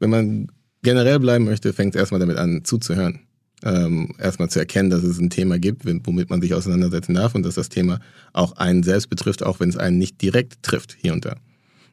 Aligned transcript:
wenn 0.00 0.10
man 0.10 0.48
generell 0.82 1.20
bleiben 1.20 1.44
möchte, 1.44 1.72
fängt 1.72 1.94
es 1.94 2.00
erstmal 2.00 2.20
damit 2.20 2.36
an, 2.36 2.64
zuzuhören. 2.64 3.20
Ähm, 3.62 4.14
erstmal 4.18 4.48
zu 4.48 4.58
erkennen, 4.58 4.88
dass 4.88 5.02
es 5.02 5.18
ein 5.18 5.28
Thema 5.28 5.58
gibt, 5.58 5.84
womit 5.84 6.30
man 6.30 6.40
sich 6.40 6.54
auseinandersetzen 6.54 7.14
darf 7.14 7.34
und 7.34 7.42
dass 7.42 7.56
das 7.56 7.68
Thema 7.68 8.00
auch 8.32 8.56
einen 8.56 8.82
selbst 8.82 9.10
betrifft, 9.10 9.42
auch 9.42 9.60
wenn 9.60 9.68
es 9.68 9.76
einen 9.76 9.98
nicht 9.98 10.22
direkt 10.22 10.62
trifft, 10.62 10.96
hier 10.98 11.12
und 11.12 11.26
da. 11.26 11.36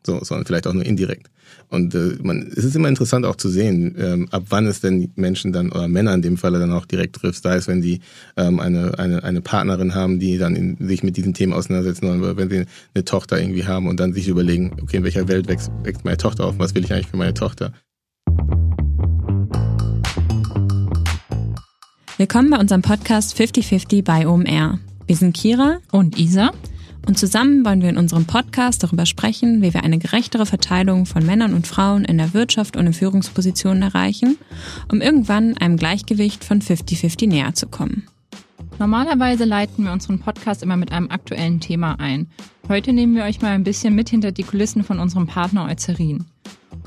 So, 0.06 0.24
sondern 0.24 0.46
vielleicht 0.46 0.66
auch 0.68 0.74
nur 0.74 0.86
indirekt. 0.86 1.30
Und 1.70 1.94
äh, 1.94 2.16
man, 2.22 2.50
es 2.56 2.64
ist 2.64 2.76
immer 2.76 2.88
interessant 2.88 3.26
auch 3.26 3.36
zu 3.36 3.50
sehen, 3.50 3.96
ähm, 3.98 4.28
ab 4.32 4.44
wann 4.50 4.66
es 4.66 4.80
denn 4.80 5.12
Menschen 5.16 5.52
dann, 5.52 5.70
oder 5.70 5.90
Männer 5.90 6.14
in 6.14 6.22
dem 6.22 6.38
Falle 6.38 6.60
dann 6.60 6.72
auch 6.72 6.86
direkt 6.86 7.18
trifft, 7.18 7.44
sei 7.44 7.56
es, 7.56 7.68
wenn 7.68 7.82
sie 7.82 8.00
ähm, 8.38 8.62
eine, 8.62 8.98
eine, 8.98 9.24
eine 9.24 9.42
Partnerin 9.42 9.94
haben, 9.94 10.20
die 10.20 10.38
dann 10.38 10.56
in, 10.56 10.78
sich 10.88 11.04
mit 11.04 11.18
diesen 11.18 11.34
Themen 11.34 11.52
auseinandersetzen 11.52 12.22
oder 12.22 12.38
wenn 12.38 12.50
sie 12.50 12.66
eine 12.94 13.04
Tochter 13.04 13.40
irgendwie 13.40 13.66
haben 13.66 13.88
und 13.88 14.00
dann 14.00 14.14
sich 14.14 14.30
überlegen, 14.30 14.78
okay, 14.82 14.98
in 14.98 15.04
welcher 15.04 15.28
Welt 15.28 15.50
wächst, 15.50 15.72
wächst 15.84 16.06
meine 16.06 16.18
Tochter 16.18 16.46
auf, 16.46 16.58
was 16.58 16.74
will 16.74 16.86
ich 16.86 16.94
eigentlich 16.94 17.08
für 17.08 17.18
meine 17.18 17.34
Tochter? 17.34 17.74
Willkommen 22.20 22.50
bei 22.50 22.58
unserem 22.58 22.82
Podcast 22.82 23.38
5050 23.38 24.04
bei 24.04 24.28
OMR. 24.28 24.80
Wir 25.06 25.16
sind 25.16 25.38
Kira 25.38 25.78
und 25.92 26.18
Isa 26.18 26.50
und 27.06 27.20
zusammen 27.20 27.64
wollen 27.64 27.84
wir 27.84 27.90
in 27.90 27.98
unserem 27.98 28.26
Podcast 28.26 28.82
darüber 28.82 29.06
sprechen, 29.06 29.62
wie 29.62 29.72
wir 29.72 29.84
eine 29.84 30.00
gerechtere 30.00 30.48
Verteilung 30.48 31.06
von 31.06 31.24
Männern 31.24 31.54
und 31.54 31.68
Frauen 31.68 32.06
in 32.06 32.18
der 32.18 32.34
Wirtschaft 32.34 32.76
und 32.76 32.88
in 32.88 32.94
Führungspositionen 32.94 33.84
erreichen, 33.84 34.36
um 34.92 35.00
irgendwann 35.00 35.58
einem 35.58 35.78
Gleichgewicht 35.78 36.44
von 36.44 36.60
50-50 36.60 37.28
näher 37.28 37.54
zu 37.54 37.68
kommen. 37.68 38.08
Normalerweise 38.80 39.46
leiten 39.46 39.86
wir 39.86 39.92
unseren 39.92 40.18
Podcast 40.18 40.64
immer 40.64 40.76
mit 40.76 40.92
einem 40.92 41.12
aktuellen 41.12 41.60
Thema 41.60 42.00
ein. 42.00 42.32
Heute 42.68 42.94
nehmen 42.94 43.16
wir 43.16 43.26
euch 43.26 43.44
mal 43.44 43.52
ein 43.52 43.64
bisschen 43.64 43.94
mit 43.94 44.10
hinter 44.10 44.32
die 44.32 44.44
Kulissen 44.44 44.84
von 44.84 44.98
unserem 44.98 45.28
Partner 45.28 45.66
Eucerin. 45.66 46.26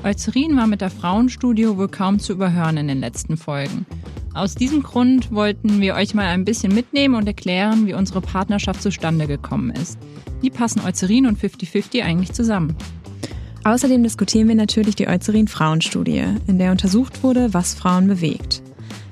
Eucerin 0.03 0.57
war 0.57 0.65
mit 0.65 0.81
der 0.81 0.89
Frauenstudio 0.89 1.77
wohl 1.77 1.87
kaum 1.87 2.17
zu 2.17 2.33
überhören 2.33 2.77
in 2.77 2.87
den 2.87 2.99
letzten 2.99 3.37
Folgen. 3.37 3.85
Aus 4.33 4.55
diesem 4.55 4.81
Grund 4.81 5.31
wollten 5.31 5.79
wir 5.79 5.93
euch 5.93 6.15
mal 6.15 6.27
ein 6.27 6.43
bisschen 6.43 6.73
mitnehmen 6.73 7.13
und 7.15 7.27
erklären, 7.27 7.85
wie 7.85 7.93
unsere 7.93 8.21
Partnerschaft 8.21 8.81
zustande 8.81 9.27
gekommen 9.27 9.69
ist. 9.69 9.99
Wie 10.41 10.49
passen 10.49 10.81
Eucerin 10.81 11.27
und 11.27 11.37
50-50 11.37 12.01
eigentlich 12.01 12.33
zusammen? 12.33 12.75
Außerdem 13.63 14.01
diskutieren 14.01 14.47
wir 14.47 14.55
natürlich 14.55 14.95
die 14.95 15.07
Eucerin 15.07 15.47
Frauenstudie, 15.47 16.23
in 16.47 16.57
der 16.57 16.71
untersucht 16.71 17.21
wurde, 17.21 17.53
was 17.53 17.75
Frauen 17.75 18.07
bewegt. 18.07 18.63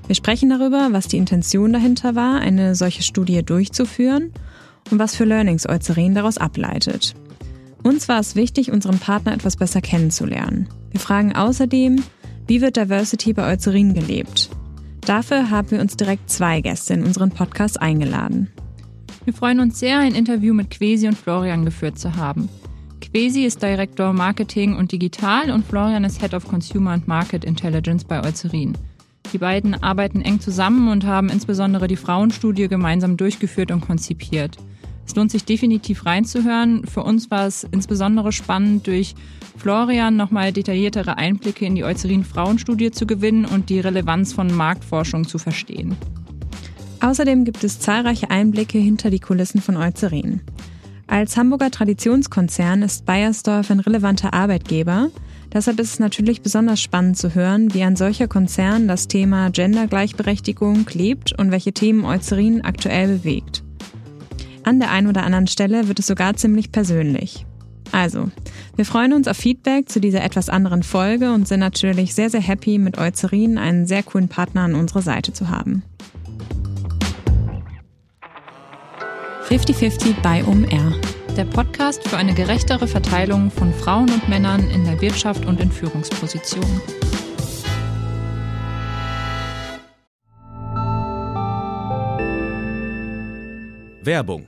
Wir 0.07 0.15
sprechen 0.15 0.49
darüber, 0.49 0.87
was 0.91 1.07
die 1.07 1.17
Intention 1.17 1.71
dahinter 1.71 2.15
war, 2.15 2.39
eine 2.39 2.73
solche 2.73 3.03
Studie 3.03 3.43
durchzuführen 3.43 4.33
und 4.89 4.97
was 4.97 5.15
für 5.15 5.25
Learnings 5.25 5.69
Eucerin 5.69 6.15
daraus 6.15 6.39
ableitet. 6.39 7.13
Uns 7.83 8.09
war 8.09 8.19
es 8.19 8.35
wichtig, 8.35 8.71
unseren 8.71 8.99
Partner 8.99 9.33
etwas 9.33 9.55
besser 9.55 9.81
kennenzulernen. 9.81 10.67
Wir 10.91 10.99
fragen 10.99 11.35
außerdem, 11.35 12.03
wie 12.47 12.61
wird 12.61 12.77
Diversity 12.77 13.33
bei 13.33 13.51
Eucerin 13.51 13.93
gelebt? 13.93 14.49
Dafür 15.01 15.49
haben 15.49 15.71
wir 15.71 15.79
uns 15.79 15.95
direkt 15.95 16.29
zwei 16.29 16.61
Gäste 16.61 16.93
in 16.93 17.03
unseren 17.03 17.31
Podcast 17.31 17.81
eingeladen. 17.81 18.49
Wir 19.23 19.33
freuen 19.33 19.59
uns 19.59 19.79
sehr, 19.79 19.99
ein 19.99 20.15
Interview 20.15 20.53
mit 20.53 20.71
Quesi 20.71 21.07
und 21.07 21.17
Florian 21.17 21.65
geführt 21.65 21.99
zu 21.99 22.15
haben. 22.15 22.49
Quesi 23.01 23.45
ist 23.45 23.61
Direktor 23.63 24.13
Marketing 24.13 24.75
und 24.75 24.91
Digital 24.91 25.51
und 25.51 25.65
Florian 25.65 26.03
ist 26.03 26.21
Head 26.21 26.33
of 26.33 26.47
Consumer 26.47 26.91
and 26.91 27.07
Market 27.07 27.43
Intelligence 27.43 28.03
bei 28.03 28.23
Eucerin. 28.23 28.77
Die 29.31 29.37
beiden 29.37 29.81
arbeiten 29.81 30.21
eng 30.21 30.39
zusammen 30.39 30.89
und 30.89 31.05
haben 31.05 31.29
insbesondere 31.29 31.87
die 31.87 31.95
Frauenstudie 31.95 32.67
gemeinsam 32.67 33.17
durchgeführt 33.17 33.71
und 33.71 33.81
konzipiert. 33.81 34.57
Es 35.09 35.15
lohnt 35.15 35.31
sich 35.31 35.43
definitiv 35.43 36.05
reinzuhören. 36.05 36.85
Für 36.85 37.01
uns 37.01 37.31
war 37.31 37.47
es 37.47 37.63
insbesondere 37.63 38.31
spannend, 38.31 38.85
durch 38.85 39.15
Florian 39.57 40.15
nochmal 40.15 40.53
detailliertere 40.53 41.17
Einblicke 41.17 41.65
in 41.65 41.73
die 41.73 41.83
Eucerin 41.83 42.23
Frauenstudie 42.23 42.91
zu 42.91 43.07
gewinnen 43.07 43.45
und 43.45 43.71
die 43.71 43.79
Relevanz 43.79 44.33
von 44.33 44.53
Marktforschung 44.53 45.27
zu 45.27 45.39
verstehen. 45.39 45.95
Außerdem 47.01 47.43
gibt 47.43 47.63
es 47.63 47.79
zahlreiche 47.79 48.29
Einblicke 48.29 48.77
hinter 48.77 49.09
die 49.09 49.19
Kulissen 49.19 49.61
von 49.61 49.77
Eucerin. 49.77 50.41
Als 51.07 51.35
Hamburger 51.37 51.71
Traditionskonzern 51.71 52.83
ist 52.83 53.07
Bayersdorf 53.07 53.71
ein 53.71 53.79
relevanter 53.79 54.35
Arbeitgeber. 54.35 55.09
Deshalb 55.51 55.79
ist 55.79 55.93
es 55.93 55.99
natürlich 55.99 56.43
besonders 56.43 56.83
spannend 56.83 57.17
zu 57.17 57.33
hören, 57.33 57.73
wie 57.73 57.81
ein 57.81 57.95
solcher 57.95 58.27
Konzern 58.27 58.87
das 58.87 59.07
Thema 59.07 59.49
Gendergleichberechtigung 59.49 60.85
lebt 60.93 61.33
und 61.39 61.49
welche 61.49 61.73
Themen 61.73 62.05
Eucerin 62.05 62.63
aktuell 62.63 63.07
bewegt. 63.17 63.63
An 64.69 64.79
der 64.79 64.91
einen 64.91 65.07
oder 65.07 65.23
anderen 65.23 65.47
Stelle 65.47 65.87
wird 65.87 65.97
es 65.97 66.05
sogar 66.05 66.35
ziemlich 66.35 66.71
persönlich. 66.71 67.47
Also, 67.91 68.29
wir 68.75 68.85
freuen 68.85 69.13
uns 69.13 69.27
auf 69.27 69.35
Feedback 69.35 69.89
zu 69.89 69.99
dieser 69.99 70.23
etwas 70.23 70.47
anderen 70.47 70.83
Folge 70.83 71.33
und 71.33 71.47
sind 71.47 71.61
natürlich 71.61 72.13
sehr, 72.13 72.29
sehr 72.29 72.39
happy, 72.39 72.77
mit 72.77 72.99
Eucerin 72.99 73.57
einen 73.57 73.87
sehr 73.87 74.03
coolen 74.03 74.27
Partner 74.27 74.61
an 74.61 74.75
unserer 74.75 75.01
Seite 75.01 75.33
zu 75.33 75.49
haben. 75.49 75.81
50-50 79.47 80.21
bei 80.21 80.45
OMR. 80.45 80.93
Der 81.35 81.45
Podcast 81.45 82.07
für 82.07 82.17
eine 82.17 82.35
gerechtere 82.35 82.87
Verteilung 82.87 83.49
von 83.49 83.73
Frauen 83.73 84.11
und 84.11 84.29
Männern 84.29 84.69
in 84.69 84.85
der 84.85 85.01
Wirtschaft 85.01 85.47
und 85.47 85.59
in 85.59 85.71
Führungspositionen. 85.71 86.79
Werbung. 94.03 94.47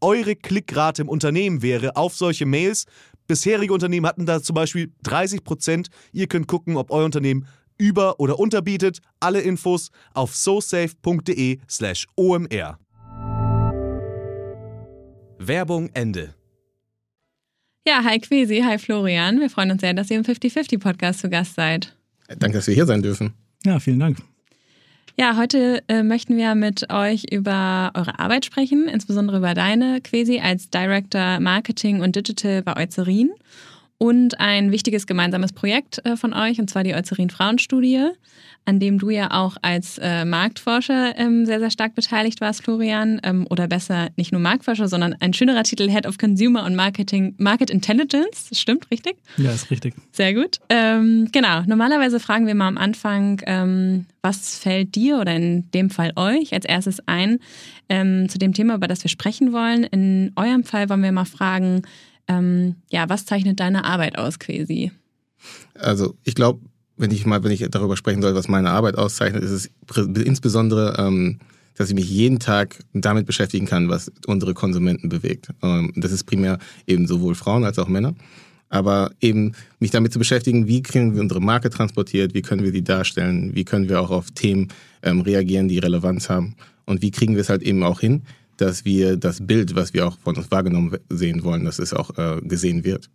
eure 0.00 0.36
Klickrate 0.36 1.02
im 1.02 1.08
Unternehmen 1.08 1.62
wäre 1.62 1.96
auf 1.96 2.14
solche 2.14 2.46
Mails. 2.46 2.84
Bisherige 3.26 3.72
Unternehmen 3.74 4.06
hatten 4.06 4.26
da 4.26 4.42
zum 4.42 4.54
Beispiel 4.54 4.92
30 5.02 5.44
Prozent. 5.44 5.88
Ihr 6.12 6.26
könnt 6.26 6.46
gucken, 6.48 6.76
ob 6.76 6.90
euer 6.90 7.04
Unternehmen 7.04 7.46
über- 7.76 8.18
oder 8.20 8.38
unterbietet. 8.38 9.00
Alle 9.20 9.40
Infos 9.40 9.90
auf 10.14 10.34
sosafe.de/slash 10.34 12.06
omr. 12.16 12.78
Werbung 15.38 15.90
Ende. 15.94 16.34
Ja, 17.86 18.02
hi 18.04 18.18
Quesi, 18.18 18.60
hi 18.60 18.76
Florian. 18.78 19.40
Wir 19.40 19.48
freuen 19.48 19.70
uns 19.70 19.80
sehr, 19.80 19.94
dass 19.94 20.10
ihr 20.10 20.18
im 20.18 20.24
50-50-Podcast 20.24 21.20
zu 21.20 21.30
Gast 21.30 21.54
seid. 21.54 21.96
Danke, 22.28 22.58
dass 22.58 22.66
wir 22.66 22.74
hier 22.74 22.86
sein 22.86 23.02
dürfen. 23.02 23.32
Ja, 23.64 23.78
vielen 23.78 24.00
Dank. 24.00 24.18
Ja, 25.20 25.36
heute 25.36 25.82
äh, 25.88 26.04
möchten 26.04 26.36
wir 26.36 26.54
mit 26.54 26.92
euch 26.92 27.24
über 27.32 27.90
eure 27.94 28.20
Arbeit 28.20 28.44
sprechen, 28.44 28.86
insbesondere 28.86 29.38
über 29.38 29.52
deine 29.52 30.00
Quasi 30.00 30.38
als 30.38 30.70
Director 30.70 31.40
Marketing 31.40 32.02
und 32.02 32.14
Digital 32.14 32.62
bei 32.62 32.76
Eucerin 32.76 33.32
und 33.98 34.40
ein 34.40 34.70
wichtiges 34.72 35.06
gemeinsames 35.06 35.52
Projekt 35.52 36.04
äh, 36.04 36.16
von 36.16 36.32
euch, 36.32 36.58
und 36.58 36.70
zwar 36.70 36.84
die 36.84 36.94
Eucerin 36.94 37.30
Frauenstudie 37.30 38.10
an 38.68 38.80
dem 38.80 38.98
du 38.98 39.08
ja 39.08 39.30
auch 39.30 39.56
als 39.62 39.96
äh, 39.96 40.26
Marktforscher 40.26 41.14
ähm, 41.16 41.46
sehr, 41.46 41.58
sehr 41.58 41.70
stark 41.70 41.94
beteiligt 41.94 42.42
warst, 42.42 42.64
Florian. 42.64 43.18
Ähm, 43.22 43.46
oder 43.48 43.66
besser, 43.66 44.10
nicht 44.16 44.30
nur 44.30 44.42
Marktforscher, 44.42 44.88
sondern 44.88 45.14
ein 45.20 45.32
schönerer 45.32 45.62
Titel, 45.62 45.88
Head 45.88 46.06
of 46.06 46.18
Consumer 46.18 46.66
und 46.66 46.76
Marketing, 46.76 47.34
Market 47.38 47.70
Intelligence. 47.70 48.50
Das 48.50 48.60
stimmt, 48.60 48.90
richtig? 48.90 49.16
Ja, 49.38 49.52
ist 49.52 49.70
richtig. 49.70 49.94
Sehr 50.12 50.34
gut. 50.34 50.58
Ähm, 50.68 51.30
genau, 51.32 51.62
normalerweise 51.62 52.20
fragen 52.20 52.46
wir 52.46 52.54
mal 52.54 52.68
am 52.68 52.76
Anfang, 52.76 53.40
was 54.22 54.58
fällt 54.58 54.94
dir 54.94 55.18
oder 55.18 55.34
in 55.34 55.70
dem 55.70 55.88
Fall 55.88 56.12
euch 56.16 56.52
als 56.52 56.64
erstes 56.64 57.00
ein 57.06 57.38
zu 57.88 58.38
dem 58.38 58.52
Thema, 58.52 58.74
über 58.74 58.88
das 58.88 59.02
wir 59.02 59.08
sprechen 59.08 59.52
wollen. 59.52 59.84
In 59.84 60.32
eurem 60.36 60.64
Fall 60.64 60.90
wollen 60.90 61.02
wir 61.02 61.12
mal 61.12 61.24
fragen, 61.24 61.82
ähm, 62.28 62.76
ja, 62.90 63.08
was 63.08 63.24
zeichnet 63.24 63.60
deine 63.60 63.84
Arbeit 63.84 64.18
aus, 64.18 64.38
Quasi? 64.38 64.92
Also 65.74 66.14
ich 66.24 66.34
glaube, 66.34 66.60
wenn 66.96 67.10
ich 67.10 67.24
mal, 67.26 67.42
wenn 67.44 67.52
ich 67.52 67.64
darüber 67.70 67.96
sprechen 67.96 68.22
soll, 68.22 68.34
was 68.34 68.48
meine 68.48 68.70
Arbeit 68.70 68.96
auszeichnet, 68.98 69.42
ist 69.42 69.50
es 69.50 69.70
insbesondere, 69.96 70.96
ähm, 70.98 71.38
dass 71.76 71.88
ich 71.88 71.94
mich 71.94 72.10
jeden 72.10 72.40
Tag 72.40 72.76
damit 72.92 73.24
beschäftigen 73.24 73.66
kann, 73.66 73.88
was 73.88 74.10
unsere 74.26 74.52
Konsumenten 74.52 75.08
bewegt. 75.08 75.50
Ähm, 75.62 75.92
das 75.96 76.12
ist 76.12 76.24
primär 76.24 76.58
eben 76.86 77.06
sowohl 77.06 77.34
Frauen 77.36 77.64
als 77.64 77.78
auch 77.78 77.88
Männer. 77.88 78.14
Aber 78.68 79.12
eben 79.20 79.52
mich 79.78 79.92
damit 79.92 80.12
zu 80.12 80.18
beschäftigen, 80.18 80.66
wie 80.66 80.82
kriegen 80.82 81.14
wir 81.14 81.22
unsere 81.22 81.40
Marke 81.40 81.70
transportiert, 81.70 82.34
wie 82.34 82.42
können 82.42 82.64
wir 82.64 82.72
die 82.72 82.84
darstellen, 82.84 83.54
wie 83.54 83.64
können 83.64 83.88
wir 83.88 84.00
auch 84.00 84.10
auf 84.10 84.30
Themen 84.32 84.68
ähm, 85.02 85.20
reagieren, 85.20 85.68
die 85.68 85.78
Relevanz 85.78 86.28
haben 86.28 86.56
und 86.84 87.00
wie 87.00 87.10
kriegen 87.10 87.34
wir 87.34 87.42
es 87.42 87.48
halt 87.48 87.62
eben 87.62 87.82
auch 87.82 88.00
hin, 88.00 88.22
dass 88.60 88.84
wir 88.84 89.16
das 89.16 89.46
Bild, 89.46 89.74
was 89.74 89.94
wir 89.94 90.06
auch 90.06 90.18
von 90.18 90.36
uns 90.36 90.50
wahrgenommen 90.50 90.96
sehen 91.08 91.42
wollen, 91.42 91.64
dass 91.64 91.78
es 91.78 91.94
auch 91.94 92.16
äh, 92.18 92.40
gesehen 92.42 92.84
wird. 92.84 93.08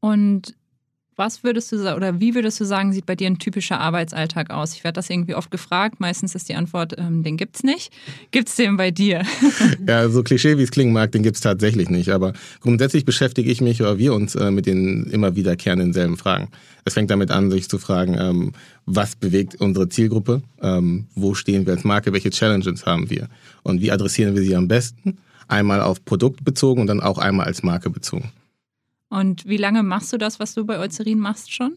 Und 0.00 0.54
was 1.16 1.42
würdest 1.42 1.72
du 1.72 1.78
sagen 1.78 1.96
oder 1.96 2.20
wie 2.20 2.34
würdest 2.34 2.60
du 2.60 2.64
sagen, 2.64 2.92
sieht 2.92 3.06
bei 3.06 3.16
dir 3.16 3.26
ein 3.26 3.38
typischer 3.38 3.80
Arbeitsalltag 3.80 4.50
aus? 4.50 4.74
Ich 4.74 4.84
werde 4.84 4.96
das 4.96 5.08
irgendwie 5.08 5.34
oft 5.34 5.50
gefragt. 5.50 5.98
Meistens 5.98 6.34
ist 6.34 6.48
die 6.48 6.54
Antwort, 6.54 6.94
ähm, 6.98 7.22
den 7.22 7.38
gibt's 7.38 7.62
nicht. 7.62 7.90
Gibt's 8.30 8.56
den 8.56 8.76
bei 8.76 8.90
dir? 8.90 9.22
ja, 9.86 10.08
so 10.10 10.22
Klischee 10.22 10.58
wie 10.58 10.62
es 10.62 10.70
klingen 10.70 10.92
mag, 10.92 11.12
den 11.12 11.22
gibt's 11.22 11.40
tatsächlich 11.40 11.88
nicht. 11.88 12.10
Aber 12.10 12.34
grundsätzlich 12.60 13.06
beschäftige 13.06 13.50
ich 13.50 13.62
mich 13.62 13.80
oder 13.80 13.96
wir 13.96 14.12
uns 14.12 14.34
äh, 14.34 14.50
mit 14.50 14.66
den 14.66 15.04
immer 15.04 15.36
wiederkehrenden 15.36 15.94
selben 15.94 16.18
Fragen. 16.18 16.48
Es 16.84 16.94
fängt 16.94 17.10
damit 17.10 17.30
an, 17.30 17.50
sich 17.50 17.68
zu 17.68 17.78
fragen, 17.78 18.16
ähm, 18.18 18.52
was 18.84 19.16
bewegt 19.16 19.56
unsere 19.56 19.88
Zielgruppe? 19.88 20.42
Ähm, 20.60 21.06
wo 21.14 21.34
stehen 21.34 21.66
wir 21.66 21.72
als 21.72 21.84
Marke? 21.84 22.12
Welche 22.12 22.30
Challenges 22.30 22.84
haben 22.84 23.08
wir? 23.08 23.28
Und 23.62 23.80
wie 23.80 23.90
adressieren 23.90 24.34
wir 24.34 24.42
sie 24.42 24.54
am 24.54 24.68
besten? 24.68 25.16
Einmal 25.48 25.80
auf 25.80 26.04
Produkt 26.04 26.44
bezogen 26.44 26.82
und 26.82 26.88
dann 26.88 27.00
auch 27.00 27.18
einmal 27.18 27.46
als 27.46 27.62
Marke 27.62 27.88
bezogen. 27.88 28.32
Und 29.08 29.46
wie 29.46 29.56
lange 29.56 29.82
machst 29.82 30.12
du 30.12 30.18
das, 30.18 30.40
was 30.40 30.54
du 30.54 30.64
bei 30.64 30.78
Eucerin 30.78 31.18
machst 31.18 31.52
schon? 31.52 31.76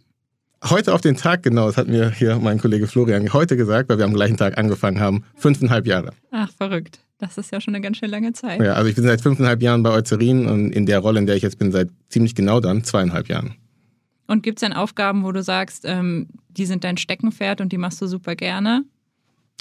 Heute 0.64 0.94
auf 0.94 1.02
den 1.02 1.16
Tag 1.16 1.44
genau, 1.44 1.68
das 1.68 1.78
hat 1.78 1.88
mir 1.88 2.12
hier 2.12 2.38
mein 2.38 2.60
Kollege 2.60 2.88
Florian 2.88 3.32
heute 3.32 3.56
gesagt, 3.56 3.88
weil 3.88 3.98
wir 3.98 4.06
am 4.06 4.14
gleichen 4.14 4.36
Tag 4.36 4.58
angefangen 4.58 5.00
haben. 5.00 5.24
Fünfeinhalb 5.36 5.88
Jahre. 5.88 6.12
Ach, 6.32 6.52
verrückt. 6.52 7.00
Das 7.18 7.38
ist 7.38 7.52
ja 7.52 7.62
schon 7.62 7.76
eine 7.76 7.82
ganz 7.82 7.98
schön 7.98 8.10
lange 8.10 8.34
Zeit. 8.34 8.62
Ja, 8.62 8.74
also 8.74 8.90
ich 8.90 8.96
bin 8.96 9.04
seit 9.04 9.22
fünfeinhalb 9.22 9.62
Jahren 9.62 9.84
bei 9.84 9.92
Eucerin 9.92 10.48
und 10.48 10.72
in 10.72 10.86
der 10.86 11.00
Rolle, 11.00 11.20
in 11.20 11.26
der 11.26 11.36
ich 11.36 11.44
jetzt 11.44 11.60
bin, 11.60 11.72
seit 11.72 11.90
ziemlich 12.10 12.36
genau 12.36 12.60
dann 12.60 12.84
zweieinhalb 12.84 13.28
Jahren. 13.28 13.56
Und 14.28 14.44
gibt 14.44 14.60
es 14.60 14.62
dann 14.62 14.74
Aufgaben, 14.74 15.24
wo 15.24 15.32
du 15.32 15.42
sagst, 15.42 15.84
ähm, 15.86 16.28
die 16.50 16.66
sind 16.66 16.84
dein 16.84 16.98
Steckenpferd 16.98 17.62
und 17.62 17.72
die 17.72 17.78
machst 17.78 18.02
du 18.02 18.08
super 18.08 18.36
gerne? 18.36 18.84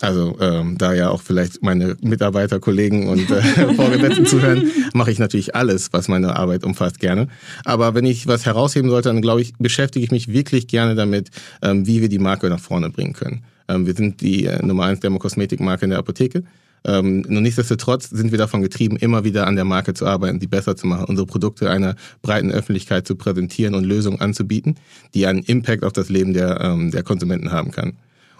Also 0.01 0.37
ähm, 0.41 0.79
da 0.79 0.95
ja 0.95 1.11
auch 1.11 1.23
vielleicht 1.23 1.63
meine 1.63 1.97
Mitarbeiter, 2.01 2.61
Kollegen 2.61 3.09
und 3.09 3.31
äh, 3.31 3.43
Vorgesetzten 3.75 4.27
zuhören, 4.27 4.71
mache 4.95 5.11
ich 5.11 5.19
natürlich 5.19 5.57
alles, 5.57 5.93
was 5.93 6.07
meine 6.07 6.37
Arbeit 6.37 6.65
umfasst, 6.65 7.01
gerne. 7.01 7.27
Aber 7.65 7.95
wenn 7.95 8.05
ich 8.05 8.29
was 8.29 8.47
herausheben 8.47 8.91
sollte, 8.91 9.09
dann 9.09 9.23
glaube 9.23 9.41
ich, 9.41 9.55
beschäftige 9.59 10.05
ich 10.05 10.13
mich 10.13 10.29
wirklich 10.33 10.69
gerne 10.69 10.95
damit, 10.95 11.31
ähm, 11.63 11.87
wie 11.87 12.01
wir 12.01 12.09
die 12.09 12.21
Marke 12.21 12.49
nach 12.49 12.61
vorne 12.61 12.91
bringen 12.91 13.13
können. 13.13 13.43
Ähm, 13.67 13.87
wir 13.87 13.95
sind 13.95 14.21
die 14.21 14.47
äh, 14.47 14.65
Nummer 14.65 14.85
eins 14.85 15.01
Dermokosmetikmarke 15.01 15.85
in 15.85 15.91
der 15.91 15.99
Apotheke. 15.99 16.45
Ähm, 16.85 17.25
nur 17.29 17.41
nichtsdestotrotz 17.41 18.09
sind 18.09 18.31
wir 18.31 18.39
davon 18.39 18.63
getrieben, 18.63 18.97
immer 18.97 19.25
wieder 19.25 19.49
an 19.49 19.57
der 19.57 19.65
Marke 19.65 19.95
zu 19.95 20.07
arbeiten, 20.07 20.39
die 20.39 20.47
besser 20.47 20.77
zu 20.77 20.87
machen, 20.87 21.07
unsere 21.07 21.27
Produkte 21.27 21.71
einer 21.71 21.97
breiten 22.23 22.53
Öffentlichkeit 22.53 23.07
zu 23.07 23.17
präsentieren 23.17 23.75
und 23.75 23.85
Lösungen 23.85 24.21
anzubieten, 24.21 24.77
die 25.13 25.27
einen 25.27 25.43
Impact 25.43 25.85
auf 25.85 25.93
das 25.93 26.09
Leben 26.09 26.35
der, 26.35 26.61
ähm, 26.61 26.93
der 26.93 27.03
Konsumenten 27.03 27.51
haben 27.51 27.73
kann. 27.73 27.95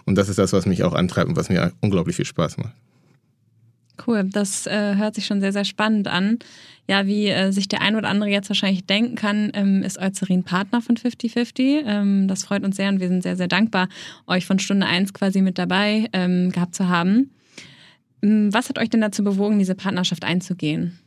Und 0.09 0.15
das 0.15 0.27
ist 0.27 0.39
das, 0.39 0.53
was 0.53 0.65
mich 0.65 0.83
auch 0.83 0.93
antreibt 0.93 1.29
und 1.29 1.35
was 1.35 1.49
mir 1.49 1.71
unglaublich 1.81 2.15
viel 2.15 2.25
Spaß 2.25 2.57
macht. 2.57 2.73
Cool, 4.07 4.23
das 4.23 4.65
äh, 4.65 4.95
hört 4.95 5.13
sich 5.13 5.27
schon 5.27 5.39
sehr, 5.39 5.53
sehr 5.53 5.65
spannend 5.65 6.07
an. 6.07 6.39
Ja, 6.87 7.05
wie 7.05 7.27
äh, 7.27 7.51
sich 7.51 7.67
der 7.67 7.83
ein 7.83 7.95
oder 7.95 8.09
andere 8.09 8.27
jetzt 8.27 8.49
wahrscheinlich 8.49 8.87
denken 8.87 9.13
kann, 9.13 9.51
ähm, 9.53 9.83
ist 9.83 9.99
Eucerin 9.99 10.43
Partner 10.43 10.81
von 10.81 10.97
5050. 10.97 11.83
Ähm, 11.85 12.27
das 12.27 12.43
freut 12.43 12.63
uns 12.63 12.77
sehr 12.77 12.89
und 12.89 12.99
wir 12.99 13.07
sind 13.07 13.21
sehr, 13.21 13.37
sehr 13.37 13.47
dankbar, 13.47 13.87
euch 14.25 14.47
von 14.47 14.57
Stunde 14.57 14.87
1 14.87 15.13
quasi 15.13 15.43
mit 15.43 15.59
dabei 15.59 16.09
ähm, 16.13 16.51
gehabt 16.51 16.73
zu 16.73 16.89
haben. 16.89 17.29
Ähm, 18.23 18.51
was 18.51 18.69
hat 18.69 18.79
euch 18.79 18.89
denn 18.89 19.01
dazu 19.01 19.23
bewogen, 19.23 19.59
diese 19.59 19.75
Partnerschaft 19.75 20.23
einzugehen? 20.23 20.97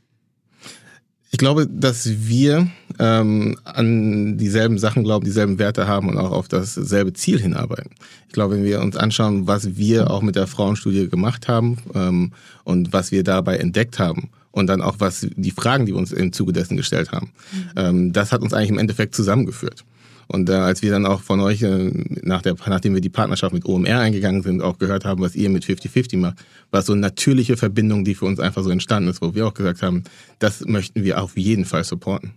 Ich 1.32 1.38
glaube, 1.38 1.66
dass 1.66 2.28
wir 2.28 2.68
ähm, 2.98 3.56
an 3.64 4.38
dieselben 4.38 4.78
Sachen 4.78 5.04
glauben, 5.04 5.24
dieselben 5.24 5.58
Werte 5.58 5.86
haben 5.86 6.08
und 6.08 6.18
auch 6.18 6.32
auf 6.32 6.48
dasselbe 6.48 7.12
Ziel 7.12 7.40
hinarbeiten. 7.40 7.90
Ich 8.28 8.32
glaube, 8.32 8.56
wenn 8.56 8.64
wir 8.64 8.80
uns 8.80 8.96
anschauen, 8.96 9.46
was 9.46 9.76
wir 9.76 10.10
auch 10.10 10.22
mit 10.22 10.36
der 10.36 10.46
Frauenstudie 10.46 11.08
gemacht 11.08 11.48
haben 11.48 11.78
ähm, 11.94 12.32
und 12.64 12.92
was 12.92 13.12
wir 13.12 13.24
dabei 13.24 13.56
entdeckt 13.58 13.98
haben 13.98 14.30
und 14.50 14.66
dann 14.66 14.82
auch 14.82 14.96
was 14.98 15.26
die 15.36 15.50
Fragen, 15.50 15.86
die 15.86 15.92
wir 15.92 15.98
uns 15.98 16.12
im 16.12 16.32
Zuge 16.32 16.52
dessen 16.52 16.76
gestellt 16.76 17.12
haben, 17.12 17.32
mhm. 17.52 17.70
ähm, 17.76 18.12
das 18.12 18.32
hat 18.32 18.42
uns 18.42 18.52
eigentlich 18.52 18.70
im 18.70 18.78
Endeffekt 18.78 19.14
zusammengeführt. 19.14 19.84
Und 20.28 20.48
äh, 20.48 20.54
als 20.54 20.80
wir 20.80 20.90
dann 20.90 21.04
auch 21.04 21.20
von 21.20 21.40
euch, 21.40 21.62
äh, 21.62 21.90
nach 22.22 22.40
der, 22.40 22.56
nachdem 22.66 22.94
wir 22.94 23.02
die 23.02 23.10
Partnerschaft 23.10 23.52
mit 23.52 23.66
OMR 23.66 23.98
eingegangen 23.98 24.42
sind, 24.42 24.62
auch 24.62 24.78
gehört 24.78 25.04
haben, 25.04 25.20
was 25.20 25.34
ihr 25.34 25.50
mit 25.50 25.64
50-50 25.64 26.16
macht, 26.16 26.38
war 26.70 26.80
so 26.80 26.92
eine 26.92 27.02
natürliche 27.02 27.58
Verbindung, 27.58 28.04
die 28.04 28.14
für 28.14 28.24
uns 28.24 28.40
einfach 28.40 28.62
so 28.62 28.70
entstanden 28.70 29.10
ist, 29.10 29.20
wo 29.20 29.34
wir 29.34 29.46
auch 29.46 29.54
gesagt 29.54 29.82
haben, 29.82 30.04
das 30.38 30.64
möchten 30.64 31.04
wir 31.04 31.22
auf 31.22 31.36
jeden 31.36 31.66
Fall 31.66 31.84
supporten. 31.84 32.32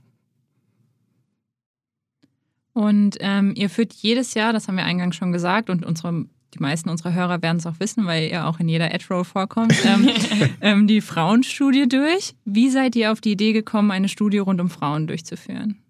Und 2.75 3.16
ähm, 3.22 3.54
ihr 3.56 3.69
führt 3.69 3.94
jedes 3.94 4.33
Jahr, 4.33 4.51
das 4.51 4.68
haben 4.68 4.75
wir 4.75 4.83
eingangs 4.83 5.16
schon 5.16 5.31
gesagt, 5.31 5.69
und 5.69 5.86
unsere, 5.86 6.25
die 6.54 6.60
meisten 6.60 6.89
unserer 6.89 7.13
Hörer 7.13 7.42
werden 7.42 7.56
es 7.56 7.66
auch 7.66 7.80
wissen, 7.80 8.06
weil 8.06 8.30
ihr 8.30 8.45
auch 8.45 8.60
in 8.60 8.68
jeder 8.68 8.94
Ad-Roll 8.94 9.24
vorkommt, 9.24 9.74
ähm, 9.86 10.10
ähm, 10.62 10.86
die 10.86 11.00
Frauenstudie 11.00 11.88
durch. 11.88 12.36
Wie 12.44 12.69
seid 12.69 12.98
ihr 12.98 13.13
auf 13.13 13.22
die 13.22 13.31
Idee 13.31 13.54
gekommen, 13.54 13.92
eine 13.92 14.10
Studie 14.10 14.39
rund 14.39 14.60
um 14.60 14.69
Frauen 14.69 15.07
durchzuführen? 15.07 15.85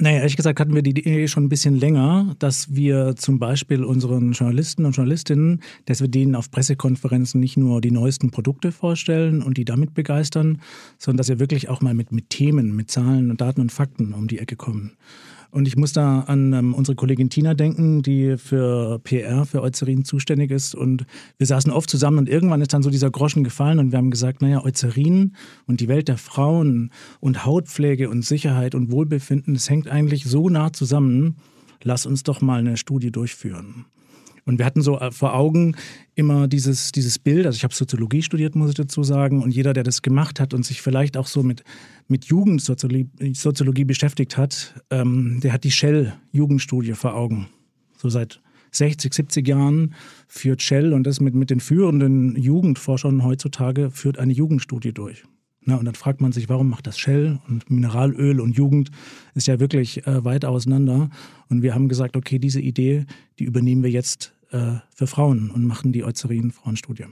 Naja, 0.00 0.18
ehrlich 0.18 0.36
gesagt 0.36 0.60
hatten 0.60 0.76
wir 0.76 0.82
die 0.82 0.90
Idee 0.90 1.26
schon 1.26 1.44
ein 1.44 1.48
bisschen 1.48 1.74
länger, 1.74 2.36
dass 2.38 2.72
wir 2.72 3.16
zum 3.16 3.40
Beispiel 3.40 3.82
unseren 3.82 4.30
Journalisten 4.30 4.84
und 4.84 4.92
Journalistinnen, 4.94 5.60
dass 5.86 6.00
wir 6.00 6.06
denen 6.06 6.36
auf 6.36 6.52
Pressekonferenzen 6.52 7.40
nicht 7.40 7.56
nur 7.56 7.80
die 7.80 7.90
neuesten 7.90 8.30
Produkte 8.30 8.70
vorstellen 8.70 9.42
und 9.42 9.56
die 9.58 9.64
damit 9.64 9.94
begeistern, 9.94 10.60
sondern 10.98 11.16
dass 11.16 11.28
wir 11.28 11.40
wirklich 11.40 11.68
auch 11.68 11.80
mal 11.80 11.94
mit, 11.94 12.12
mit 12.12 12.30
Themen, 12.30 12.76
mit 12.76 12.92
Zahlen 12.92 13.32
und 13.32 13.40
Daten 13.40 13.60
und 13.60 13.72
Fakten 13.72 14.14
um 14.14 14.28
die 14.28 14.38
Ecke 14.38 14.54
kommen. 14.54 14.92
Und 15.50 15.66
ich 15.66 15.76
muss 15.76 15.92
da 15.92 16.20
an 16.20 16.52
ähm, 16.52 16.74
unsere 16.74 16.94
Kollegin 16.94 17.30
Tina 17.30 17.54
denken, 17.54 18.02
die 18.02 18.36
für 18.36 18.98
PR, 18.98 19.46
für 19.46 19.62
Eucerin 19.62 20.04
zuständig 20.04 20.50
ist. 20.50 20.74
Und 20.74 21.06
wir 21.38 21.46
saßen 21.46 21.72
oft 21.72 21.88
zusammen 21.88 22.18
und 22.18 22.28
irgendwann 22.28 22.60
ist 22.60 22.74
dann 22.74 22.82
so 22.82 22.90
dieser 22.90 23.10
Groschen 23.10 23.44
gefallen 23.44 23.78
und 23.78 23.90
wir 23.90 23.98
haben 23.98 24.10
gesagt, 24.10 24.42
naja, 24.42 24.62
Eucerin 24.62 25.34
und 25.66 25.80
die 25.80 25.88
Welt 25.88 26.08
der 26.08 26.18
Frauen 26.18 26.90
und 27.20 27.46
Hautpflege 27.46 28.10
und 28.10 28.24
Sicherheit 28.24 28.74
und 28.74 28.92
Wohlbefinden, 28.92 29.54
das 29.54 29.70
hängt 29.70 29.88
eigentlich 29.88 30.24
so 30.24 30.50
nah 30.50 30.72
zusammen. 30.72 31.36
Lass 31.82 32.04
uns 32.04 32.24
doch 32.24 32.42
mal 32.42 32.58
eine 32.58 32.76
Studie 32.76 33.10
durchführen. 33.10 33.86
Und 34.48 34.58
wir 34.58 34.64
hatten 34.64 34.80
so 34.80 34.98
äh, 34.98 35.10
vor 35.10 35.34
Augen 35.34 35.76
immer 36.14 36.48
dieses, 36.48 36.90
dieses 36.90 37.18
Bild, 37.18 37.44
also 37.44 37.56
ich 37.56 37.64
habe 37.64 37.74
Soziologie 37.74 38.22
studiert, 38.22 38.54
muss 38.54 38.70
ich 38.70 38.76
dazu 38.76 39.02
sagen, 39.02 39.42
und 39.42 39.50
jeder, 39.50 39.74
der 39.74 39.84
das 39.84 40.00
gemacht 40.00 40.40
hat 40.40 40.54
und 40.54 40.64
sich 40.64 40.80
vielleicht 40.80 41.18
auch 41.18 41.26
so 41.26 41.42
mit, 41.42 41.64
mit 42.08 42.24
Jugendsoziologie 42.24 43.08
Soziologie 43.34 43.84
beschäftigt 43.84 44.36
hat, 44.36 44.82
ähm, 44.90 45.40
der 45.40 45.52
hat 45.52 45.64
die 45.64 45.70
Shell-Jugendstudie 45.70 46.94
vor 46.94 47.14
Augen. 47.14 47.48
So 47.96 48.08
seit 48.08 48.40
60, 48.72 49.12
70 49.14 49.46
Jahren 49.46 49.94
führt 50.26 50.62
Shell 50.62 50.92
und 50.92 51.04
das 51.04 51.20
mit, 51.20 51.34
mit 51.34 51.50
den 51.50 51.60
führenden 51.60 52.36
Jugendforschern 52.36 53.24
heutzutage 53.24 53.90
führt 53.90 54.18
eine 54.18 54.32
Jugendstudie 54.32 54.92
durch. 54.92 55.24
Na, 55.62 55.76
und 55.76 55.84
dann 55.84 55.94
fragt 55.94 56.20
man 56.20 56.32
sich, 56.32 56.48
warum 56.48 56.70
macht 56.70 56.86
das 56.86 56.98
Shell 56.98 57.40
und 57.48 57.70
Mineralöl 57.70 58.40
und 58.40 58.56
Jugend 58.56 58.90
ist 59.34 59.48
ja 59.48 59.60
wirklich 59.60 60.06
äh, 60.06 60.24
weit 60.24 60.44
auseinander. 60.44 61.10
Und 61.50 61.62
wir 61.62 61.74
haben 61.74 61.88
gesagt, 61.88 62.16
okay, 62.16 62.38
diese 62.38 62.60
Idee, 62.60 63.04
die 63.38 63.44
übernehmen 63.44 63.82
wir 63.82 63.90
jetzt 63.90 64.32
äh, 64.50 64.76
für 64.94 65.06
Frauen 65.06 65.50
und 65.50 65.66
machen 65.66 65.92
die 65.92 66.04
Eucerin-Frauenstudie. 66.04 67.04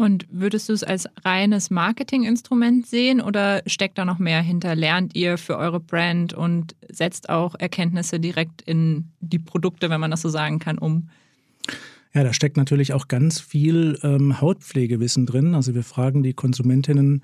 Und 0.00 0.26
würdest 0.30 0.70
du 0.70 0.72
es 0.72 0.82
als 0.82 1.06
reines 1.26 1.68
Marketinginstrument 1.68 2.86
sehen 2.86 3.20
oder 3.20 3.60
steckt 3.66 3.98
da 3.98 4.06
noch 4.06 4.18
mehr 4.18 4.40
hinter? 4.40 4.74
Lernt 4.74 5.14
ihr 5.14 5.36
für 5.36 5.58
eure 5.58 5.78
Brand 5.78 6.32
und 6.32 6.74
setzt 6.88 7.28
auch 7.28 7.54
Erkenntnisse 7.54 8.18
direkt 8.18 8.62
in 8.62 9.10
die 9.20 9.38
Produkte, 9.38 9.90
wenn 9.90 10.00
man 10.00 10.10
das 10.10 10.22
so 10.22 10.30
sagen 10.30 10.58
kann, 10.58 10.78
um? 10.78 11.10
Ja, 12.14 12.24
da 12.24 12.32
steckt 12.32 12.56
natürlich 12.56 12.94
auch 12.94 13.08
ganz 13.08 13.40
viel 13.40 13.98
ähm, 14.02 14.40
Hautpflegewissen 14.40 15.26
drin. 15.26 15.54
Also 15.54 15.74
wir 15.74 15.84
fragen 15.84 16.22
die 16.22 16.32
Konsumentinnen, 16.32 17.22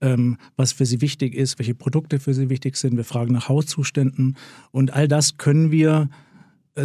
ähm, 0.00 0.38
was 0.56 0.72
für 0.72 0.86
sie 0.86 1.00
wichtig 1.00 1.36
ist, 1.36 1.60
welche 1.60 1.76
Produkte 1.76 2.18
für 2.18 2.34
sie 2.34 2.50
wichtig 2.50 2.78
sind. 2.78 2.96
Wir 2.96 3.04
fragen 3.04 3.32
nach 3.32 3.48
Hautzuständen 3.48 4.36
und 4.72 4.92
all 4.92 5.06
das 5.06 5.36
können 5.36 5.70
wir 5.70 6.10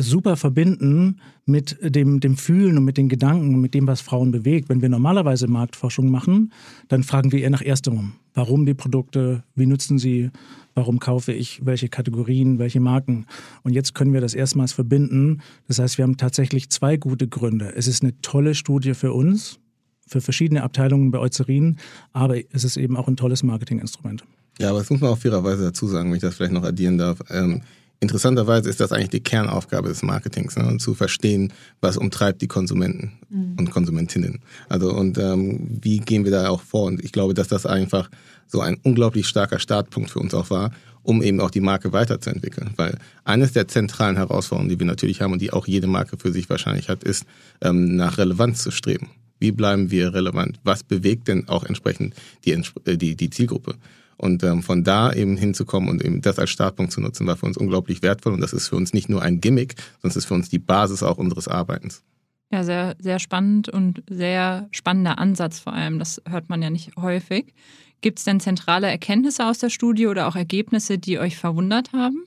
super 0.01 0.37
verbinden 0.37 1.19
mit 1.45 1.77
dem, 1.81 2.19
dem 2.19 2.37
Fühlen 2.37 2.77
und 2.77 2.85
mit 2.85 2.97
den 2.97 3.09
Gedanken 3.09 3.55
und 3.55 3.61
mit 3.61 3.73
dem, 3.73 3.87
was 3.87 4.01
Frauen 4.01 4.31
bewegt. 4.31 4.69
Wenn 4.69 4.81
wir 4.81 4.89
normalerweise 4.89 5.47
Marktforschung 5.47 6.09
machen, 6.09 6.51
dann 6.87 7.03
fragen 7.03 7.31
wir 7.31 7.41
eher 7.41 7.49
nach 7.49 7.61
Ersterem. 7.61 8.13
Warum 8.33 8.65
die 8.65 8.73
Produkte, 8.73 9.43
wie 9.55 9.65
nutzen 9.65 9.99
sie, 9.99 10.31
warum 10.73 10.99
kaufe 10.99 11.33
ich 11.33 11.65
welche 11.65 11.89
Kategorien, 11.89 12.59
welche 12.59 12.79
Marken. 12.79 13.25
Und 13.63 13.73
jetzt 13.73 13.93
können 13.93 14.13
wir 14.13 14.21
das 14.21 14.33
erstmals 14.33 14.73
verbinden. 14.73 15.41
Das 15.67 15.79
heißt, 15.79 15.97
wir 15.97 16.03
haben 16.03 16.17
tatsächlich 16.17 16.69
zwei 16.69 16.97
gute 16.97 17.27
Gründe. 17.27 17.73
Es 17.75 17.87
ist 17.87 18.03
eine 18.03 18.19
tolle 18.21 18.55
Studie 18.55 18.93
für 18.93 19.13
uns, 19.13 19.59
für 20.07 20.21
verschiedene 20.21 20.63
Abteilungen 20.63 21.11
bei 21.11 21.19
Eucerin, 21.19 21.77
aber 22.11 22.37
es 22.51 22.63
ist 22.63 22.77
eben 22.77 22.97
auch 22.97 23.07
ein 23.07 23.15
tolles 23.15 23.43
Marketinginstrument. 23.43 24.23
Ja, 24.59 24.69
aber 24.69 24.79
das 24.79 24.89
muss 24.89 25.01
man 25.01 25.11
auch 25.11 25.17
fairerweise 25.17 25.63
dazu 25.63 25.87
sagen, 25.87 26.09
wenn 26.09 26.17
ich 26.17 26.21
das 26.21 26.35
vielleicht 26.35 26.53
noch 26.53 26.63
addieren 26.63 26.97
darf. 26.97 27.19
Ähm, 27.29 27.61
interessanterweise 28.03 28.69
ist 28.69 28.79
das 28.79 28.91
eigentlich 28.91 29.09
die 29.09 29.23
Kernaufgabe 29.23 29.87
des 29.87 30.03
Marketings, 30.03 30.55
ne? 30.55 30.77
zu 30.77 30.93
verstehen, 30.93 31.51
was 31.81 31.97
umtreibt 31.97 32.41
die 32.41 32.47
Konsumenten 32.47 33.13
mhm. 33.29 33.55
und 33.57 33.71
Konsumentinnen. 33.71 34.41
Also 34.69 34.93
und 34.93 35.17
ähm, 35.17 35.79
wie 35.81 35.99
gehen 35.99 36.25
wir 36.25 36.31
da 36.31 36.49
auch 36.49 36.61
vor? 36.61 36.83
Und 36.83 37.03
ich 37.03 37.11
glaube, 37.11 37.33
dass 37.33 37.47
das 37.47 37.65
einfach 37.65 38.09
so 38.45 38.61
ein 38.61 38.77
unglaublich 38.83 39.27
starker 39.27 39.57
Startpunkt 39.57 40.11
für 40.11 40.19
uns 40.19 40.33
auch 40.33 40.49
war, 40.51 40.71
um 41.01 41.23
eben 41.23 41.39
auch 41.39 41.49
die 41.49 41.61
Marke 41.61 41.91
weiterzuentwickeln. 41.93 42.71
Weil 42.75 42.97
eines 43.23 43.53
der 43.53 43.67
zentralen 43.67 44.17
Herausforderungen, 44.17 44.69
die 44.69 44.79
wir 44.79 44.85
natürlich 44.85 45.21
haben 45.21 45.33
und 45.33 45.41
die 45.41 45.53
auch 45.53 45.65
jede 45.65 45.87
Marke 45.87 46.17
für 46.17 46.31
sich 46.31 46.49
wahrscheinlich 46.49 46.89
hat, 46.89 47.03
ist, 47.03 47.25
ähm, 47.61 47.95
nach 47.95 48.17
Relevanz 48.17 48.61
zu 48.61 48.71
streben. 48.71 49.09
Wie 49.39 49.51
bleiben 49.51 49.91
wir 49.91 50.13
relevant? 50.13 50.59
Was 50.63 50.83
bewegt 50.83 51.27
denn 51.27 51.47
auch 51.49 51.63
entsprechend 51.63 52.15
die, 52.45 52.51
äh, 52.51 52.97
die, 52.97 53.15
die 53.15 53.29
Zielgruppe? 53.29 53.75
Und 54.17 54.43
ähm, 54.43 54.63
von 54.63 54.83
da 54.83 55.11
eben 55.11 55.37
hinzukommen 55.37 55.89
und 55.89 56.03
eben 56.03 56.21
das 56.21 56.39
als 56.39 56.49
Startpunkt 56.49 56.91
zu 56.91 57.01
nutzen, 57.01 57.27
war 57.27 57.37
für 57.37 57.45
uns 57.45 57.57
unglaublich 57.57 58.01
wertvoll. 58.01 58.33
Und 58.33 58.41
das 58.41 58.53
ist 58.53 58.67
für 58.67 58.75
uns 58.75 58.93
nicht 58.93 59.09
nur 59.09 59.21
ein 59.21 59.41
Gimmick, 59.41 59.75
sondern 60.01 60.11
es 60.11 60.17
ist 60.17 60.25
für 60.25 60.33
uns 60.33 60.49
die 60.49 60.59
Basis 60.59 61.03
auch 61.03 61.17
unseres 61.17 61.47
Arbeitens. 61.47 62.03
Ja, 62.51 62.63
sehr, 62.63 62.95
sehr 62.99 63.17
spannend 63.17 63.69
und 63.69 64.03
sehr 64.07 64.67
spannender 64.71 65.17
Ansatz 65.17 65.59
vor 65.59 65.73
allem. 65.73 65.97
Das 65.97 66.21
hört 66.29 66.49
man 66.49 66.61
ja 66.61 66.69
nicht 66.69 66.95
häufig. 66.97 67.53
Gibt 68.01 68.19
es 68.19 68.25
denn 68.25 68.39
zentrale 68.39 68.87
Erkenntnisse 68.87 69.47
aus 69.47 69.57
der 69.57 69.69
Studie 69.69 70.07
oder 70.07 70.27
auch 70.27 70.35
Ergebnisse, 70.35 70.99
die 70.99 71.17
euch 71.17 71.37
verwundert 71.37 71.93
haben? 71.93 72.25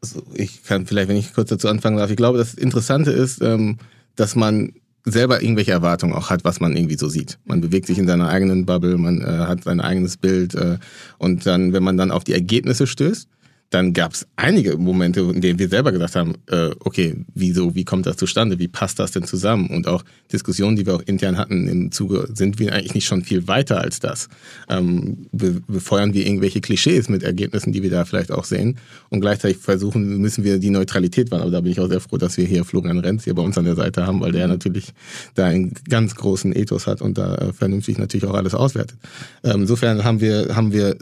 Also 0.00 0.22
ich 0.34 0.64
kann 0.64 0.86
vielleicht, 0.86 1.08
wenn 1.08 1.16
ich 1.16 1.32
kurz 1.32 1.50
dazu 1.50 1.68
anfangen 1.68 1.98
darf, 1.98 2.10
ich 2.10 2.16
glaube, 2.16 2.38
das 2.38 2.54
Interessante 2.54 3.10
ist, 3.10 3.42
ähm, 3.42 3.78
dass 4.16 4.34
man 4.34 4.72
selber 5.12 5.42
irgendwelche 5.42 5.72
Erwartungen 5.72 6.14
auch 6.14 6.30
hat, 6.30 6.44
was 6.44 6.60
man 6.60 6.76
irgendwie 6.76 6.96
so 6.96 7.08
sieht. 7.08 7.38
Man 7.44 7.60
bewegt 7.60 7.86
sich 7.86 7.98
in 7.98 8.06
seiner 8.06 8.28
eigenen 8.28 8.66
Bubble, 8.66 8.98
man 8.98 9.20
äh, 9.20 9.24
hat 9.24 9.64
sein 9.64 9.80
eigenes 9.80 10.16
Bild 10.16 10.54
äh, 10.54 10.78
und 11.18 11.46
dann, 11.46 11.72
wenn 11.72 11.82
man 11.82 11.96
dann 11.96 12.10
auf 12.10 12.24
die 12.24 12.32
Ergebnisse 12.32 12.86
stößt, 12.86 13.28
dann 13.70 13.92
gab 13.92 14.14
es 14.14 14.26
einige 14.36 14.78
Momente, 14.78 15.20
in 15.20 15.42
denen 15.42 15.58
wir 15.58 15.68
selber 15.68 15.92
gedacht 15.92 16.16
haben, 16.16 16.36
äh, 16.46 16.70
okay, 16.80 17.16
wieso, 17.34 17.74
wie 17.74 17.84
kommt 17.84 18.06
das 18.06 18.16
zustande, 18.16 18.58
wie 18.58 18.68
passt 18.68 18.98
das 18.98 19.10
denn 19.10 19.24
zusammen? 19.24 19.68
Und 19.68 19.86
auch 19.86 20.04
Diskussionen, 20.32 20.76
die 20.76 20.86
wir 20.86 20.94
auch 20.94 21.02
intern 21.02 21.36
hatten 21.36 21.68
im 21.68 21.92
Zuge, 21.92 22.28
sind 22.32 22.58
wir 22.58 22.72
eigentlich 22.72 22.94
nicht 22.94 23.06
schon 23.06 23.22
viel 23.22 23.46
weiter 23.46 23.80
als 23.80 24.00
das? 24.00 24.28
Ähm, 24.70 25.26
be 25.32 25.60
befeuern 25.66 26.14
wir 26.14 26.26
irgendwelche 26.26 26.60
Klischees 26.60 27.10
mit 27.10 27.22
Ergebnissen, 27.22 27.72
die 27.72 27.82
wir 27.82 27.90
da 27.90 28.06
vielleicht 28.06 28.32
auch 28.32 28.44
sehen? 28.44 28.78
Und 29.10 29.20
gleichzeitig 29.20 29.58
versuchen, 29.58 30.18
müssen 30.18 30.44
wir 30.44 30.58
die 30.58 30.70
Neutralität 30.70 31.30
wahren. 31.30 31.42
Aber 31.42 31.50
da 31.50 31.60
bin 31.60 31.72
ich 31.72 31.80
auch 31.80 31.88
sehr 31.88 32.00
froh, 32.00 32.16
dass 32.16 32.38
wir 32.38 32.46
hier 32.46 32.64
Florian 32.64 32.98
Renz 32.98 33.24
hier 33.24 33.34
bei 33.34 33.42
uns 33.42 33.58
an 33.58 33.66
der 33.66 33.76
Seite 33.76 34.06
haben, 34.06 34.20
weil 34.20 34.32
der 34.32 34.48
natürlich 34.48 34.94
da 35.34 35.46
einen 35.46 35.74
ganz 35.88 36.14
großen 36.14 36.56
Ethos 36.56 36.86
hat 36.86 37.02
und 37.02 37.18
da 37.18 37.34
äh, 37.34 37.52
vernünftig 37.52 37.98
natürlich 37.98 38.24
auch 38.24 38.34
alles 38.34 38.54
auswertet. 38.54 38.96
Ähm, 39.44 39.62
insofern 39.62 40.04
haben 40.04 40.20
wir, 40.22 40.56
haben 40.56 40.72
wir 40.72 40.96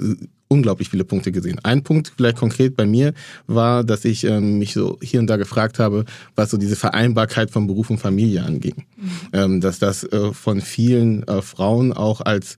unglaublich 0.48 0.88
viele 0.88 1.04
Punkte 1.04 1.32
gesehen. 1.32 1.58
Ein 1.62 1.82
Punkt 1.82 2.12
vielleicht 2.16 2.36
konkret 2.36 2.76
bei 2.76 2.86
mir 2.86 3.12
war, 3.46 3.84
dass 3.84 4.04
ich 4.04 4.24
ähm, 4.24 4.58
mich 4.58 4.74
so 4.74 4.98
hier 5.02 5.20
und 5.20 5.26
da 5.26 5.36
gefragt 5.36 5.78
habe, 5.78 6.04
was 6.34 6.50
so 6.50 6.56
diese 6.56 6.76
Vereinbarkeit 6.76 7.50
von 7.50 7.66
Beruf 7.66 7.90
und 7.90 7.98
Familie 7.98 8.44
anging. 8.44 8.84
Mhm. 8.96 9.10
Ähm, 9.32 9.60
dass 9.60 9.78
das 9.78 10.04
äh, 10.04 10.32
von 10.32 10.60
vielen 10.60 11.26
äh, 11.26 11.42
Frauen 11.42 11.92
auch 11.92 12.20
als 12.20 12.56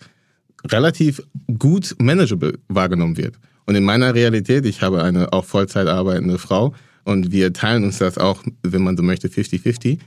relativ 0.66 1.22
gut 1.58 1.94
manageable 1.98 2.58
wahrgenommen 2.68 3.16
wird. 3.16 3.36
Und 3.66 3.74
in 3.74 3.84
meiner 3.84 4.14
Realität, 4.14 4.66
ich 4.66 4.82
habe 4.82 5.02
eine 5.02 5.32
auch 5.32 5.44
Vollzeit 5.44 5.86
arbeitende 5.88 6.38
Frau 6.38 6.74
und 7.04 7.32
wir 7.32 7.52
teilen 7.52 7.84
uns 7.84 7.98
das 7.98 8.18
auch, 8.18 8.42
wenn 8.62 8.82
man 8.82 8.96
so 8.96 9.02
möchte, 9.02 9.28
50-50 9.28 9.98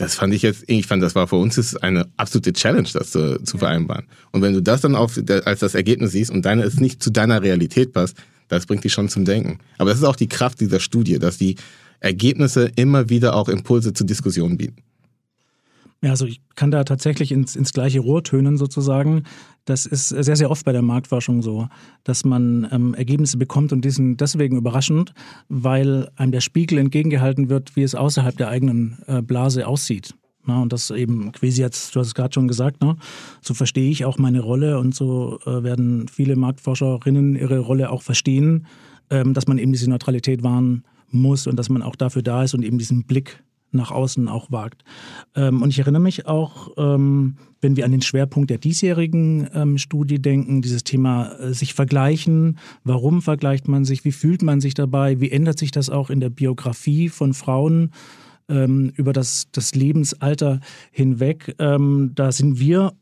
das 0.00 0.14
fand 0.14 0.32
ich 0.32 0.40
jetzt, 0.40 0.64
ich 0.66 0.86
fand, 0.86 1.02
das 1.02 1.14
war 1.14 1.28
für 1.28 1.36
uns 1.36 1.58
ist 1.58 1.76
eine 1.82 2.08
absolute 2.16 2.54
Challenge, 2.54 2.88
das 2.90 3.10
zu, 3.10 3.38
zu 3.42 3.58
vereinbaren. 3.58 4.06
Und 4.32 4.40
wenn 4.40 4.54
du 4.54 4.62
das 4.62 4.80
dann 4.80 4.94
auf, 4.96 5.20
als 5.44 5.60
das 5.60 5.74
Ergebnis 5.74 6.12
siehst 6.12 6.30
und 6.30 6.46
deine 6.46 6.62
es 6.62 6.80
nicht 6.80 7.02
zu 7.02 7.10
deiner 7.10 7.42
Realität 7.42 7.92
passt, 7.92 8.16
das 8.48 8.64
bringt 8.64 8.82
dich 8.82 8.94
schon 8.94 9.10
zum 9.10 9.26
Denken. 9.26 9.58
Aber 9.76 9.90
das 9.90 9.98
ist 9.98 10.06
auch 10.06 10.16
die 10.16 10.26
Kraft 10.26 10.58
dieser 10.60 10.80
Studie, 10.80 11.18
dass 11.18 11.36
die 11.36 11.56
Ergebnisse 12.00 12.72
immer 12.76 13.10
wieder 13.10 13.34
auch 13.34 13.50
Impulse 13.50 13.92
zur 13.92 14.06
Diskussion 14.06 14.56
bieten. 14.56 14.82
Ja, 16.02 16.10
also 16.10 16.24
ich 16.24 16.40
kann 16.54 16.70
da 16.70 16.82
tatsächlich 16.84 17.30
ins, 17.30 17.56
ins 17.56 17.74
gleiche 17.74 18.00
Rohr 18.00 18.24
tönen 18.24 18.56
sozusagen. 18.56 19.24
Das 19.66 19.84
ist 19.84 20.08
sehr, 20.08 20.36
sehr 20.36 20.50
oft 20.50 20.64
bei 20.64 20.72
der 20.72 20.80
Marktforschung 20.80 21.42
so, 21.42 21.68
dass 22.04 22.24
man 22.24 22.66
ähm, 22.72 22.94
Ergebnisse 22.94 23.36
bekommt 23.36 23.72
und 23.72 23.84
die 23.84 23.90
sind 23.90 24.18
deswegen 24.18 24.56
überraschend, 24.56 25.12
weil 25.48 26.08
einem 26.16 26.32
der 26.32 26.40
Spiegel 26.40 26.78
entgegengehalten 26.78 27.50
wird, 27.50 27.76
wie 27.76 27.82
es 27.82 27.94
außerhalb 27.94 28.34
der 28.36 28.48
eigenen 28.48 28.98
äh, 29.06 29.20
Blase 29.20 29.66
aussieht. 29.66 30.14
Na, 30.46 30.62
und 30.62 30.72
das 30.72 30.90
eben, 30.90 31.32
quasi 31.32 31.60
jetzt, 31.60 31.94
du 31.94 32.00
hast 32.00 32.08
es 32.08 32.14
gerade 32.14 32.32
schon 32.32 32.48
gesagt, 32.48 32.80
ne? 32.82 32.96
so 33.42 33.52
verstehe 33.52 33.90
ich 33.90 34.06
auch 34.06 34.16
meine 34.16 34.40
Rolle 34.40 34.78
und 34.78 34.94
so 34.94 35.38
äh, 35.44 35.62
werden 35.62 36.08
viele 36.08 36.34
Marktforscherinnen 36.34 37.36
ihre 37.36 37.58
Rolle 37.58 37.90
auch 37.90 38.00
verstehen, 38.00 38.66
ähm, 39.10 39.34
dass 39.34 39.46
man 39.46 39.58
eben 39.58 39.72
diese 39.72 39.90
Neutralität 39.90 40.42
wahren 40.42 40.84
muss 41.10 41.46
und 41.46 41.56
dass 41.56 41.68
man 41.68 41.82
auch 41.82 41.94
dafür 41.94 42.22
da 42.22 42.42
ist 42.42 42.54
und 42.54 42.62
eben 42.62 42.78
diesen 42.78 43.04
Blick 43.04 43.42
nach 43.72 43.90
außen 43.90 44.28
auch 44.28 44.50
wagt. 44.50 44.84
Ähm, 45.34 45.62
und 45.62 45.70
ich 45.70 45.78
erinnere 45.78 46.02
mich 46.02 46.26
auch, 46.26 46.70
ähm, 46.76 47.36
wenn 47.60 47.76
wir 47.76 47.84
an 47.84 47.90
den 47.90 48.02
Schwerpunkt 48.02 48.50
der 48.50 48.58
diesjährigen 48.58 49.48
ähm, 49.54 49.78
Studie 49.78 50.20
denken, 50.20 50.62
dieses 50.62 50.84
Thema 50.84 51.32
äh, 51.38 51.52
sich 51.52 51.74
vergleichen, 51.74 52.58
warum 52.84 53.22
vergleicht 53.22 53.68
man 53.68 53.84
sich, 53.84 54.04
wie 54.04 54.12
fühlt 54.12 54.42
man 54.42 54.60
sich 54.60 54.74
dabei, 54.74 55.20
wie 55.20 55.30
ändert 55.30 55.58
sich 55.58 55.70
das 55.70 55.90
auch 55.90 56.10
in 56.10 56.20
der 56.20 56.30
Biografie 56.30 57.08
von 57.08 57.34
Frauen 57.34 57.90
über 58.48 59.12
das, 59.12 59.46
das 59.52 59.76
Lebensalter 59.76 60.58
hinweg. 60.90 61.54
da 61.56 62.32
sind 62.32 62.58
wir 62.58 62.94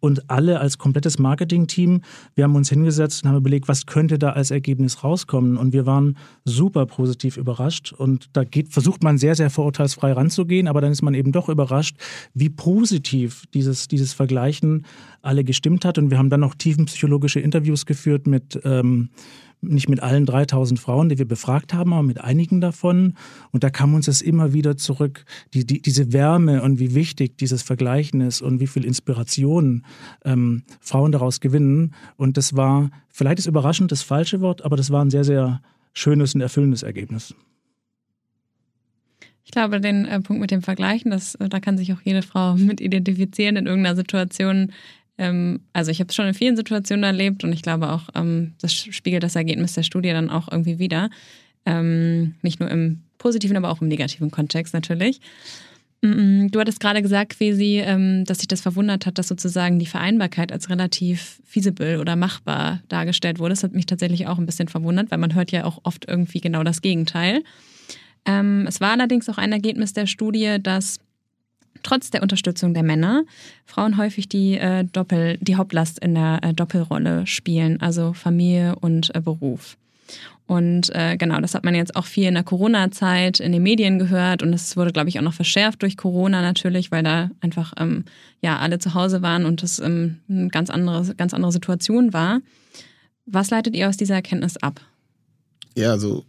und 0.00 0.30
alle 0.30 0.60
als 0.60 0.78
komplettes 0.78 1.18
Marketing-Team, 1.18 2.00
wir 2.34 2.44
haben 2.44 2.56
uns 2.56 2.70
hingesetzt 2.70 3.22
und 3.22 3.30
haben 3.30 3.36
überlegt, 3.36 3.68
was 3.68 3.86
könnte 3.86 4.18
da 4.18 4.30
als 4.30 4.50
Ergebnis 4.50 5.04
rauskommen. 5.04 5.56
Und 5.56 5.72
wir 5.72 5.86
waren 5.86 6.16
super 6.44 6.86
positiv 6.86 7.36
überrascht. 7.36 7.92
Und 7.92 8.30
da 8.32 8.44
geht, 8.44 8.68
versucht 8.72 9.02
man 9.02 9.18
sehr, 9.18 9.34
sehr 9.34 9.50
vorurteilsfrei 9.50 10.12
ranzugehen, 10.12 10.68
aber 10.68 10.80
dann 10.80 10.92
ist 10.92 11.02
man 11.02 11.14
eben 11.14 11.32
doch 11.32 11.48
überrascht, 11.48 11.96
wie 12.34 12.48
positiv 12.48 13.44
dieses, 13.54 13.88
dieses 13.88 14.12
Vergleichen 14.12 14.86
alle 15.22 15.44
gestimmt 15.44 15.84
hat. 15.84 15.98
Und 15.98 16.10
wir 16.10 16.18
haben 16.18 16.30
dann 16.30 16.40
noch 16.40 16.54
tiefenpsychologische 16.54 17.40
Interviews 17.40 17.86
geführt 17.86 18.26
mit 18.26 18.58
ähm, 18.64 19.10
nicht 19.62 19.88
mit 19.88 20.00
allen 20.00 20.26
3000 20.26 20.80
Frauen, 20.80 21.08
die 21.08 21.18
wir 21.18 21.26
befragt 21.26 21.74
haben, 21.74 21.92
aber 21.92 22.02
mit 22.02 22.20
einigen 22.20 22.60
davon. 22.60 23.14
Und 23.50 23.64
da 23.64 23.70
kam 23.70 23.94
uns 23.94 24.06
das 24.06 24.22
immer 24.22 24.52
wieder 24.52 24.76
zurück, 24.76 25.24
die, 25.54 25.66
die, 25.66 25.82
diese 25.82 26.12
Wärme 26.12 26.62
und 26.62 26.78
wie 26.78 26.94
wichtig 26.94 27.36
dieses 27.38 27.62
Vergleichen 27.62 28.20
ist 28.20 28.40
und 28.40 28.60
wie 28.60 28.66
viel 28.66 28.84
Inspiration 28.84 29.84
ähm, 30.24 30.62
Frauen 30.80 31.12
daraus 31.12 31.40
gewinnen. 31.40 31.94
Und 32.16 32.36
das 32.36 32.56
war, 32.56 32.90
vielleicht 33.08 33.38
ist 33.38 33.46
überraschend 33.46 33.92
das 33.92 34.02
falsche 34.02 34.40
Wort, 34.40 34.64
aber 34.64 34.76
das 34.76 34.90
war 34.90 35.04
ein 35.04 35.10
sehr, 35.10 35.24
sehr 35.24 35.60
schönes 35.92 36.34
und 36.34 36.40
erfüllendes 36.40 36.82
Ergebnis. 36.82 37.34
Ich 39.50 39.52
glaube, 39.52 39.80
den 39.80 40.04
äh, 40.04 40.20
Punkt 40.20 40.40
mit 40.40 40.52
dem 40.52 40.62
Vergleichen, 40.62 41.10
das, 41.10 41.36
da 41.38 41.58
kann 41.58 41.76
sich 41.76 41.92
auch 41.92 42.00
jede 42.02 42.22
Frau 42.22 42.54
mit 42.56 42.80
identifizieren 42.80 43.56
in 43.56 43.66
irgendeiner 43.66 43.96
Situation, 43.96 44.72
ähm, 45.20 45.60
also 45.74 45.90
ich 45.90 46.00
habe 46.00 46.08
es 46.08 46.14
schon 46.14 46.26
in 46.26 46.34
vielen 46.34 46.56
Situationen 46.56 47.04
erlebt 47.04 47.44
und 47.44 47.52
ich 47.52 47.60
glaube 47.60 47.92
auch, 47.92 48.08
ähm, 48.14 48.54
das 48.60 48.72
spiegelt 48.72 49.22
das 49.22 49.36
Ergebnis 49.36 49.74
der 49.74 49.82
Studie 49.82 50.10
dann 50.10 50.30
auch 50.30 50.50
irgendwie 50.50 50.78
wieder. 50.78 51.10
Ähm, 51.66 52.36
nicht 52.40 52.58
nur 52.58 52.70
im 52.70 53.02
positiven, 53.18 53.58
aber 53.58 53.68
auch 53.70 53.82
im 53.82 53.88
negativen 53.88 54.30
Kontext 54.30 54.72
natürlich. 54.72 55.20
Du 56.02 56.58
hattest 56.58 56.80
gerade 56.80 57.02
gesagt, 57.02 57.36
Quesi, 57.36 57.84
dass 58.24 58.38
sich 58.38 58.48
das 58.48 58.62
verwundert 58.62 59.04
hat, 59.04 59.18
dass 59.18 59.28
sozusagen 59.28 59.78
die 59.78 59.84
Vereinbarkeit 59.84 60.50
als 60.50 60.70
relativ 60.70 61.42
feasible 61.44 62.00
oder 62.00 62.16
machbar 62.16 62.80
dargestellt 62.88 63.38
wurde. 63.38 63.50
Das 63.50 63.62
hat 63.62 63.74
mich 63.74 63.84
tatsächlich 63.84 64.26
auch 64.26 64.38
ein 64.38 64.46
bisschen 64.46 64.68
verwundert, 64.68 65.10
weil 65.10 65.18
man 65.18 65.34
hört 65.34 65.52
ja 65.52 65.66
auch 65.66 65.80
oft 65.82 66.08
irgendwie 66.08 66.40
genau 66.40 66.64
das 66.64 66.80
Gegenteil. 66.80 67.42
es 68.24 68.80
war 68.80 68.92
allerdings 68.92 69.28
auch 69.28 69.36
ein 69.36 69.52
Ergebnis 69.52 69.92
der 69.92 70.06
Studie, 70.06 70.56
dass 70.62 71.00
trotz 71.82 72.10
der 72.10 72.22
Unterstützung 72.22 72.74
der 72.74 72.82
Männer 72.82 73.24
Frauen 73.64 73.96
häufig 73.96 74.28
die, 74.28 74.58
äh, 74.58 74.84
Doppel, 74.84 75.38
die 75.40 75.56
Hauptlast 75.56 75.98
in 75.98 76.14
der 76.14 76.40
äh, 76.42 76.54
Doppelrolle 76.54 77.26
spielen, 77.26 77.80
also 77.80 78.12
Familie 78.12 78.76
und 78.76 79.14
äh, 79.14 79.20
Beruf. 79.20 79.76
Und 80.46 80.92
äh, 80.96 81.16
genau, 81.16 81.40
das 81.40 81.54
hat 81.54 81.64
man 81.64 81.76
jetzt 81.76 81.94
auch 81.94 82.06
viel 82.06 82.26
in 82.26 82.34
der 82.34 82.42
Corona-Zeit 82.42 83.38
in 83.38 83.52
den 83.52 83.62
Medien 83.62 84.00
gehört 84.00 84.42
und 84.42 84.52
es 84.52 84.76
wurde, 84.76 84.90
glaube 84.90 85.08
ich, 85.08 85.16
auch 85.16 85.22
noch 85.22 85.32
verschärft 85.32 85.82
durch 85.82 85.96
Corona 85.96 86.42
natürlich, 86.42 86.90
weil 86.90 87.04
da 87.04 87.30
einfach 87.40 87.72
ähm, 87.78 88.04
ja 88.42 88.58
alle 88.58 88.80
zu 88.80 88.94
Hause 88.94 89.22
waren 89.22 89.44
und 89.44 89.62
das 89.62 89.78
ähm, 89.78 90.18
eine 90.28 90.48
ganz 90.48 90.68
andere, 90.68 91.14
ganz 91.14 91.34
andere 91.34 91.52
Situation 91.52 92.12
war. 92.12 92.40
Was 93.26 93.50
leitet 93.50 93.76
ihr 93.76 93.88
aus 93.88 93.96
dieser 93.96 94.16
Erkenntnis 94.16 94.56
ab? 94.56 94.80
Ja, 95.76 95.92
also 95.92 96.24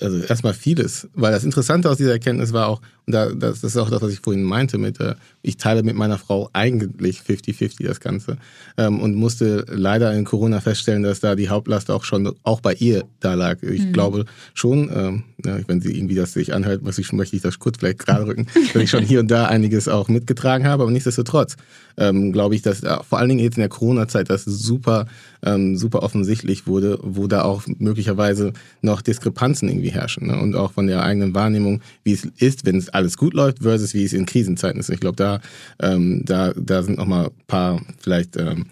also 0.00 0.18
erstmal 0.18 0.54
vieles, 0.54 1.08
weil 1.14 1.32
das 1.32 1.44
Interessante 1.44 1.90
aus 1.90 1.96
dieser 1.96 2.12
Erkenntnis 2.12 2.52
war 2.52 2.68
auch, 2.68 2.80
und 3.06 3.14
da, 3.14 3.30
das 3.30 3.64
ist 3.64 3.76
auch 3.76 3.90
das, 3.90 4.00
was 4.02 4.12
ich 4.12 4.20
vorhin 4.20 4.44
meinte, 4.44 4.78
mit, 4.78 5.00
äh, 5.00 5.14
ich 5.42 5.56
teile 5.56 5.82
mit 5.82 5.96
meiner 5.96 6.18
Frau 6.18 6.48
eigentlich 6.52 7.18
50-50 7.20 7.86
das 7.86 8.00
Ganze 8.00 8.38
ähm, 8.76 9.00
und 9.00 9.14
musste 9.14 9.66
leider 9.68 10.12
in 10.14 10.24
Corona 10.24 10.60
feststellen, 10.60 11.02
dass 11.02 11.20
da 11.20 11.34
die 11.34 11.48
Hauptlast 11.48 11.90
auch 11.90 12.04
schon 12.04 12.32
auch 12.42 12.60
bei 12.60 12.74
ihr 12.74 13.04
da 13.20 13.34
lag. 13.34 13.62
Ich 13.62 13.86
mhm. 13.86 13.92
glaube 13.92 14.24
schon, 14.54 14.90
ähm, 14.94 15.24
Ne? 15.44 15.64
Wenn 15.66 15.80
sie 15.80 15.96
irgendwie 15.96 16.14
das 16.14 16.32
sich 16.32 16.54
anhört, 16.54 16.82
möchte 16.82 17.00
ich, 17.00 17.12
möchte 17.12 17.36
ich 17.36 17.42
das 17.42 17.58
kurz 17.58 17.78
vielleicht 17.78 17.98
gerade 17.98 18.26
rücken, 18.26 18.46
dass 18.72 18.82
ich 18.82 18.90
schon 18.90 19.04
hier 19.04 19.20
und 19.20 19.30
da 19.30 19.46
einiges 19.46 19.88
auch 19.88 20.08
mitgetragen 20.08 20.66
habe, 20.66 20.82
aber 20.82 20.92
nichtsdestotrotz 20.92 21.56
ähm, 21.96 22.32
glaube 22.32 22.54
ich, 22.54 22.62
dass 22.62 22.82
äh, 22.82 22.96
vor 23.08 23.18
allen 23.18 23.28
Dingen 23.28 23.40
jetzt 23.40 23.56
in 23.56 23.62
der 23.62 23.68
Corona-Zeit 23.68 24.30
das 24.30 24.44
super, 24.44 25.06
ähm, 25.42 25.76
super 25.76 26.02
offensichtlich 26.02 26.66
wurde, 26.66 26.98
wo 27.02 27.26
da 27.26 27.42
auch 27.42 27.64
möglicherweise 27.78 28.52
noch 28.80 29.02
Diskrepanzen 29.02 29.68
irgendwie 29.68 29.90
herrschen 29.90 30.28
ne? 30.28 30.40
und 30.40 30.54
auch 30.54 30.72
von 30.72 30.86
der 30.86 31.02
eigenen 31.02 31.34
Wahrnehmung, 31.34 31.82
wie 32.04 32.12
es 32.12 32.24
ist, 32.38 32.64
wenn 32.64 32.76
es 32.76 32.88
alles 32.92 33.16
gut 33.16 33.34
läuft 33.34 33.62
versus 33.62 33.94
wie 33.94 34.04
es 34.04 34.12
in 34.12 34.26
Krisenzeiten 34.26 34.80
ist. 34.80 34.90
Ich 34.90 35.00
glaube, 35.00 35.16
da, 35.16 35.40
ähm, 35.80 36.22
da, 36.24 36.52
da 36.54 36.82
sind 36.82 36.98
noch 36.98 37.06
mal 37.06 37.26
ein 37.26 37.46
paar 37.46 37.80
vielleicht 37.98 38.36
ähm, 38.36 38.66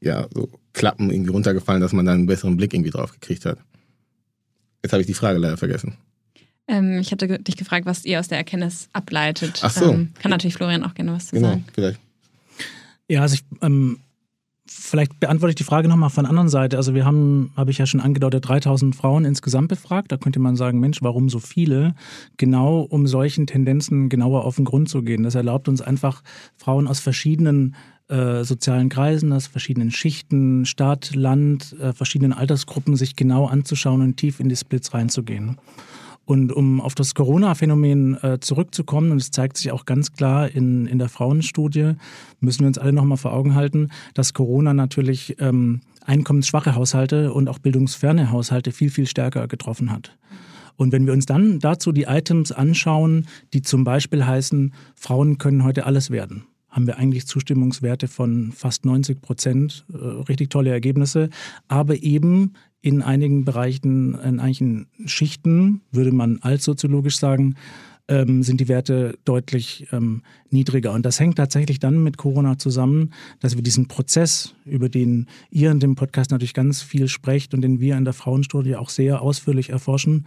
ja 0.00 0.26
so 0.34 0.48
Klappen 0.72 1.10
irgendwie 1.10 1.30
runtergefallen, 1.30 1.80
dass 1.80 1.92
man 1.92 2.04
da 2.06 2.12
einen 2.12 2.26
besseren 2.26 2.56
Blick 2.56 2.74
irgendwie 2.74 2.90
drauf 2.90 3.12
gekriegt 3.12 3.44
hat. 3.46 3.58
Jetzt 4.82 4.92
habe 4.92 5.00
ich 5.00 5.06
die 5.06 5.14
Frage 5.14 5.38
leider 5.38 5.56
vergessen. 5.56 5.94
Ähm, 6.66 6.98
ich 6.98 7.12
hatte 7.12 7.38
dich 7.38 7.56
gefragt, 7.56 7.86
was 7.86 8.04
ihr 8.04 8.20
aus 8.20 8.28
der 8.28 8.38
Erkenntnis 8.38 8.88
ableitet. 8.92 9.60
Ach 9.62 9.70
so. 9.70 9.92
Ähm, 9.92 10.12
kann 10.18 10.30
natürlich 10.30 10.54
Florian 10.54 10.82
auch 10.82 10.94
gerne 10.94 11.12
was 11.12 11.26
zu 11.26 11.36
Genau, 11.36 11.48
sagen. 11.48 11.64
vielleicht. 11.74 12.00
Ja, 13.08 13.20
also 13.22 13.34
ich, 13.34 13.44
ähm, 13.60 13.98
vielleicht 14.66 15.20
beantworte 15.20 15.50
ich 15.50 15.56
die 15.56 15.64
Frage 15.64 15.88
nochmal 15.88 16.10
von 16.10 16.24
der 16.24 16.30
anderen 16.30 16.48
Seite. 16.48 16.76
Also 16.76 16.94
wir 16.94 17.04
haben, 17.04 17.52
habe 17.56 17.70
ich 17.70 17.78
ja 17.78 17.86
schon 17.86 18.00
angedeutet, 18.00 18.48
3000 18.48 18.96
Frauen 18.96 19.24
insgesamt 19.24 19.68
befragt. 19.68 20.10
Da 20.12 20.16
könnte 20.16 20.40
man 20.40 20.56
sagen, 20.56 20.80
Mensch, 20.80 21.02
warum 21.02 21.28
so 21.28 21.38
viele? 21.38 21.94
Genau 22.36 22.80
um 22.80 23.06
solchen 23.06 23.46
Tendenzen 23.46 24.08
genauer 24.08 24.44
auf 24.44 24.56
den 24.56 24.64
Grund 24.64 24.88
zu 24.88 25.02
gehen. 25.02 25.22
Das 25.22 25.34
erlaubt 25.34 25.68
uns 25.68 25.82
einfach, 25.82 26.22
Frauen 26.56 26.88
aus 26.88 27.00
verschiedenen 27.00 27.74
äh, 28.08 28.44
sozialen 28.44 28.88
Kreisen, 28.88 29.32
aus 29.32 29.46
verschiedenen 29.46 29.90
Schichten, 29.90 30.66
Stadt, 30.66 31.14
Land, 31.14 31.74
äh, 31.80 31.92
verschiedenen 31.92 32.32
Altersgruppen 32.32 32.96
sich 32.96 33.16
genau 33.16 33.46
anzuschauen 33.46 34.02
und 34.02 34.16
tief 34.16 34.40
in 34.40 34.48
die 34.48 34.56
Splits 34.56 34.94
reinzugehen. 34.94 35.56
Und 36.24 36.52
um 36.52 36.80
auf 36.80 36.94
das 36.94 37.14
Corona-Phänomen 37.14 38.22
äh, 38.22 38.40
zurückzukommen, 38.40 39.10
und 39.10 39.18
es 39.18 39.30
zeigt 39.30 39.56
sich 39.56 39.72
auch 39.72 39.84
ganz 39.84 40.12
klar 40.12 40.48
in, 40.48 40.86
in 40.86 40.98
der 40.98 41.08
Frauenstudie, 41.08 41.92
müssen 42.40 42.60
wir 42.60 42.68
uns 42.68 42.78
alle 42.78 42.92
nochmal 42.92 43.18
vor 43.18 43.32
Augen 43.32 43.54
halten, 43.54 43.90
dass 44.14 44.32
Corona 44.32 44.72
natürlich 44.72 45.36
ähm, 45.40 45.80
einkommensschwache 46.04 46.74
Haushalte 46.74 47.32
und 47.32 47.48
auch 47.48 47.58
bildungsferne 47.58 48.30
Haushalte 48.30 48.72
viel, 48.72 48.90
viel 48.90 49.06
stärker 49.06 49.48
getroffen 49.48 49.90
hat. 49.90 50.16
Und 50.76 50.92
wenn 50.92 51.06
wir 51.06 51.12
uns 51.12 51.26
dann 51.26 51.60
dazu 51.60 51.92
die 51.92 52.04
Items 52.04 52.50
anschauen, 52.52 53.26
die 53.52 53.62
zum 53.62 53.84
Beispiel 53.84 54.26
heißen, 54.26 54.74
Frauen 54.96 55.38
können 55.38 55.62
heute 55.62 55.86
alles 55.86 56.10
werden, 56.10 56.44
haben 56.68 56.86
wir 56.88 56.98
eigentlich 56.98 57.26
Zustimmungswerte 57.26 58.08
von 58.08 58.50
fast 58.50 58.84
90 58.84 59.20
Prozent, 59.20 59.86
äh, 59.92 59.96
richtig 59.96 60.50
tolle 60.50 60.70
Ergebnisse, 60.70 61.30
aber 61.68 62.02
eben 62.02 62.54
in 62.84 63.00
einigen 63.00 63.46
Bereichen, 63.46 64.14
in 64.14 64.40
einigen 64.40 64.88
Schichten, 65.06 65.80
würde 65.90 66.12
man 66.12 66.40
altsoziologisch 66.42 67.16
sagen, 67.16 67.54
ähm, 68.08 68.42
sind 68.42 68.60
die 68.60 68.68
Werte 68.68 69.18
deutlich 69.24 69.86
ähm, 69.90 70.20
niedriger. 70.50 70.92
Und 70.92 71.06
das 71.06 71.18
hängt 71.18 71.36
tatsächlich 71.36 71.78
dann 71.78 72.02
mit 72.02 72.18
Corona 72.18 72.58
zusammen, 72.58 73.14
dass 73.40 73.56
wir 73.56 73.62
diesen 73.62 73.88
Prozess, 73.88 74.54
über 74.66 74.90
den 74.90 75.28
ihr 75.50 75.70
in 75.70 75.80
dem 75.80 75.94
Podcast 75.94 76.30
natürlich 76.30 76.52
ganz 76.52 76.82
viel 76.82 77.08
sprecht 77.08 77.54
und 77.54 77.62
den 77.62 77.80
wir 77.80 77.96
in 77.96 78.04
der 78.04 78.12
Frauenstudie 78.12 78.76
auch 78.76 78.90
sehr 78.90 79.22
ausführlich 79.22 79.70
erforschen, 79.70 80.26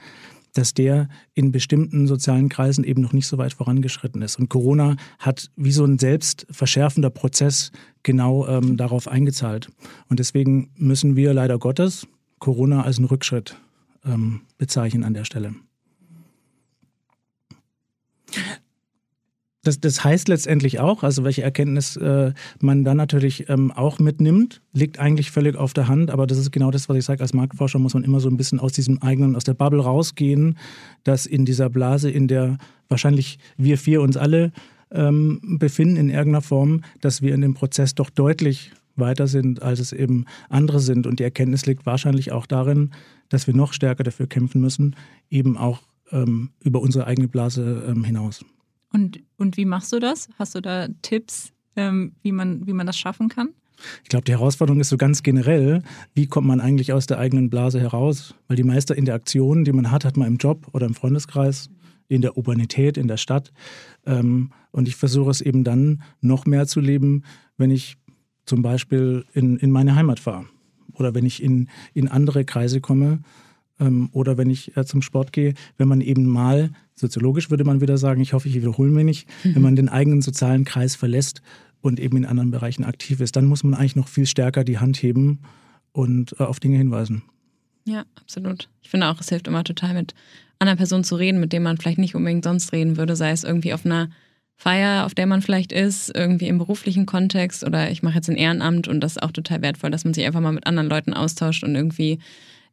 dass 0.55 0.73
der 0.73 1.09
in 1.35 1.51
bestimmten 1.51 2.07
sozialen 2.07 2.49
Kreisen 2.49 2.83
eben 2.83 3.03
noch 3.03 3.13
nicht 3.13 3.27
so 3.27 3.37
weit 3.37 3.53
vorangeschritten 3.53 4.23
ist. 4.23 4.39
Und 4.39 4.49
Corona 4.49 4.95
hat 5.19 5.51
wie 5.55 5.71
so 5.71 5.85
ein 5.85 5.99
selbstverschärfender 5.99 7.11
Prozess 7.11 7.71
genau 8.01 8.47
ähm, 8.47 8.77
darauf 8.77 9.07
eingezahlt. 9.07 9.69
Und 10.09 10.17
deswegen 10.17 10.71
müssen 10.75 11.15
wir 11.15 11.35
leider 11.35 11.59
Gottes 11.59 12.07
Corona 12.39 12.83
als 12.83 12.97
einen 12.97 13.07
Rückschritt 13.07 13.57
ähm, 14.05 14.41
bezeichnen 14.57 15.03
an 15.03 15.13
der 15.13 15.25
Stelle. 15.25 15.55
Das, 19.63 19.81
das 19.81 20.01
heißt 20.01 20.29
letztendlich 20.29 20.79
auch, 20.79 21.03
also 21.03 21.25
welche 21.25 21.43
Erkenntnis 21.43 21.97
äh, 21.97 22.31
man 22.61 22.85
dann 22.85 22.95
natürlich 22.95 23.49
ähm, 23.49 23.73
auch 23.73 23.99
mitnimmt, 23.99 24.61
liegt 24.71 24.97
eigentlich 24.97 25.29
völlig 25.29 25.57
auf 25.57 25.73
der 25.73 25.89
Hand, 25.89 26.09
aber 26.09 26.25
das 26.25 26.37
ist 26.37 26.51
genau 26.51 26.71
das, 26.71 26.87
was 26.87 26.95
ich 26.95 27.03
sage, 27.03 27.21
als 27.21 27.33
Marktforscher 27.33 27.77
muss 27.77 27.93
man 27.93 28.05
immer 28.05 28.21
so 28.21 28.29
ein 28.29 28.37
bisschen 28.37 28.61
aus 28.61 28.71
diesem 28.71 29.01
eigenen, 29.01 29.35
aus 29.35 29.43
der 29.43 29.55
Bubble 29.55 29.83
rausgehen, 29.83 30.57
dass 31.03 31.25
in 31.25 31.43
dieser 31.43 31.69
Blase, 31.69 32.09
in 32.09 32.29
der 32.29 32.57
wahrscheinlich 32.87 33.39
wir 33.57 33.77
vier 33.77 34.01
uns 34.01 34.15
alle 34.15 34.53
ähm, 34.89 35.41
befinden 35.59 35.97
in 35.97 36.09
irgendeiner 36.09 36.41
Form, 36.41 36.83
dass 37.01 37.21
wir 37.21 37.33
in 37.33 37.41
dem 37.41 37.53
Prozess 37.53 37.93
doch 37.93 38.09
deutlich 38.09 38.71
weiter 38.99 39.27
sind, 39.27 39.61
als 39.61 39.79
es 39.79 39.91
eben 39.91 40.25
andere 40.49 40.79
sind. 40.79 41.07
Und 41.07 41.19
die 41.19 41.23
Erkenntnis 41.23 41.65
liegt 41.65 41.85
wahrscheinlich 41.85 42.31
auch 42.31 42.45
darin, 42.45 42.91
dass 43.29 43.47
wir 43.47 43.53
noch 43.53 43.73
stärker 43.73 44.03
dafür 44.03 44.27
kämpfen 44.27 44.61
müssen, 44.61 44.95
eben 45.29 45.57
auch 45.57 45.81
ähm, 46.11 46.51
über 46.61 46.81
unsere 46.81 47.05
eigene 47.07 47.27
Blase 47.27 47.85
ähm, 47.87 48.03
hinaus. 48.03 48.43
Und, 48.93 49.19
und 49.37 49.57
wie 49.57 49.65
machst 49.65 49.91
du 49.91 49.99
das? 49.99 50.29
Hast 50.39 50.55
du 50.55 50.61
da 50.61 50.87
Tipps, 51.01 51.51
ähm, 51.75 52.13
wie, 52.21 52.31
man, 52.31 52.65
wie 52.65 52.73
man 52.73 52.87
das 52.87 52.97
schaffen 52.97 53.29
kann? 53.29 53.49
Ich 54.03 54.09
glaube, 54.09 54.25
die 54.25 54.31
Herausforderung 54.31 54.79
ist 54.79 54.89
so 54.89 54.97
ganz 54.97 55.21
generell, 55.21 55.83
wie 56.15 56.27
kommt 56.27 56.47
man 56.47 56.61
eigentlich 56.61 56.93
aus 56.93 57.05
der 57.05 57.19
eigenen 57.19 57.49
Blase 57.49 57.79
heraus? 57.79 58.33
Weil 58.47 58.57
die 58.57 58.63
meiste 58.63 58.93
Interaktion, 58.93 59.65
die 59.65 59.71
man 59.71 59.91
hat, 59.91 60.03
hat 60.03 60.17
man 60.17 60.27
im 60.27 60.37
Job 60.37 60.67
oder 60.73 60.87
im 60.87 60.95
Freundeskreis, 60.95 61.69
in 62.07 62.21
der 62.21 62.37
Urbanität, 62.37 62.97
in 62.97 63.07
der 63.07 63.17
Stadt. 63.17 63.51
Ähm, 64.05 64.51
und 64.71 64.87
ich 64.87 64.95
versuche 64.95 65.29
es 65.29 65.41
eben 65.41 65.63
dann 65.63 66.01
noch 66.21 66.45
mehr 66.45 66.65
zu 66.67 66.79
leben, 66.79 67.23
wenn 67.57 67.71
ich 67.71 67.97
zum 68.47 68.63
Beispiel 68.63 69.25
in, 69.33 69.57
in 69.57 69.69
meine 69.69 69.95
Heimat 69.95 70.19
fahre 70.19 70.47
oder 70.93 71.13
wenn 71.13 71.25
ich 71.25 71.43
in, 71.43 71.69
in 71.93 72.07
andere 72.07 72.45
Kreise 72.45 72.81
komme 72.81 73.19
ähm, 73.79 74.09
oder 74.13 74.37
wenn 74.37 74.49
ich 74.49 74.75
äh, 74.75 74.85
zum 74.85 75.01
Sport 75.01 75.31
gehe, 75.33 75.53
wenn 75.77 75.87
man 75.87 76.01
eben 76.01 76.25
mal, 76.25 76.71
soziologisch 76.95 77.49
würde 77.49 77.63
man 77.63 77.81
wieder 77.81 77.97
sagen, 77.97 78.21
ich 78.21 78.33
hoffe, 78.33 78.47
ich 78.47 78.55
wiederhole 78.55 78.89
mich 78.89 79.05
nicht, 79.05 79.29
mhm. 79.43 79.55
wenn 79.55 79.61
man 79.61 79.75
den 79.75 79.89
eigenen 79.89 80.21
sozialen 80.21 80.65
Kreis 80.65 80.95
verlässt 80.95 81.41
und 81.81 81.99
eben 81.99 82.17
in 82.17 82.25
anderen 82.25 82.51
Bereichen 82.51 82.83
aktiv 82.83 83.19
ist, 83.21 83.35
dann 83.35 83.45
muss 83.45 83.63
man 83.63 83.73
eigentlich 83.73 83.95
noch 83.95 84.07
viel 84.07 84.25
stärker 84.25 84.63
die 84.63 84.79
Hand 84.79 84.97
heben 84.97 85.39
und 85.91 86.39
äh, 86.39 86.43
auf 86.43 86.59
Dinge 86.59 86.77
hinweisen. 86.77 87.23
Ja, 87.85 88.05
absolut. 88.15 88.69
Ich 88.81 88.89
finde 88.89 89.07
auch, 89.07 89.19
es 89.21 89.29
hilft 89.29 89.47
immer 89.47 89.63
total 89.63 89.93
mit 89.93 90.13
anderen 90.59 90.77
Personen 90.77 91.03
zu 91.03 91.15
reden, 91.15 91.39
mit 91.39 91.53
denen 91.53 91.63
man 91.63 91.77
vielleicht 91.77 91.99
nicht 91.99 92.15
unbedingt 92.15 92.43
sonst 92.43 92.73
reden 92.73 92.97
würde, 92.97 93.15
sei 93.15 93.31
es 93.31 93.43
irgendwie 93.43 93.73
auf 93.73 93.85
einer 93.85 94.09
Feier, 94.59 95.05
auf 95.05 95.13
der 95.13 95.27
man 95.27 95.43
vielleicht 95.43 95.71
ist, 95.71 96.11
irgendwie 96.15 96.47
im 96.47 96.57
beruflichen 96.57 97.05
Kontext 97.05 97.63
oder 97.63 97.91
ich 97.91 98.01
mache 98.01 98.15
jetzt 98.15 98.29
ein 98.29 98.35
Ehrenamt 98.35 98.87
und 98.87 99.01
das 99.01 99.13
ist 99.13 99.23
auch 99.23 99.31
total 99.31 99.61
wertvoll, 99.61 99.91
dass 99.91 100.03
man 100.03 100.15
sich 100.15 100.25
einfach 100.25 100.41
mal 100.41 100.51
mit 100.51 100.65
anderen 100.65 100.89
Leuten 100.89 101.13
austauscht 101.13 101.63
und 101.63 101.75
irgendwie 101.75 102.17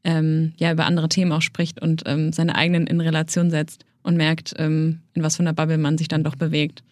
ähm, 0.03 0.55
ja 0.57 0.73
über 0.73 0.87
andere 0.87 1.11
Themen 1.11 1.31
auch 1.33 1.43
spricht 1.43 1.83
und 1.83 2.03
ähm, 2.07 2.33
seine 2.33 2.55
eigenen 2.55 2.87
in 2.87 3.03
Relation 3.03 3.51
setzt 3.51 3.85
und 4.03 4.17
merkt, 4.17 4.55
ähm, 4.57 5.01
in 5.13 5.23
was 5.23 5.37
für 5.37 5.43
einer 5.43 5.53
Bubble 5.53 5.77
man 5.77 5.99
sich 5.99 6.09
dann 6.09 6.25
doch 6.25 6.37
bewegt. 6.37 6.83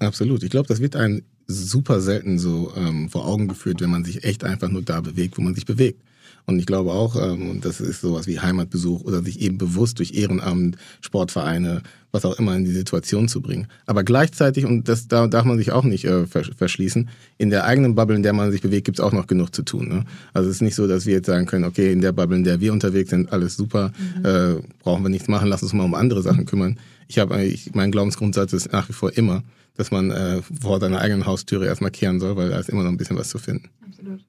Absolut. 0.00 0.42
Ich 0.42 0.50
glaube, 0.50 0.66
das 0.66 0.80
wird 0.80 0.96
einem 0.96 1.22
super 1.46 2.00
selten 2.00 2.40
so 2.40 2.72
ähm, 2.76 3.10
vor 3.10 3.26
Augen 3.26 3.46
geführt, 3.46 3.80
wenn 3.80 3.90
man 3.90 4.04
sich 4.04 4.24
echt 4.24 4.42
einfach 4.42 4.68
nur 4.68 4.82
da 4.82 5.00
bewegt, 5.00 5.38
wo 5.38 5.42
man 5.42 5.54
sich 5.54 5.66
bewegt. 5.66 6.02
Und 6.46 6.58
ich 6.58 6.66
glaube 6.66 6.92
auch, 6.92 7.16
ähm, 7.16 7.50
und 7.50 7.64
das 7.64 7.80
ist 7.80 8.00
sowas 8.00 8.26
wie 8.26 8.40
Heimatbesuch 8.40 9.02
oder 9.02 9.22
sich 9.22 9.40
eben 9.40 9.58
bewusst 9.58 9.98
durch 9.98 10.14
Ehrenamt, 10.14 10.76
Sportvereine, 11.00 11.82
was 12.10 12.24
auch 12.24 12.38
immer 12.38 12.54
in 12.56 12.64
die 12.64 12.72
Situation 12.72 13.28
zu 13.28 13.40
bringen. 13.40 13.68
Aber 13.86 14.04
gleichzeitig, 14.04 14.66
und 14.66 14.88
das 14.88 15.08
da 15.08 15.26
darf 15.28 15.44
man 15.44 15.56
sich 15.56 15.72
auch 15.72 15.84
nicht 15.84 16.04
äh, 16.04 16.26
verschließen, 16.26 17.08
in 17.38 17.50
der 17.50 17.64
eigenen 17.64 17.94
Bubble, 17.94 18.16
in 18.16 18.22
der 18.22 18.32
man 18.32 18.50
sich 18.50 18.60
bewegt, 18.60 18.84
gibt 18.84 18.98
es 18.98 19.04
auch 19.04 19.12
noch 19.12 19.26
genug 19.26 19.54
zu 19.54 19.62
tun. 19.62 19.88
Ne? 19.88 20.04
Also 20.34 20.50
es 20.50 20.56
ist 20.56 20.62
nicht 20.62 20.74
so, 20.74 20.86
dass 20.86 21.06
wir 21.06 21.14
jetzt 21.14 21.26
sagen 21.26 21.46
können, 21.46 21.64
okay, 21.64 21.92
in 21.92 22.00
der 22.00 22.12
Bubble, 22.12 22.36
in 22.36 22.44
der 22.44 22.60
wir 22.60 22.72
unterwegs 22.72 23.10
sind, 23.10 23.32
alles 23.32 23.56
super, 23.56 23.92
mhm. 24.18 24.24
äh, 24.24 24.54
brauchen 24.80 25.02
wir 25.04 25.10
nichts 25.10 25.28
machen, 25.28 25.48
lass 25.48 25.62
uns 25.62 25.72
mal 25.72 25.84
um 25.84 25.94
andere 25.94 26.22
Sachen 26.22 26.44
kümmern. 26.44 26.78
Ich 27.08 27.18
habe 27.18 27.34
eigentlich, 27.34 27.74
mein 27.74 27.92
Glaubensgrundsatz 27.92 28.52
ist 28.52 28.72
nach 28.72 28.88
wie 28.88 28.94
vor 28.94 29.12
immer, 29.16 29.42
dass 29.76 29.90
man 29.90 30.10
äh, 30.10 30.42
vor 30.60 30.80
seiner 30.80 31.00
eigenen 31.00 31.24
Haustüre 31.24 31.66
erstmal 31.66 31.90
kehren 31.90 32.20
soll, 32.20 32.36
weil 32.36 32.50
da 32.50 32.58
ist 32.58 32.68
immer 32.68 32.82
noch 32.82 32.90
ein 32.90 32.96
bisschen 32.98 33.16
was 33.16 33.30
zu 33.30 33.38
finden. 33.38 33.70
Absolut. 33.86 34.20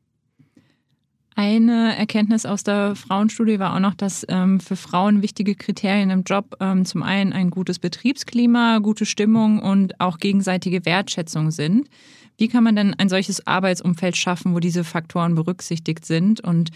Eine 1.35 1.97
Erkenntnis 1.97 2.45
aus 2.45 2.63
der 2.63 2.95
Frauenstudie 2.95 3.57
war 3.57 3.75
auch 3.75 3.79
noch, 3.79 3.95
dass 3.95 4.25
ähm, 4.29 4.59
für 4.59 4.75
Frauen 4.75 5.21
wichtige 5.23 5.55
Kriterien 5.55 6.11
im 6.11 6.23
Job 6.23 6.55
ähm, 6.59 6.85
zum 6.85 7.01
einen 7.01 7.33
ein 7.33 7.49
gutes 7.49 7.79
Betriebsklima, 7.79 8.79
gute 8.79 9.05
Stimmung 9.05 9.59
und 9.59 9.99
auch 9.99 10.19
gegenseitige 10.19 10.85
Wertschätzung 10.85 11.49
sind. 11.49 11.89
Wie 12.37 12.47
kann 12.47 12.63
man 12.63 12.75
denn 12.75 12.93
ein 12.93 13.09
solches 13.09 13.47
Arbeitsumfeld 13.47 14.15
schaffen, 14.15 14.53
wo 14.53 14.59
diese 14.59 14.83
Faktoren 14.83 15.33
berücksichtigt 15.33 16.05
sind? 16.05 16.41
Und 16.41 16.69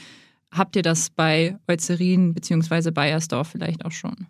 habt 0.52 0.76
ihr 0.76 0.84
das 0.84 1.10
bei 1.10 1.58
Eucerin 1.68 2.34
bzw. 2.34 2.92
Bayersdorf 2.92 3.50
vielleicht 3.50 3.86
auch 3.86 3.92
schon? 3.92 4.28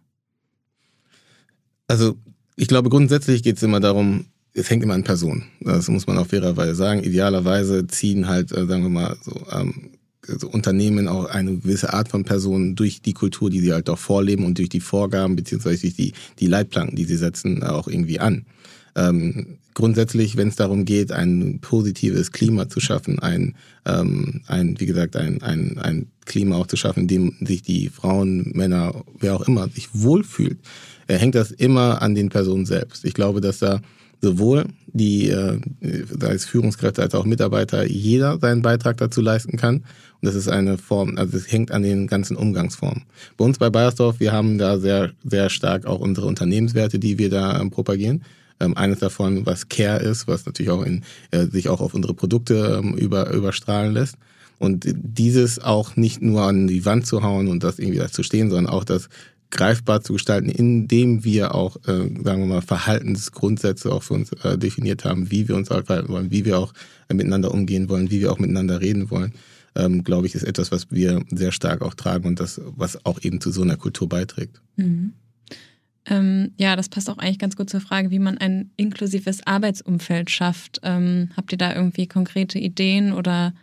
Also 1.87 2.17
ich 2.57 2.67
glaube, 2.67 2.89
grundsätzlich 2.89 3.43
geht 3.43 3.57
es 3.57 3.63
immer 3.63 3.79
darum, 3.79 4.25
es 4.53 4.69
hängt 4.69 4.83
immer 4.83 4.95
an 4.95 5.03
Personen. 5.03 5.45
Das 5.61 5.87
muss 5.87 6.07
man 6.07 6.17
auch 6.17 6.27
fairerweise 6.27 6.75
sagen. 6.75 7.03
Idealerweise 7.03 7.87
ziehen 7.87 8.27
halt, 8.27 8.51
äh, 8.51 8.65
sagen 8.65 8.83
wir 8.83 8.89
mal, 8.89 9.15
so 9.21 9.45
ähm, 9.51 9.91
Unternehmen 10.51 11.07
auch 11.07 11.25
eine 11.25 11.57
gewisse 11.57 11.93
Art 11.93 12.09
von 12.09 12.23
Personen 12.23 12.75
durch 12.75 13.01
die 13.01 13.13
Kultur, 13.13 13.49
die 13.49 13.61
sie 13.61 13.73
halt 13.73 13.89
auch 13.89 13.99
vorleben 13.99 14.45
und 14.45 14.57
durch 14.57 14.69
die 14.69 14.79
Vorgaben 14.79 15.35
beziehungsweise 15.35 15.81
durch 15.81 15.95
die, 15.95 16.13
die 16.39 16.47
Leitplanken, 16.47 16.95
die 16.95 17.05
sie 17.05 17.17
setzen, 17.17 17.63
auch 17.63 17.87
irgendwie 17.87 18.19
an. 18.19 18.45
ähm, 18.95 19.57
grundsätzlich, 19.77 20.37
wenn 20.37 20.47
es 20.47 20.55
darum 20.55 20.85
geht, 20.85 21.11
ein 21.11 21.59
positives 21.61 22.31
Klima 22.31 22.67
zu 22.67 22.79
schaffen, 22.79 23.19
ein, 23.19 23.53
ähm, 23.85 24.41
ein 24.47 24.79
wie 24.79 24.87
gesagt, 24.87 25.15
ein, 25.15 25.43
ein, 25.43 25.77
ein 25.77 26.07
Klima 26.25 26.55
auch 26.55 26.65
zu 26.65 26.77
schaffen, 26.77 27.01
in 27.01 27.07
dem 27.07 27.35
sich 27.41 27.61
die 27.61 27.89
Frauen, 27.89 28.51
Männer, 28.55 29.03
wer 29.19 29.35
auch 29.35 29.47
immer, 29.47 29.69
sich 29.69 29.89
wohlfühlt, 29.93 30.57
äh, 31.05 31.17
hängt 31.17 31.35
das 31.35 31.51
immer 31.51 32.01
an 32.01 32.15
den 32.15 32.29
Personen 32.29 32.65
selbst. 32.65 33.05
Ich 33.05 33.13
glaube, 33.13 33.39
dass 33.39 33.59
da 33.59 33.81
sowohl 34.19 34.65
die 34.87 35.29
äh, 35.29 35.59
als 36.21 36.45
Führungskräfte 36.45 37.03
als 37.03 37.13
auch 37.13 37.25
Mitarbeiter 37.25 37.85
jeder 37.85 38.39
seinen 38.39 38.63
Beitrag 38.63 38.97
dazu 38.97 39.21
leisten 39.21 39.57
kann. 39.57 39.83
Und 40.21 40.25
das 40.25 40.35
ist 40.35 40.47
eine 40.47 40.77
Form, 40.77 41.17
also 41.17 41.37
es 41.37 41.51
hängt 41.51 41.71
an 41.71 41.83
den 41.83 42.07
ganzen 42.07 42.35
Umgangsformen. 42.35 43.03
Bei 43.37 43.45
uns 43.45 43.59
bei 43.59 43.69
Bayersdorf, 43.69 44.19
wir 44.19 44.31
haben 44.31 44.57
da 44.57 44.79
sehr, 44.79 45.11
sehr 45.23 45.49
stark 45.49 45.85
auch 45.85 45.99
unsere 45.99 46.27
Unternehmenswerte, 46.27 46.99
die 46.99 47.17
wir 47.17 47.29
da 47.29 47.59
ähm, 47.59 47.69
propagieren. 47.69 48.23
Ähm, 48.59 48.75
eines 48.75 48.99
davon, 48.99 49.45
was 49.45 49.69
Care 49.69 49.99
ist, 49.99 50.27
was 50.27 50.45
natürlich 50.45 50.71
auch 50.71 50.83
in, 50.83 51.03
äh, 51.31 51.45
sich 51.45 51.69
auch 51.69 51.81
auf 51.81 51.93
unsere 51.93 52.15
Produkte 52.15 52.81
ähm, 52.83 52.95
über, 52.95 53.31
überstrahlen 53.31 53.93
lässt. 53.93 54.15
Und 54.59 54.85
dieses 54.87 55.59
auch 55.59 55.95
nicht 55.95 56.21
nur 56.23 56.41
an 56.41 56.65
die 56.65 56.83
Wand 56.83 57.05
zu 57.05 57.21
hauen 57.21 57.47
und 57.47 57.63
das 57.63 57.77
irgendwie 57.77 57.99
da 57.99 58.11
zu 58.11 58.23
stehen, 58.23 58.49
sondern 58.49 58.73
auch 58.73 58.83
das 58.83 59.09
greifbar 59.49 60.01
zu 60.01 60.13
gestalten, 60.13 60.49
indem 60.49 61.23
wir 61.23 61.55
auch, 61.55 61.77
äh, 61.87 62.09
sagen 62.23 62.41
wir 62.41 62.45
mal, 62.45 62.61
Verhaltensgrundsätze 62.61 63.91
auch 63.91 64.03
für 64.03 64.13
uns 64.13 64.31
äh, 64.43 64.57
definiert 64.57 65.05
haben, 65.05 65.31
wie 65.31 65.47
wir 65.47 65.55
uns 65.55 65.69
verhalten 65.69 66.09
wollen, 66.09 66.31
wie 66.31 66.45
wir 66.45 66.59
auch 66.59 66.73
äh, 67.09 67.13
miteinander 67.13 67.53
umgehen 67.53 67.89
wollen, 67.89 68.11
wie 68.11 68.19
wir 68.19 68.31
auch 68.31 68.39
miteinander 68.39 68.81
reden 68.81 69.09
wollen, 69.09 69.33
ähm, 69.75 70.03
glaube 70.03 70.27
ich, 70.27 70.35
ist 70.35 70.43
etwas, 70.43 70.71
was 70.71 70.91
wir 70.91 71.23
sehr 71.29 71.51
stark 71.51 71.81
auch 71.81 71.93
tragen 71.93 72.27
und 72.27 72.39
das, 72.39 72.59
was 72.65 73.05
auch 73.05 73.23
eben 73.23 73.39
zu 73.39 73.51
so 73.51 73.61
einer 73.61 73.77
Kultur 73.77 74.09
beiträgt. 74.09 74.61
Mhm. 74.75 75.13
Ähm, 76.09 76.51
ja, 76.57 76.75
das 76.75 76.89
passt 76.89 77.09
auch 77.09 77.17
eigentlich 77.17 77.39
ganz 77.39 77.55
gut 77.55 77.69
zur 77.69 77.81
Frage, 77.81 78.11
wie 78.11 78.19
man 78.19 78.37
ein 78.37 78.71
inklusives 78.77 79.45
Arbeitsumfeld 79.45 80.31
schafft. 80.31 80.79
Ähm, 80.83 81.29
habt 81.35 81.51
ihr 81.51 81.57
da 81.57 81.75
irgendwie 81.75 82.07
konkrete 82.07 82.59
Ideen 82.59 83.11
oder 83.11 83.53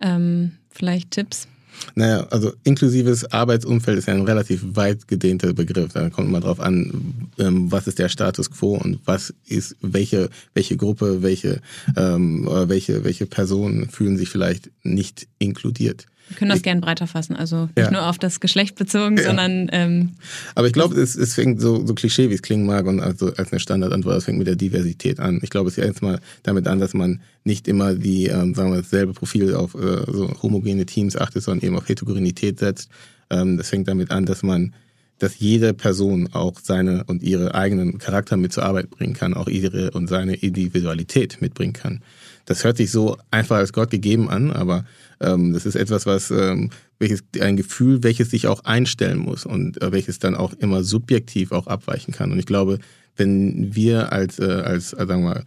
ähm, 0.00 0.52
vielleicht 0.70 1.10
Tipps? 1.10 1.48
Naja, 1.94 2.26
also 2.30 2.52
inklusives 2.64 3.30
Arbeitsumfeld 3.32 3.98
ist 3.98 4.08
ja 4.08 4.14
ein 4.14 4.22
relativ 4.22 4.62
weit 4.74 5.08
gedehnter 5.08 5.52
Begriff. 5.52 5.92
Da 5.92 6.10
kommt 6.10 6.28
immer 6.28 6.40
drauf 6.40 6.60
an, 6.60 7.30
ähm, 7.38 7.70
was 7.70 7.86
ist 7.86 7.98
der 7.98 8.08
Status 8.08 8.50
quo 8.50 8.76
und 8.76 9.00
was 9.04 9.34
ist, 9.46 9.76
welche, 9.80 10.30
welche 10.54 10.76
Gruppe, 10.76 11.22
welche, 11.22 11.60
ähm, 11.96 12.46
welche, 12.46 13.04
welche 13.04 13.26
Personen 13.26 13.88
fühlen 13.88 14.16
sich 14.16 14.28
vielleicht 14.28 14.70
nicht 14.82 15.28
inkludiert. 15.38 16.06
Wir 16.28 16.36
können 16.36 16.50
das 16.50 16.62
gerne 16.62 16.80
breiter 16.80 17.06
fassen, 17.06 17.36
also 17.36 17.68
nicht 17.76 17.78
ja. 17.78 17.90
nur 17.90 18.06
auf 18.06 18.18
das 18.18 18.40
Geschlecht 18.40 18.76
bezogen, 18.76 19.16
ja. 19.16 19.24
sondern. 19.24 19.68
Ähm, 19.72 20.10
Aber 20.54 20.66
ich 20.66 20.72
glaube, 20.72 21.00
es, 21.00 21.14
es 21.16 21.34
fängt 21.34 21.60
so, 21.60 21.86
so 21.86 21.94
Klischee, 21.94 22.30
wie 22.30 22.34
es 22.34 22.42
klingen 22.42 22.66
mag, 22.66 22.86
und 22.86 23.00
also 23.00 23.32
als 23.34 23.52
eine 23.52 23.60
Standardantwort, 23.60 24.16
es 24.16 24.24
fängt 24.24 24.38
mit 24.38 24.46
der 24.46 24.56
Diversität 24.56 25.20
an. 25.20 25.40
Ich 25.42 25.50
glaube, 25.50 25.68
es 25.68 25.74
fängt 25.76 25.88
jetzt 25.88 26.02
mal 26.02 26.20
damit 26.42 26.66
an, 26.66 26.78
dass 26.78 26.94
man 26.94 27.20
nicht 27.44 27.68
immer 27.68 27.94
die, 27.94 28.26
ähm, 28.26 28.54
sagen 28.54 28.72
wir, 28.72 28.82
dasselbe 28.82 29.14
Profil 29.14 29.54
auf 29.54 29.74
äh, 29.74 30.04
so 30.06 30.30
homogene 30.42 30.86
Teams 30.86 31.16
achtet, 31.16 31.42
sondern 31.42 31.66
eben 31.66 31.76
auf 31.76 31.88
Heterogenität 31.88 32.58
setzt. 32.58 32.90
Ähm, 33.30 33.56
das 33.56 33.70
fängt 33.70 33.88
damit 33.88 34.10
an, 34.10 34.26
dass 34.26 34.42
man 34.42 34.74
dass 35.18 35.38
jede 35.38 35.74
Person 35.74 36.28
auch 36.32 36.54
seine 36.62 37.04
und 37.04 37.22
ihre 37.22 37.54
eigenen 37.54 37.98
Charakter 37.98 38.36
mit 38.36 38.52
zur 38.52 38.64
Arbeit 38.64 38.90
bringen 38.90 39.14
kann, 39.14 39.34
auch 39.34 39.48
ihre 39.48 39.90
und 39.90 40.08
seine 40.08 40.34
Individualität 40.34 41.40
mitbringen 41.40 41.72
kann. 41.72 42.02
Das 42.46 42.64
hört 42.64 42.76
sich 42.76 42.90
so 42.90 43.18
einfach 43.30 43.56
als 43.56 43.72
Gott 43.72 43.90
gegeben 43.90 44.30
an, 44.30 44.50
aber 44.52 44.84
ähm, 45.20 45.52
das 45.52 45.66
ist 45.66 45.74
etwas, 45.74 46.06
was 46.06 46.30
ähm, 46.30 46.70
welches 46.98 47.22
ein 47.40 47.56
Gefühl, 47.56 48.02
welches 48.02 48.30
sich 48.30 48.46
auch 48.46 48.64
einstellen 48.64 49.18
muss 49.18 49.44
und 49.46 49.80
äh, 49.82 49.92
welches 49.92 50.18
dann 50.18 50.34
auch 50.34 50.52
immer 50.54 50.84
subjektiv 50.84 51.52
auch 51.52 51.66
abweichen 51.66 52.12
kann. 52.12 52.32
Und 52.32 52.38
ich 52.38 52.46
glaube, 52.46 52.78
wenn 53.16 53.74
wir 53.74 54.12
als 54.12 54.38
äh, 54.38 54.44
als 54.44 54.92
äh, 54.92 55.06
sagen 55.06 55.24
wir 55.24 55.44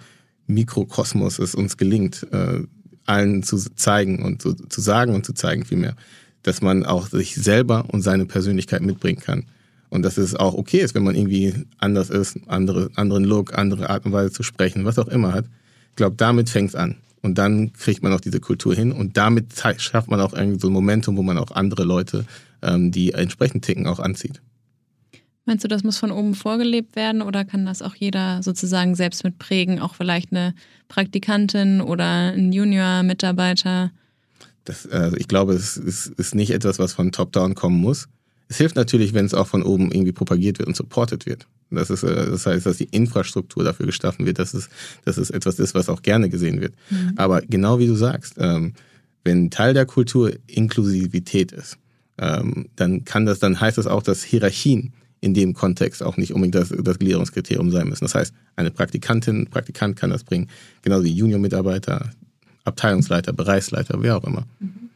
Mikrokosmos 0.48 1.40
es 1.40 1.56
uns 1.56 1.78
gelingt, 1.78 2.28
äh, 2.32 2.62
allen 3.06 3.44
zu 3.44 3.58
zeigen 3.58 4.24
und 4.24 4.42
zu, 4.42 4.54
zu 4.54 4.82
sagen 4.82 5.16
und 5.16 5.26
zu 5.26 5.34
zeigen 5.34 5.66
vielmehr, 5.66 5.96
dass 6.44 6.62
man 6.62 6.86
auch 6.86 7.08
sich 7.08 7.36
selber 7.36 7.86
und 7.90 8.02
seine 8.02 8.26
Persönlichkeit 8.26 8.82
mitbringen 8.82 9.22
kann. 9.22 9.46
Und 9.90 10.04
dass 10.04 10.18
es 10.18 10.36
auch 10.36 10.54
okay 10.54 10.80
ist, 10.80 10.96
wenn 10.96 11.04
man 11.04 11.16
irgendwie 11.16 11.54
anders 11.78 12.10
ist, 12.10 12.40
andere, 12.48 12.90
anderen 12.96 13.26
Look, 13.26 13.58
andere 13.58 13.90
Art 13.90 14.06
und 14.06 14.14
Weise 14.14 14.32
zu 14.32 14.42
sprechen, 14.42 14.86
was 14.86 14.98
auch 14.98 15.10
immer 15.10 15.34
hat. 15.34 15.46
Ich 15.90 15.98
glaube, 15.98 16.16
damit 16.16 16.50
fängt 16.50 16.70
es 16.70 16.76
an. 16.76 16.96
Und 17.22 17.38
dann 17.38 17.74
kriegt 17.74 18.02
man 18.02 18.14
auch 18.14 18.20
diese 18.20 18.40
Kultur 18.40 18.74
hin 18.74 18.92
und 18.92 19.16
damit 19.16 19.54
schafft 19.78 20.10
man 20.10 20.20
auch 20.20 20.34
irgendwie 20.34 20.60
so 20.60 20.70
ein 20.70 20.74
Momentum, 20.74 21.18
wo 21.18 21.24
man 21.24 21.38
auch 21.38 21.52
andere 21.52 21.84
Leute, 21.84 22.26
ähm, 22.62 22.92
die 22.92 23.12
entsprechend 23.14 23.64
ticken, 23.64 23.88
auch 23.88 24.00
anzieht. 24.00 24.42
Meinst 25.46 25.64
du, 25.64 25.68
das 25.68 25.84
muss 25.84 25.98
von 25.98 26.12
oben 26.12 26.36
vorgelebt 26.36 26.96
werden 26.96 27.22
oder 27.22 27.46
kann 27.46 27.66
das 27.66 27.82
auch 27.82 27.96
jeder 27.96 28.44
sozusagen 28.44 28.96
selbst 28.96 29.24
mitprägen? 29.24 29.80
Auch 29.80 29.96
vielleicht 29.96 30.32
eine 30.32 30.54
Praktikantin 30.88 31.82
oder 31.82 32.34
ein 32.34 32.52
Junior-Mitarbeiter? 32.54 33.92
Das, 34.66 34.88
also 34.88 35.18
ich 35.18 35.28
glaube, 35.28 35.54
es 35.54 35.78
ist, 35.78 36.08
ist 36.08 36.36
nicht 36.36 36.52
etwas, 36.52 36.78
was 36.78 36.94
von 36.94 37.12
Top-Down 37.12 37.56
kommen 37.56 37.82
muss. 37.82 38.08
Es 38.52 38.58
hilft 38.58 38.76
natürlich, 38.76 39.14
wenn 39.14 39.26
es 39.26 39.34
auch 39.34 39.48
von 39.48 39.64
oben 39.64 39.94
irgendwie 39.94 40.12
propagiert 40.12 40.60
wird 40.60 40.68
und 40.68 40.76
supported 40.76 41.26
wird. 41.26 41.48
Das, 41.70 41.90
ist, 41.90 42.04
äh, 42.04 42.30
das 42.30 42.46
heißt, 42.46 42.66
dass 42.66 42.76
die 42.76 42.90
Infrastruktur 42.92 43.64
dafür 43.64 43.86
geschaffen 43.86 44.26
wird, 44.26 44.40
dass 44.40 44.54
es, 44.54 44.68
dass 45.06 45.16
es 45.16 45.30
etwas 45.30 45.58
ist, 45.58 45.74
was 45.74 45.88
auch 45.88 46.02
gerne 46.02 46.28
gesehen 46.28 46.60
wird. 46.60 46.74
Mhm. 46.90 47.14
Aber 47.16 47.42
genau 47.44 47.80
wie 47.80 47.88
du 47.88 47.96
sagst, 47.96 48.36
ähm, 48.40 48.74
wenn 49.24 49.52
Teil 49.52 49.74
der 49.74 49.86
Kultur 49.86 50.34
Inklusivität 50.48 51.54
ist, 51.54 51.78
ähm, 52.18 52.68
dann 52.76 53.06
kann 53.06 53.26
das, 53.26 53.40
dann 53.40 53.62
heißt 53.62 53.78
das 53.78 53.88
auch, 53.88 54.04
dass 54.04 54.22
Hierarchien 54.22 54.92
in 55.22 55.34
dem 55.34 55.54
Kontext 55.54 56.04
auch 56.04 56.18
nicht 56.18 56.34
unbedingt 56.34 56.56
das, 56.56 56.74
das 56.78 57.00
Gliederungskriterium 57.00 57.72
sein 57.72 57.88
müssen. 57.88 58.04
Das 58.04 58.16
heißt, 58.16 58.34
eine 58.58 58.70
Praktikantin, 58.70 59.48
Praktikant 59.48 59.96
kann 59.96 60.10
das 60.10 60.26
bringen, 60.26 60.50
genauso 60.82 61.06
wie 61.06 61.14
Junior-Mitarbeiter, 61.14 62.10
Abteilungsleiter, 62.66 63.32
Bereichsleiter, 63.32 64.02
wer 64.02 64.18
auch 64.18 64.26
immer. 64.26 64.46
Mhm. 64.60 64.91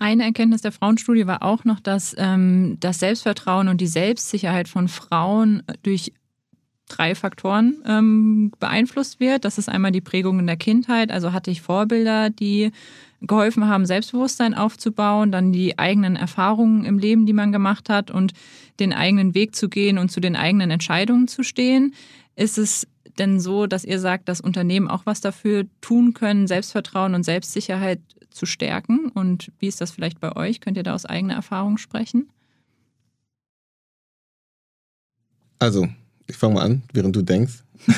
Eine 0.00 0.22
Erkenntnis 0.22 0.62
der 0.62 0.70
Frauenstudie 0.70 1.26
war 1.26 1.42
auch 1.42 1.64
noch, 1.64 1.80
dass 1.80 2.14
ähm, 2.18 2.76
das 2.78 3.00
Selbstvertrauen 3.00 3.66
und 3.66 3.80
die 3.80 3.88
Selbstsicherheit 3.88 4.68
von 4.68 4.86
Frauen 4.86 5.64
durch 5.82 6.12
drei 6.88 7.16
Faktoren 7.16 7.82
ähm, 7.84 8.52
beeinflusst 8.60 9.18
wird. 9.18 9.44
Das 9.44 9.58
ist 9.58 9.68
einmal 9.68 9.90
die 9.90 10.00
Prägung 10.00 10.38
in 10.38 10.46
der 10.46 10.56
Kindheit, 10.56 11.10
also 11.10 11.32
hatte 11.32 11.50
ich 11.50 11.62
Vorbilder, 11.62 12.30
die 12.30 12.70
geholfen 13.20 13.66
haben, 13.66 13.86
Selbstbewusstsein 13.86 14.54
aufzubauen, 14.54 15.32
dann 15.32 15.52
die 15.52 15.80
eigenen 15.80 16.14
Erfahrungen 16.14 16.84
im 16.84 16.98
Leben, 16.98 17.26
die 17.26 17.32
man 17.32 17.50
gemacht 17.50 17.88
hat 17.88 18.12
und 18.12 18.32
den 18.78 18.92
eigenen 18.92 19.34
Weg 19.34 19.56
zu 19.56 19.68
gehen 19.68 19.98
und 19.98 20.10
zu 20.12 20.20
den 20.20 20.36
eigenen 20.36 20.70
Entscheidungen 20.70 21.26
zu 21.26 21.42
stehen. 21.42 21.92
Ist 22.36 22.56
es 22.56 22.86
denn 23.18 23.40
so, 23.40 23.66
dass 23.66 23.84
ihr 23.84 23.98
sagt, 23.98 24.28
dass 24.28 24.40
Unternehmen 24.40 24.86
auch 24.86 25.04
was 25.06 25.20
dafür 25.20 25.64
tun 25.80 26.14
können, 26.14 26.46
Selbstvertrauen 26.46 27.16
und 27.16 27.24
Selbstsicherheit 27.24 28.00
zu 28.38 28.46
stärken? 28.46 29.10
Und 29.14 29.52
wie 29.58 29.66
ist 29.66 29.80
das 29.80 29.90
vielleicht 29.90 30.20
bei 30.20 30.34
euch? 30.34 30.60
Könnt 30.60 30.76
ihr 30.76 30.82
da 30.82 30.94
aus 30.94 31.04
eigener 31.04 31.34
Erfahrung 31.34 31.76
sprechen? 31.76 32.28
Also, 35.58 35.88
ich 36.26 36.36
fange 36.36 36.54
mal 36.54 36.62
an, 36.62 36.82
während 36.92 37.16
du 37.16 37.22
denkst. 37.22 37.64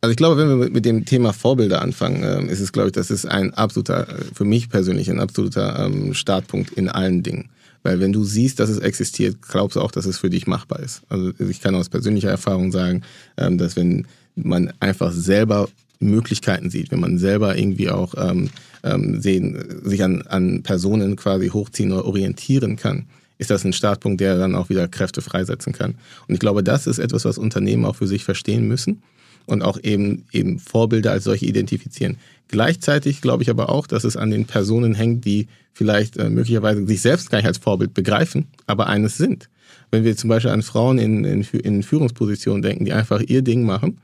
also 0.00 0.10
ich 0.10 0.16
glaube, 0.16 0.38
wenn 0.38 0.58
wir 0.58 0.70
mit 0.70 0.84
dem 0.84 1.04
Thema 1.04 1.32
Vorbilder 1.32 1.82
anfangen, 1.82 2.22
ähm, 2.24 2.48
ist 2.48 2.60
es, 2.60 2.72
glaube 2.72 2.88
ich, 2.88 2.92
das 2.92 3.10
ist 3.10 3.26
ein 3.26 3.52
absoluter, 3.54 4.06
für 4.32 4.44
mich 4.44 4.70
persönlich 4.70 5.10
ein 5.10 5.20
absoluter 5.20 5.86
ähm, 5.86 6.14
Startpunkt 6.14 6.70
in 6.72 6.88
allen 6.88 7.22
Dingen. 7.22 7.50
Weil 7.82 8.00
wenn 8.00 8.12
du 8.14 8.24
siehst, 8.24 8.60
dass 8.60 8.70
es 8.70 8.78
existiert, 8.78 9.42
glaubst 9.42 9.76
du 9.76 9.82
auch, 9.82 9.90
dass 9.90 10.06
es 10.06 10.18
für 10.18 10.30
dich 10.30 10.46
machbar 10.46 10.80
ist. 10.80 11.02
Also 11.10 11.32
ich 11.38 11.60
kann 11.60 11.74
aus 11.74 11.90
persönlicher 11.90 12.30
Erfahrung 12.30 12.72
sagen, 12.72 13.02
ähm, 13.36 13.58
dass 13.58 13.76
wenn 13.76 14.06
man 14.34 14.72
einfach 14.80 15.12
selber 15.12 15.68
Möglichkeiten 16.04 16.70
sieht, 16.70 16.90
wenn 16.90 17.00
man 17.00 17.18
selber 17.18 17.56
irgendwie 17.56 17.90
auch 17.90 18.14
ähm, 18.16 18.50
ähm, 18.82 19.20
sehen, 19.20 19.80
sich 19.82 20.02
an, 20.02 20.22
an 20.22 20.62
Personen 20.62 21.16
quasi 21.16 21.48
hochziehen 21.48 21.92
oder 21.92 22.04
orientieren 22.04 22.76
kann, 22.76 23.06
ist 23.38 23.50
das 23.50 23.64
ein 23.64 23.72
Startpunkt, 23.72 24.20
der 24.20 24.38
dann 24.38 24.54
auch 24.54 24.68
wieder 24.68 24.86
Kräfte 24.88 25.20
freisetzen 25.20 25.72
kann. 25.72 25.96
Und 26.28 26.34
ich 26.34 26.40
glaube, 26.40 26.62
das 26.62 26.86
ist 26.86 26.98
etwas, 26.98 27.24
was 27.24 27.38
Unternehmen 27.38 27.84
auch 27.84 27.96
für 27.96 28.06
sich 28.06 28.24
verstehen 28.24 28.68
müssen 28.68 29.02
und 29.46 29.62
auch 29.62 29.78
eben, 29.82 30.24
eben 30.32 30.58
Vorbilder 30.58 31.12
als 31.12 31.24
solche 31.24 31.46
identifizieren. 31.46 32.18
Gleichzeitig 32.48 33.20
glaube 33.20 33.42
ich 33.42 33.50
aber 33.50 33.68
auch, 33.70 33.86
dass 33.86 34.04
es 34.04 34.16
an 34.16 34.30
den 34.30 34.46
Personen 34.46 34.94
hängt, 34.94 35.24
die 35.24 35.48
vielleicht 35.72 36.16
äh, 36.16 36.30
möglicherweise 36.30 36.86
sich 36.86 37.00
selbst 37.00 37.30
gar 37.30 37.38
nicht 37.38 37.46
als 37.46 37.58
Vorbild 37.58 37.94
begreifen, 37.94 38.46
aber 38.66 38.86
eines 38.86 39.16
sind. 39.16 39.48
Wenn 39.90 40.04
wir 40.04 40.16
zum 40.16 40.28
Beispiel 40.28 40.50
an 40.50 40.62
Frauen 40.62 40.98
in, 40.98 41.24
in, 41.24 41.42
in 41.42 41.82
Führungspositionen 41.82 42.62
denken, 42.62 42.84
die 42.84 42.92
einfach 42.92 43.20
ihr 43.20 43.42
Ding 43.42 43.64
machen 43.64 43.98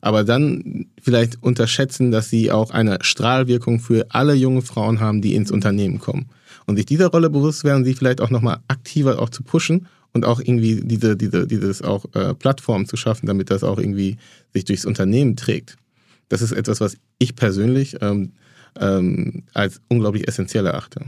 aber 0.00 0.24
dann 0.24 0.86
vielleicht 1.00 1.42
unterschätzen, 1.42 2.10
dass 2.10 2.30
sie 2.30 2.50
auch 2.50 2.70
eine 2.70 2.98
Strahlwirkung 3.00 3.80
für 3.80 4.06
alle 4.10 4.34
junge 4.34 4.62
Frauen 4.62 5.00
haben, 5.00 5.22
die 5.22 5.34
ins 5.34 5.50
Unternehmen 5.50 5.98
kommen. 5.98 6.26
Und 6.66 6.76
sich 6.76 6.86
dieser 6.86 7.08
Rolle 7.08 7.30
bewusst 7.30 7.64
werden, 7.64 7.84
sie 7.84 7.94
vielleicht 7.94 8.20
auch 8.20 8.30
nochmal 8.30 8.58
aktiver 8.68 9.20
auch 9.20 9.30
zu 9.30 9.42
pushen 9.42 9.86
und 10.12 10.24
auch 10.24 10.40
irgendwie 10.40 10.80
diese, 10.82 11.16
diese, 11.16 11.46
dieses 11.46 11.82
auch 11.82 12.06
äh, 12.14 12.34
Plattform 12.34 12.86
zu 12.86 12.96
schaffen, 12.96 13.26
damit 13.26 13.50
das 13.50 13.62
auch 13.62 13.78
irgendwie 13.78 14.16
sich 14.52 14.64
durchs 14.64 14.84
Unternehmen 14.84 15.36
trägt. 15.36 15.76
Das 16.28 16.42
ist 16.42 16.52
etwas, 16.52 16.80
was 16.80 16.96
ich 17.18 17.36
persönlich 17.36 17.96
ähm, 18.00 18.32
ähm, 18.80 19.44
als 19.54 19.80
unglaublich 19.88 20.26
essentiell 20.26 20.66
erachte. 20.66 21.02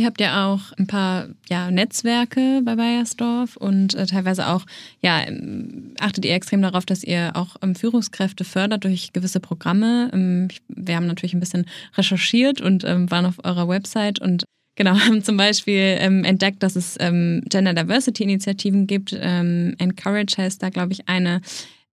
Ihr 0.00 0.06
habt 0.06 0.18
ja 0.22 0.46
auch 0.46 0.72
ein 0.78 0.86
paar 0.86 1.28
ja, 1.50 1.70
Netzwerke 1.70 2.62
bei 2.64 2.74
Bayersdorf 2.74 3.58
und 3.58 3.92
äh, 3.92 4.06
teilweise 4.06 4.48
auch, 4.48 4.64
ja, 5.02 5.20
ähm, 5.26 5.92
achtet 6.00 6.24
ihr 6.24 6.32
extrem 6.32 6.62
darauf, 6.62 6.86
dass 6.86 7.04
ihr 7.04 7.32
auch 7.34 7.56
ähm, 7.60 7.74
Führungskräfte 7.74 8.44
fördert 8.44 8.84
durch 8.84 9.12
gewisse 9.12 9.40
Programme. 9.40 10.08
Ähm, 10.14 10.48
wir 10.68 10.96
haben 10.96 11.06
natürlich 11.06 11.34
ein 11.34 11.40
bisschen 11.40 11.66
recherchiert 11.98 12.62
und 12.62 12.82
ähm, 12.84 13.10
waren 13.10 13.26
auf 13.26 13.44
eurer 13.44 13.68
Website 13.68 14.22
und 14.22 14.44
genau, 14.74 14.98
haben 15.06 15.22
zum 15.22 15.36
Beispiel 15.36 15.98
ähm, 15.98 16.24
entdeckt, 16.24 16.62
dass 16.62 16.76
es 16.76 16.96
Gender 16.96 17.74
Diversity 17.74 18.22
Initiativen 18.22 18.86
gibt. 18.86 19.12
Encourage 19.12 20.38
heißt 20.38 20.62
da, 20.62 20.70
glaube 20.70 20.94
ich, 20.94 21.10
eine. 21.10 21.42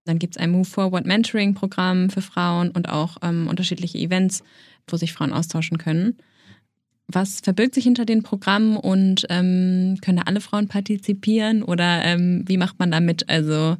Dann 0.06 0.18
gibt 0.18 0.36
es 0.36 0.42
ein 0.42 0.50
Move 0.50 0.64
Forward 0.64 1.04
Mentoring 1.04 1.52
Programm 1.52 2.08
für 2.08 2.22
Frauen 2.22 2.70
und 2.70 2.88
auch 2.88 3.18
unterschiedliche 3.20 3.98
Events, 3.98 4.42
wo 4.86 4.96
sich 4.96 5.12
Frauen 5.12 5.34
austauschen 5.34 5.76
können. 5.76 6.16
Was 7.10 7.40
verbirgt 7.40 7.74
sich 7.74 7.84
hinter 7.84 8.04
den 8.04 8.22
Programmen 8.22 8.76
und 8.76 9.26
ähm, 9.30 9.96
können 10.02 10.18
da 10.18 10.24
alle 10.26 10.42
Frauen 10.42 10.68
partizipieren 10.68 11.62
oder 11.62 12.04
ähm, 12.04 12.44
wie 12.46 12.58
macht 12.58 12.78
man 12.78 12.90
da 12.90 13.00
mit? 13.00 13.30
Also 13.30 13.78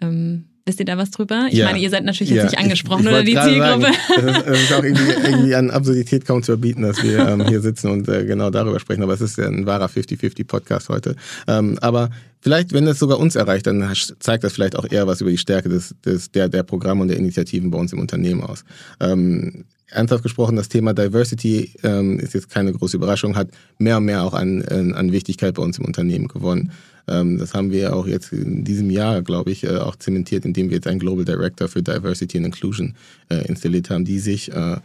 ähm, 0.00 0.46
wisst 0.64 0.80
ihr 0.80 0.86
da 0.86 0.96
was 0.96 1.10
drüber? 1.10 1.48
Ich 1.50 1.58
ja. 1.58 1.66
meine, 1.66 1.78
ihr 1.78 1.90
seid 1.90 2.04
natürlich 2.04 2.30
ja. 2.30 2.42
jetzt 2.42 2.52
nicht 2.52 2.58
angesprochen 2.58 3.00
ich, 3.00 3.06
ich 3.06 3.12
oder 3.12 3.24
die 3.24 3.34
Zielgruppe. 3.34 3.82
Sagen, 4.08 4.26
das, 4.26 4.36
ist, 4.38 4.46
das 4.46 4.62
ist, 4.62 4.72
auch 4.72 4.82
irgendwie, 4.82 5.10
irgendwie, 5.28 5.54
an 5.54 5.70
Absurdität 5.70 6.24
kaum 6.24 6.42
zu 6.42 6.52
erbieten, 6.52 6.82
dass 6.82 7.02
wir 7.02 7.28
ähm, 7.28 7.46
hier 7.46 7.60
sitzen 7.60 7.90
und 7.90 8.08
äh, 8.08 8.24
genau 8.24 8.48
darüber 8.48 8.80
sprechen. 8.80 9.02
Aber 9.02 9.12
es 9.12 9.20
ist 9.20 9.36
ja 9.36 9.46
ein 9.46 9.66
wahrer 9.66 9.86
50-50-Podcast 9.86 10.88
heute. 10.88 11.16
Ähm, 11.48 11.76
aber 11.82 12.08
vielleicht, 12.40 12.72
wenn 12.72 12.86
es 12.86 12.98
sogar 12.98 13.18
uns 13.18 13.36
erreicht, 13.36 13.66
dann 13.66 13.92
zeigt 14.20 14.42
das 14.44 14.54
vielleicht 14.54 14.76
auch 14.76 14.90
eher 14.90 15.06
was 15.06 15.20
über 15.20 15.30
die 15.30 15.38
Stärke 15.38 15.68
des, 15.68 15.94
des, 16.04 16.30
der, 16.30 16.48
der 16.48 16.62
Programme 16.62 17.02
und 17.02 17.08
der 17.08 17.18
Initiativen 17.18 17.70
bei 17.70 17.78
uns 17.78 17.92
im 17.92 17.98
Unternehmen 17.98 18.42
aus. 18.42 18.64
Ähm, 19.00 19.64
ernsthaft 19.90 20.22
gesprochen, 20.22 20.56
das 20.56 20.68
Thema 20.68 20.92
Diversity 20.92 21.72
ähm, 21.82 22.18
ist 22.18 22.34
jetzt 22.34 22.50
keine 22.50 22.72
große 22.72 22.96
Überraschung, 22.96 23.36
hat 23.36 23.48
mehr 23.78 23.98
und 23.98 24.04
mehr 24.04 24.22
auch 24.22 24.34
an, 24.34 24.62
an 24.62 25.12
Wichtigkeit 25.12 25.54
bei 25.54 25.62
uns 25.62 25.78
im 25.78 25.84
Unternehmen 25.84 26.28
gewonnen. 26.28 26.72
Ähm, 27.08 27.38
das 27.38 27.54
haben 27.54 27.70
wir 27.70 27.94
auch 27.94 28.06
jetzt 28.06 28.32
in 28.32 28.64
diesem 28.64 28.90
Jahr, 28.90 29.22
glaube 29.22 29.50
ich, 29.50 29.64
äh, 29.64 29.78
auch 29.78 29.96
zementiert, 29.96 30.44
indem 30.44 30.70
wir 30.70 30.76
jetzt 30.76 30.86
einen 30.86 31.00
Global 31.00 31.24
Director 31.24 31.68
für 31.68 31.82
Diversity 31.82 32.38
and 32.38 32.46
Inclusion 32.46 32.94
äh, 33.28 33.46
installiert 33.46 33.90
haben, 33.90 34.04
die 34.04 34.18
sich 34.18 34.52
äh, 34.52 34.76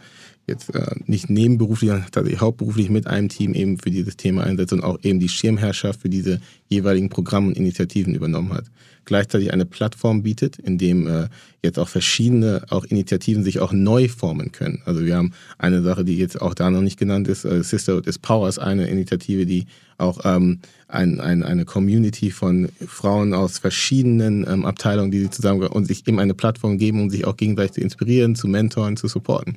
jetzt 0.46 0.74
äh, 0.74 0.94
nicht 1.06 1.30
nebenberuflich, 1.30 1.90
tatsächlich 2.12 2.40
hauptberuflich 2.40 2.90
mit 2.90 3.06
einem 3.06 3.28
Team 3.28 3.54
eben 3.54 3.78
für 3.78 3.90
dieses 3.90 4.16
Thema 4.16 4.44
einsetzt 4.44 4.72
und 4.72 4.82
auch 4.82 4.98
eben 5.02 5.20
die 5.20 5.28
Schirmherrschaft 5.28 6.02
für 6.02 6.08
diese 6.08 6.40
jeweiligen 6.68 7.08
Programme 7.08 7.48
und 7.48 7.56
Initiativen 7.56 8.14
übernommen 8.14 8.52
hat 8.52 8.66
gleichzeitig 9.06 9.52
eine 9.52 9.64
Plattform 9.64 10.22
bietet, 10.22 10.58
in 10.58 10.76
dem 10.76 11.06
äh, 11.06 11.28
jetzt 11.62 11.78
auch 11.78 11.88
verschiedene 11.88 12.66
auch 12.68 12.84
Initiativen 12.84 13.42
sich 13.42 13.60
auch 13.60 13.72
neu 13.72 14.08
formen 14.08 14.52
können. 14.52 14.82
Also 14.84 15.06
wir 15.06 15.16
haben 15.16 15.32
eine 15.56 15.82
Sache, 15.82 16.04
die 16.04 16.18
jetzt 16.18 16.42
auch 16.42 16.52
da 16.52 16.70
noch 16.70 16.82
nicht 16.82 16.98
genannt 16.98 17.26
ist, 17.28 17.44
äh, 17.46 17.62
Sisterhood 17.62 18.06
is 18.06 18.18
Power 18.18 18.48
ist 18.48 18.58
eine 18.58 18.88
Initiative, 18.88 19.46
die 19.46 19.66
auch 19.96 20.20
ähm, 20.24 20.58
ein, 20.88 21.20
ein, 21.20 21.42
eine 21.42 21.64
Community 21.64 22.30
von 22.30 22.68
Frauen 22.86 23.32
aus 23.32 23.58
verschiedenen 23.58 24.46
ähm, 24.46 24.66
Abteilungen, 24.66 25.10
die 25.10 25.20
sie 25.20 25.30
zusammen 25.30 25.66
und 25.68 25.86
sich 25.86 26.06
eben 26.06 26.18
eine 26.18 26.34
Plattform 26.34 26.76
geben, 26.76 27.00
um 27.00 27.08
sich 27.08 27.24
auch 27.24 27.36
gegenseitig 27.36 27.72
zu 27.72 27.80
inspirieren, 27.80 28.34
zu 28.34 28.48
mentoren, 28.48 28.96
zu 28.96 29.08
supporten. 29.08 29.56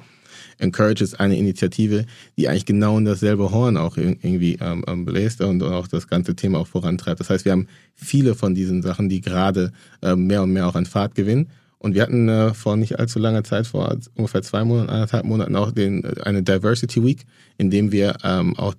Encourage 0.60 1.04
ist 1.04 1.20
eine 1.20 1.38
Initiative, 1.38 2.06
die 2.38 2.48
eigentlich 2.48 2.66
genau 2.66 2.98
in 2.98 3.06
dasselbe 3.06 3.52
Horn 3.52 3.78
auch 3.78 3.98
irgendwie 3.98 4.58
ähm, 4.62 4.84
ähm, 4.88 5.06
bläst 5.06 5.42
und 5.42 5.64
auch 5.64 5.88
das 5.88 6.08
ganze 6.08 6.36
Thema 6.36 6.60
auch 6.60 6.68
vorantreibt. 6.68 7.20
Das 7.20 7.30
heißt, 7.30 7.46
wir 7.46 7.54
haben 7.54 7.68
viele 7.96 8.36
von 8.36 8.54
diesen 8.54 8.82
Sachen, 8.82 9.10
die 9.10 9.22
gerade 9.22 9.72
äh, 10.02 10.16
mehr 10.16 10.44
und 10.44 10.52
mehr 10.52 10.68
auch 10.68 10.76
an 10.76 10.86
Fahrt 10.86 11.16
gewinnen. 11.16 11.50
Und 11.80 11.96
wir 11.96 12.02
hatten 12.02 12.28
äh, 12.28 12.54
vor 12.54 12.76
nicht 12.76 13.00
allzu 13.00 13.20
langer 13.20 13.46
Zeit, 13.46 13.66
vor 13.66 13.98
ungefähr 14.16 14.42
zwei 14.42 14.66
Monaten, 14.66 14.90
eineinhalb 14.90 15.26
Monaten 15.26 15.56
auch 15.56 15.72
den, 15.72 16.04
äh, 16.04 16.22
eine 16.24 16.44
Diversity 16.44 17.04
Week, 17.04 17.26
in 17.58 17.72
dem 17.72 17.92
wir 17.92 18.18
ähm, 18.24 18.56
auch 18.58 18.76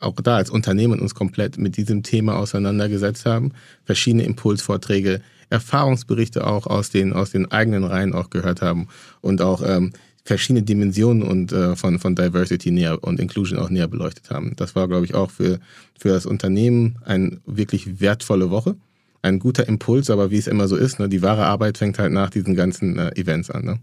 auch 0.00 0.14
da 0.14 0.36
als 0.36 0.50
Unternehmen 0.50 0.98
uns 0.98 1.14
komplett 1.14 1.58
mit 1.58 1.76
diesem 1.76 2.02
Thema 2.02 2.36
auseinandergesetzt 2.36 3.26
haben, 3.26 3.52
verschiedene 3.84 4.24
Impulsvorträge, 4.24 5.20
Erfahrungsberichte 5.50 6.46
auch 6.46 6.66
aus 6.66 6.90
den, 6.90 7.12
aus 7.12 7.30
den 7.30 7.50
eigenen 7.50 7.84
Reihen 7.84 8.14
auch 8.14 8.30
gehört 8.30 8.62
haben 8.62 8.88
und 9.20 9.42
auch 9.42 9.62
ähm, 9.62 9.92
verschiedene 10.24 10.62
Dimensionen 10.62 11.22
und 11.22 11.52
äh, 11.52 11.76
von, 11.76 11.98
von 11.98 12.14
Diversity 12.14 12.70
näher 12.70 13.02
und 13.02 13.20
Inclusion 13.20 13.58
auch 13.58 13.70
näher 13.70 13.88
beleuchtet 13.88 14.30
haben. 14.30 14.54
Das 14.56 14.74
war, 14.74 14.88
glaube 14.88 15.04
ich, 15.04 15.14
auch 15.14 15.30
für, 15.30 15.60
für 15.98 16.08
das 16.08 16.26
Unternehmen 16.26 16.98
eine 17.04 17.38
wirklich 17.46 18.00
wertvolle 18.00 18.50
Woche. 18.50 18.76
Ein 19.22 19.38
guter 19.38 19.68
Impuls, 19.68 20.10
aber 20.10 20.30
wie 20.30 20.38
es 20.38 20.46
immer 20.46 20.68
so 20.68 20.76
ist, 20.76 20.98
ne, 20.98 21.08
die 21.08 21.22
wahre 21.22 21.44
Arbeit 21.44 21.78
fängt 21.78 21.98
halt 21.98 22.12
nach 22.12 22.30
diesen 22.30 22.54
ganzen 22.54 22.98
äh, 22.98 23.10
Events 23.16 23.50
an. 23.50 23.64
Ne? 23.64 23.78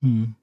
Mhm. 0.00 0.34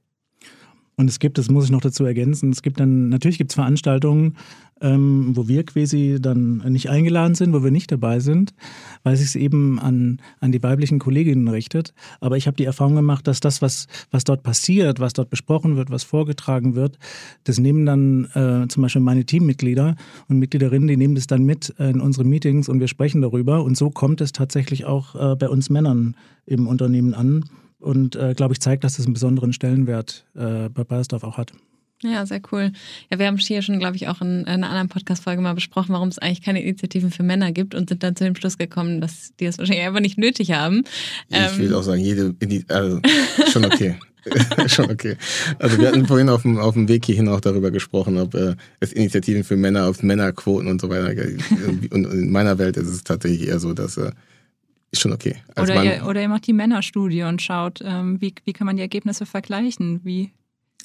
Und 1.01 1.09
es 1.09 1.17
gibt, 1.17 1.39
das 1.39 1.49
muss 1.49 1.65
ich 1.65 1.71
noch 1.71 1.81
dazu 1.81 2.05
ergänzen, 2.05 2.51
es 2.51 2.61
gibt 2.61 2.79
dann, 2.79 3.09
natürlich 3.09 3.39
gibt 3.39 3.49
es 3.49 3.55
Veranstaltungen, 3.55 4.37
ähm, 4.81 5.31
wo 5.35 5.47
wir 5.47 5.63
quasi 5.63 6.17
dann 6.21 6.57
nicht 6.57 6.91
eingeladen 6.91 7.33
sind, 7.33 7.53
wo 7.53 7.63
wir 7.63 7.71
nicht 7.71 7.91
dabei 7.91 8.19
sind, 8.19 8.53
weil 9.01 9.15
es 9.15 9.31
sich 9.31 9.41
eben 9.41 9.79
an, 9.79 10.21
an 10.41 10.51
die 10.51 10.61
weiblichen 10.61 10.99
Kolleginnen 10.99 11.47
richtet. 11.47 11.95
Aber 12.19 12.37
ich 12.37 12.45
habe 12.45 12.55
die 12.55 12.65
Erfahrung 12.65 12.93
gemacht, 12.93 13.25
dass 13.25 13.39
das, 13.39 13.63
was, 13.63 13.87
was 14.11 14.25
dort 14.25 14.43
passiert, 14.43 14.99
was 14.99 15.13
dort 15.13 15.31
besprochen 15.31 15.75
wird, 15.75 15.89
was 15.89 16.03
vorgetragen 16.03 16.75
wird, 16.75 16.99
das 17.45 17.57
nehmen 17.57 17.87
dann 17.87 18.25
äh, 18.35 18.67
zum 18.67 18.83
Beispiel 18.83 19.01
meine 19.01 19.25
Teammitglieder 19.25 19.95
und 20.27 20.37
Mitgliederinnen, 20.37 20.87
die 20.87 20.97
nehmen 20.97 21.15
das 21.15 21.25
dann 21.25 21.43
mit 21.45 21.69
in 21.79 21.99
unsere 21.99 22.27
Meetings 22.27 22.69
und 22.69 22.79
wir 22.79 22.87
sprechen 22.87 23.23
darüber. 23.23 23.63
Und 23.63 23.75
so 23.75 23.89
kommt 23.89 24.21
es 24.21 24.33
tatsächlich 24.33 24.85
auch 24.85 25.15
äh, 25.15 25.35
bei 25.35 25.49
uns 25.49 25.71
Männern 25.71 26.15
im 26.45 26.67
Unternehmen 26.67 27.15
an 27.15 27.45
und, 27.81 28.15
äh, 28.15 28.33
glaube 28.35 28.53
ich, 28.53 28.59
zeigt, 28.59 28.83
dass 28.83 28.97
das 28.97 29.05
einen 29.05 29.13
besonderen 29.13 29.53
Stellenwert 29.53 30.25
äh, 30.35 30.69
bei 30.69 30.83
Bayersdorf 30.83 31.23
auch 31.23 31.37
hat. 31.37 31.51
Ja, 32.03 32.25
sehr 32.25 32.41
cool. 32.51 32.71
Ja, 33.11 33.19
wir 33.19 33.27
haben 33.27 33.37
hier 33.37 33.61
schon, 33.61 33.77
glaube 33.77 33.95
ich, 33.95 34.07
auch 34.07 34.21
in, 34.21 34.45
einer 34.47 34.69
anderen 34.69 34.89
Podcast-Folge 34.89 35.41
mal 35.41 35.53
besprochen, 35.53 35.93
warum 35.93 36.09
es 36.09 36.17
eigentlich 36.17 36.41
keine 36.41 36.63
Initiativen 36.63 37.11
für 37.11 37.21
Männer 37.21 37.51
gibt 37.51 37.75
und 37.75 37.89
sind 37.89 38.01
dann 38.01 38.15
zu 38.15 38.23
dem 38.23 38.35
Schluss 38.35 38.57
gekommen, 38.57 39.01
dass 39.01 39.33
die 39.39 39.45
das 39.45 39.59
wahrscheinlich 39.59 39.85
einfach 39.85 39.99
nicht 39.99 40.17
nötig 40.17 40.51
haben. 40.51 40.83
Ich 41.29 41.37
ähm, 41.37 41.59
will 41.59 41.75
auch 41.75 41.83
sagen, 41.83 42.01
jede, 42.01 42.35
also 42.69 42.99
schon 43.51 43.65
okay. 43.65 43.95
schon 44.67 44.89
okay. 44.89 45.15
Also 45.59 45.77
wir 45.79 45.87
hatten 45.87 46.05
vorhin 46.05 46.29
auf 46.29 46.43
dem, 46.43 46.57
auf 46.57 46.73
dem 46.73 46.87
Weg 46.87 47.05
hierhin 47.05 47.27
auch 47.27 47.41
darüber 47.41 47.71
gesprochen, 47.71 48.17
ob 48.17 48.33
äh, 48.35 48.55
es 48.79 48.93
Initiativen 48.93 49.43
für 49.43 49.55
Männer 49.55 49.87
auf 49.87 50.03
Männerquoten 50.03 50.69
und 50.69 50.81
so 50.81 50.89
weiter 50.89 51.13
gibt. 51.13 51.43
Und 51.91 52.05
in 52.05 52.31
meiner 52.31 52.57
Welt 52.57 52.77
ist 52.77 52.87
es 52.87 53.03
tatsächlich 53.03 53.47
eher 53.47 53.59
so, 53.59 53.73
dass 53.73 53.97
äh, 53.97 54.11
ist 54.91 55.01
schon 55.01 55.13
okay. 55.13 55.37
oder, 55.57 55.83
ihr, 55.83 56.05
oder 56.05 56.21
ihr 56.21 56.29
macht 56.29 56.47
die 56.47 56.53
Männerstudie 56.53 57.23
und 57.23 57.41
schaut, 57.41 57.79
ähm, 57.83 58.19
wie, 58.19 58.33
wie 58.43 58.53
kann 58.53 58.67
man 58.67 58.75
die 58.75 58.81
Ergebnisse 58.81 59.25
vergleichen? 59.25 60.01
Wie 60.03 60.31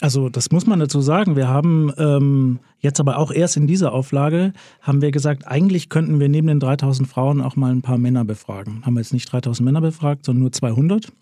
also 0.00 0.28
das 0.28 0.50
muss 0.50 0.66
man 0.66 0.78
dazu 0.78 1.00
sagen. 1.00 1.36
Wir 1.36 1.48
haben 1.48 1.90
ähm, 1.96 2.58
jetzt 2.80 3.00
aber 3.00 3.18
auch 3.18 3.32
erst 3.32 3.56
in 3.56 3.66
dieser 3.66 3.92
Auflage, 3.92 4.52
haben 4.82 5.00
wir 5.00 5.10
gesagt, 5.10 5.46
eigentlich 5.46 5.88
könnten 5.88 6.20
wir 6.20 6.28
neben 6.28 6.48
den 6.48 6.60
3000 6.60 7.08
Frauen 7.08 7.40
auch 7.40 7.56
mal 7.56 7.72
ein 7.72 7.82
paar 7.82 7.98
Männer 7.98 8.24
befragen. 8.24 8.82
Haben 8.84 8.94
wir 8.94 9.00
jetzt 9.00 9.14
nicht 9.14 9.30
3000 9.32 9.64
Männer 9.64 9.80
befragt, 9.80 10.26
sondern 10.26 10.42
nur 10.42 10.52
200, 10.52 11.12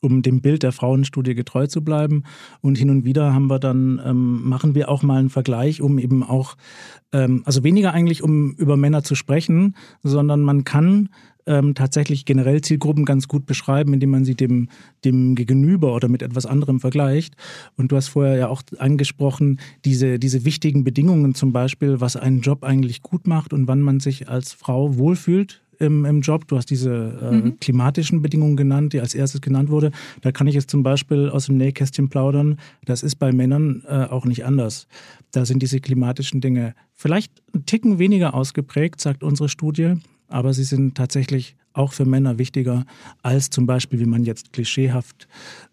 um 0.00 0.20
dem 0.20 0.42
Bild 0.42 0.62
der 0.62 0.72
Frauenstudie 0.72 1.34
getreu 1.34 1.66
zu 1.66 1.82
bleiben. 1.82 2.24
Und 2.60 2.76
hin 2.76 2.90
und 2.90 3.06
wieder 3.06 3.32
haben 3.32 3.46
wir 3.46 3.58
dann, 3.58 4.00
ähm, 4.04 4.42
machen 4.46 4.74
wir 4.74 4.90
auch 4.90 5.02
mal 5.02 5.18
einen 5.18 5.30
Vergleich, 5.30 5.80
um 5.80 5.98
eben 5.98 6.22
auch, 6.22 6.56
ähm, 7.12 7.42
also 7.46 7.64
weniger 7.64 7.94
eigentlich, 7.94 8.22
um 8.22 8.52
über 8.52 8.76
Männer 8.76 9.02
zu 9.02 9.14
sprechen, 9.14 9.76
sondern 10.02 10.42
man 10.42 10.64
kann 10.64 11.08
ähm, 11.46 11.74
tatsächlich 11.74 12.24
generell 12.24 12.60
Zielgruppen 12.60 13.04
ganz 13.04 13.28
gut 13.28 13.46
beschreiben, 13.46 13.94
indem 13.94 14.10
man 14.10 14.24
sie 14.24 14.34
dem, 14.34 14.68
dem 15.04 15.34
Gegenüber 15.34 15.94
oder 15.94 16.08
mit 16.08 16.22
etwas 16.22 16.46
anderem 16.46 16.80
vergleicht. 16.80 17.34
Und 17.76 17.92
du 17.92 17.96
hast 17.96 18.08
vorher 18.08 18.36
ja 18.36 18.48
auch 18.48 18.62
angesprochen, 18.78 19.60
diese, 19.84 20.18
diese 20.18 20.44
wichtigen 20.44 20.84
Bedingungen 20.84 21.34
zum 21.34 21.52
Beispiel, 21.52 22.00
was 22.00 22.16
einen 22.16 22.40
Job 22.40 22.64
eigentlich 22.64 23.02
gut 23.02 23.26
macht 23.26 23.52
und 23.52 23.68
wann 23.68 23.80
man 23.80 24.00
sich 24.00 24.28
als 24.28 24.52
Frau 24.52 24.96
wohlfühlt 24.96 25.62
im, 25.80 26.04
im 26.04 26.20
Job. 26.20 26.46
Du 26.46 26.56
hast 26.56 26.66
diese 26.66 27.18
äh, 27.20 27.32
mhm. 27.32 27.58
klimatischen 27.58 28.22
Bedingungen 28.22 28.56
genannt, 28.56 28.92
die 28.92 29.00
als 29.00 29.14
erstes 29.14 29.40
genannt 29.40 29.70
wurde. 29.70 29.90
Da 30.20 30.30
kann 30.30 30.46
ich 30.46 30.54
jetzt 30.54 30.70
zum 30.70 30.82
Beispiel 30.82 31.28
aus 31.28 31.46
dem 31.46 31.56
Nähkästchen 31.56 32.08
plaudern. 32.08 32.58
Das 32.84 33.02
ist 33.02 33.16
bei 33.16 33.32
Männern 33.32 33.82
äh, 33.88 34.04
auch 34.04 34.26
nicht 34.26 34.44
anders. 34.44 34.86
Da 35.32 35.44
sind 35.44 35.62
diese 35.62 35.80
klimatischen 35.80 36.40
Dinge 36.40 36.74
vielleicht 36.94 37.32
ein 37.54 37.64
Ticken 37.66 37.98
weniger 37.98 38.34
ausgeprägt, 38.34 39.00
sagt 39.00 39.22
unsere 39.22 39.48
Studie 39.48 39.94
aber 40.30 40.54
sie 40.54 40.64
sind 40.64 40.96
tatsächlich 40.96 41.56
auch 41.72 41.92
für 41.92 42.04
Männer 42.04 42.38
wichtiger 42.38 42.84
als 43.22 43.50
zum 43.50 43.66
Beispiel, 43.66 44.00
wie 44.00 44.06
man 44.06 44.24
jetzt 44.24 44.52
klischeehaft 44.52 45.28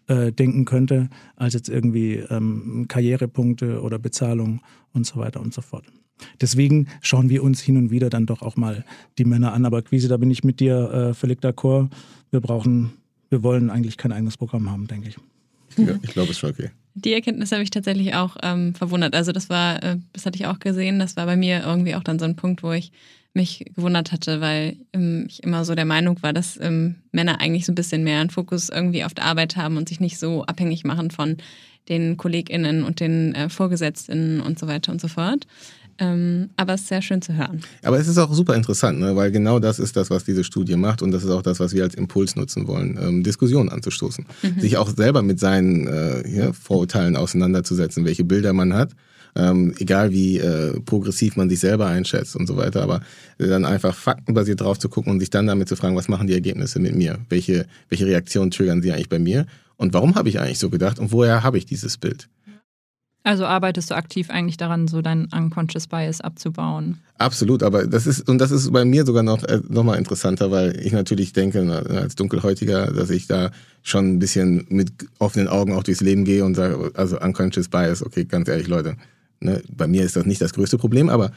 äh, 0.06 0.32
denken 0.32 0.64
könnte, 0.64 1.08
als 1.36 1.54
jetzt 1.54 1.68
irgendwie 1.68 2.14
ähm, 2.30 2.86
Karrierepunkte 2.88 3.82
oder 3.82 3.98
Bezahlung 3.98 4.60
und 4.92 5.06
so 5.06 5.16
weiter 5.16 5.40
und 5.40 5.52
so 5.52 5.60
fort. 5.60 5.84
Deswegen 6.40 6.88
schauen 7.00 7.28
wir 7.30 7.42
uns 7.42 7.60
hin 7.60 7.76
und 7.76 7.90
wieder 7.90 8.10
dann 8.10 8.26
doch 8.26 8.42
auch 8.42 8.56
mal 8.56 8.84
die 9.18 9.24
Männer 9.24 9.52
an. 9.52 9.64
Aber 9.64 9.82
Quise, 9.82 10.08
da 10.08 10.16
bin 10.16 10.30
ich 10.30 10.44
mit 10.44 10.60
dir 10.60 10.90
äh, 10.90 11.14
völlig 11.14 11.40
d'accord. 11.40 11.88
Wir 12.30 12.40
brauchen, 12.40 12.92
wir 13.30 13.42
wollen 13.42 13.70
eigentlich 13.70 13.96
kein 13.96 14.12
eigenes 14.12 14.36
Programm 14.36 14.70
haben, 14.70 14.86
denke 14.86 15.08
ich. 15.08 15.16
Ja, 15.76 15.94
ich 16.02 16.10
glaube, 16.10 16.30
es 16.30 16.36
ist 16.36 16.38
schon 16.38 16.50
okay. 16.50 16.70
Die 16.94 17.12
Erkenntnis 17.12 17.52
habe 17.52 17.62
ich 17.62 17.70
tatsächlich 17.70 18.14
auch 18.14 18.36
ähm, 18.42 18.74
verwundert. 18.74 19.14
Also 19.14 19.30
das 19.30 19.48
war, 19.48 19.82
äh, 19.82 19.98
das 20.12 20.26
hatte 20.26 20.36
ich 20.36 20.46
auch 20.46 20.58
gesehen, 20.58 20.98
das 20.98 21.16
war 21.16 21.26
bei 21.26 21.36
mir 21.36 21.62
irgendwie 21.64 21.94
auch 21.94 22.02
dann 22.02 22.18
so 22.18 22.24
ein 22.24 22.34
Punkt, 22.34 22.64
wo 22.64 22.72
ich 22.72 22.90
mich 23.38 23.64
gewundert 23.76 24.10
hatte, 24.12 24.40
weil 24.40 24.76
ähm, 24.92 25.26
ich 25.28 25.42
immer 25.44 25.64
so 25.64 25.74
der 25.74 25.84
Meinung 25.84 26.20
war, 26.22 26.32
dass 26.32 26.58
ähm, 26.60 26.96
Männer 27.12 27.40
eigentlich 27.40 27.64
so 27.64 27.72
ein 27.72 27.76
bisschen 27.76 28.02
mehr 28.02 28.20
einen 28.20 28.30
Fokus 28.30 28.68
irgendwie 28.68 29.04
auf 29.04 29.14
der 29.14 29.24
Arbeit 29.24 29.56
haben 29.56 29.76
und 29.76 29.88
sich 29.88 30.00
nicht 30.00 30.18
so 30.18 30.44
abhängig 30.44 30.84
machen 30.84 31.10
von 31.10 31.36
den 31.88 32.16
KollegInnen 32.16 32.82
und 32.82 33.00
den 33.00 33.34
äh, 33.34 33.48
VorgesetztInnen 33.48 34.40
und 34.40 34.58
so 34.58 34.66
weiter 34.66 34.92
und 34.92 35.00
so 35.00 35.08
fort. 35.08 35.46
Ähm, 36.00 36.50
aber 36.56 36.74
es 36.74 36.82
ist 36.82 36.88
sehr 36.88 37.02
schön 37.02 37.22
zu 37.22 37.36
hören. 37.36 37.60
Aber 37.82 37.98
es 37.98 38.06
ist 38.06 38.18
auch 38.18 38.32
super 38.32 38.54
interessant, 38.54 39.00
ne? 39.00 39.16
weil 39.16 39.32
genau 39.32 39.58
das 39.58 39.78
ist 39.78 39.96
das, 39.96 40.10
was 40.10 40.24
diese 40.24 40.44
Studie 40.44 40.76
macht 40.76 41.02
und 41.02 41.10
das 41.10 41.24
ist 41.24 41.30
auch 41.30 41.42
das, 41.42 41.58
was 41.58 41.72
wir 41.74 41.82
als 41.82 41.94
Impuls 41.94 42.36
nutzen 42.36 42.68
wollen, 42.68 42.98
ähm, 43.00 43.22
Diskussionen 43.24 43.68
anzustoßen. 43.68 44.24
Mhm. 44.42 44.60
Sich 44.60 44.76
auch 44.76 44.90
selber 44.90 45.22
mit 45.22 45.40
seinen 45.40 45.86
äh, 45.86 46.28
ja, 46.28 46.52
Vorurteilen 46.52 47.16
auseinanderzusetzen, 47.16 48.04
welche 48.04 48.24
Bilder 48.24 48.52
man 48.52 48.74
hat. 48.74 48.92
Ähm, 49.36 49.74
egal 49.78 50.10
wie 50.10 50.38
äh, 50.38 50.80
progressiv 50.80 51.36
man 51.36 51.48
sich 51.48 51.60
selber 51.60 51.86
einschätzt 51.86 52.36
und 52.36 52.46
so 52.46 52.56
weiter, 52.56 52.82
aber 52.82 53.00
dann 53.38 53.64
einfach 53.64 53.94
faktenbasiert 53.94 54.60
drauf 54.60 54.78
zu 54.78 54.88
gucken 54.88 55.12
und 55.12 55.20
sich 55.20 55.30
dann 55.30 55.46
damit 55.46 55.68
zu 55.68 55.76
fragen, 55.76 55.96
was 55.96 56.08
machen 56.08 56.26
die 56.26 56.34
Ergebnisse 56.34 56.80
mit 56.80 56.94
mir? 56.94 57.18
Welche, 57.28 57.66
welche 57.88 58.06
Reaktionen 58.06 58.50
triggern 58.50 58.82
sie 58.82 58.92
eigentlich 58.92 59.08
bei 59.08 59.18
mir? 59.18 59.46
Und 59.76 59.94
warum 59.94 60.16
habe 60.16 60.28
ich 60.28 60.40
eigentlich 60.40 60.58
so 60.58 60.70
gedacht 60.70 60.98
und 60.98 61.12
woher 61.12 61.42
habe 61.42 61.58
ich 61.58 61.66
dieses 61.66 61.98
Bild? 61.98 62.28
Also 63.28 63.44
arbeitest 63.44 63.90
du 63.90 63.94
aktiv 63.94 64.30
eigentlich 64.30 64.56
daran, 64.56 64.88
so 64.88 65.02
deinen 65.02 65.28
Unconscious 65.34 65.86
Bias 65.86 66.20
abzubauen? 66.20 66.98
Absolut, 67.18 67.62
aber 67.62 67.86
das 67.86 68.06
ist, 68.06 68.28
und 68.28 68.38
das 68.38 68.50
ist 68.50 68.72
bei 68.72 68.84
mir 68.84 69.04
sogar 69.04 69.22
noch, 69.22 69.42
äh, 69.44 69.60
noch 69.68 69.84
mal 69.84 69.96
interessanter, 69.96 70.50
weil 70.50 70.80
ich 70.80 70.92
natürlich 70.92 71.32
denke, 71.34 71.60
als 71.90 72.14
Dunkelhäutiger, 72.14 72.86
dass 72.90 73.10
ich 73.10 73.26
da 73.26 73.50
schon 73.82 74.14
ein 74.14 74.18
bisschen 74.18 74.66
mit 74.70 74.92
offenen 75.18 75.48
Augen 75.48 75.74
auch 75.74 75.82
durchs 75.82 76.00
Leben 76.00 76.24
gehe 76.24 76.44
und 76.44 76.54
sage, 76.54 76.90
also 76.94 77.20
Unconscious 77.20 77.68
Bias, 77.68 78.02
okay, 78.02 78.24
ganz 78.24 78.48
ehrlich, 78.48 78.68
Leute, 78.68 78.96
ne, 79.40 79.62
bei 79.70 79.86
mir 79.86 80.04
ist 80.04 80.16
das 80.16 80.26
nicht 80.26 80.40
das 80.40 80.52
größte 80.52 80.78
Problem, 80.78 81.08
aber 81.08 81.32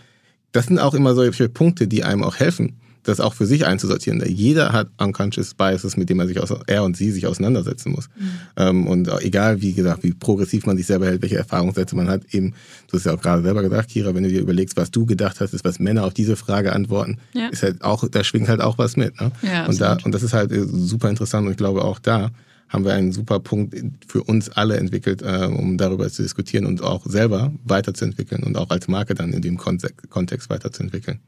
das 0.52 0.66
sind 0.66 0.80
auch 0.80 0.94
immer 0.94 1.16
solche 1.16 1.50
Punkte, 1.50 1.88
die 1.88 2.04
einem 2.04 2.24
auch 2.24 2.36
helfen, 2.36 2.78
das 3.04 3.20
auch 3.20 3.34
für 3.34 3.46
sich 3.46 3.66
einzusortieren. 3.66 4.24
Jeder 4.28 4.74
hat 4.74 4.90
unconscious 5.00 5.56
biases, 5.56 5.98
mit 5.98 6.10
denen 6.10 6.18
man 6.18 6.28
sich 6.28 6.40
aus, 6.40 6.54
er 6.68 6.84
und 6.84 6.96
sie 6.96 7.12
sich 7.12 7.26
auseinandersetzen 7.26 7.92
muss. 7.92 8.10
Mhm. 8.10 8.32
Ähm, 8.58 8.88
und 8.88 9.10
egal, 9.22 9.62
wie 9.62 9.74
gesagt, 9.74 10.04
wie 10.04 10.14
progressiv 10.14 10.66
man 10.66 10.78
sich 10.78 10.86
selber 10.86 11.08
hält, 11.08 11.22
welche 11.22 11.38
Erfahrungssätze 11.38 11.96
man 11.96 12.10
hat, 12.10 12.22
eben, 12.32 12.54
du 12.88 12.98
hast 12.98 13.06
ja 13.06 13.14
auch 13.14 13.22
gerade 13.22 13.42
selber 13.42 13.64
gesagt, 13.64 13.90
Kira, 13.90 14.14
wenn 14.14 14.24
du 14.24 14.30
dir 14.30 14.42
überlegst, 14.42 14.78
was 14.78 14.92
du 14.92 15.06
gedacht 15.06 15.40
hast, 15.40 15.54
ist, 15.54 15.66
was 15.66 15.80
Männer 15.80 16.04
auf 16.06 16.14
diese 16.14 16.36
Frage 16.36 16.74
antworten, 16.74 17.18
ja. 17.34 17.48
ist 17.48 17.64
halt 17.64 17.84
auch, 17.84 18.08
da 18.08 18.24
schwingt 18.24 18.50
halt 18.50 18.62
auch 18.62 18.78
was 18.78 18.98
mit. 18.98 19.20
Ne? 19.20 19.32
Ja, 19.42 19.66
und, 19.66 19.82
da, 19.82 19.98
und 20.04 20.14
das 20.14 20.22
ist 20.22 20.34
halt 20.34 20.52
super 20.54 21.10
interessant 21.10 21.46
und 21.46 21.52
ich 21.52 21.58
glaube 21.58 21.84
auch 21.84 21.98
da, 21.98 22.30
haben 22.72 22.86
wir 22.86 22.94
einen 22.94 23.12
super 23.12 23.40
Punkt 23.40 23.76
für 24.08 24.24
uns 24.24 24.50
alle 24.50 24.78
entwickelt, 24.78 25.22
äh, 25.22 25.46
um 25.46 25.78
darüber 25.78 26.10
zu 26.10 26.24
diskutieren 26.24 26.66
und 26.66 26.82
auch 26.82 27.06
selber 27.06 27.52
weiterzuentwickeln 27.66 28.44
und 28.44 28.58
auch 28.58 28.70
als 28.70 28.88
Marke 28.88 29.14
dann 29.14 29.34
in 29.34 29.42
dem 29.42 29.58
Kontext 29.58 30.50
weiterzuentwickeln. 30.50 31.20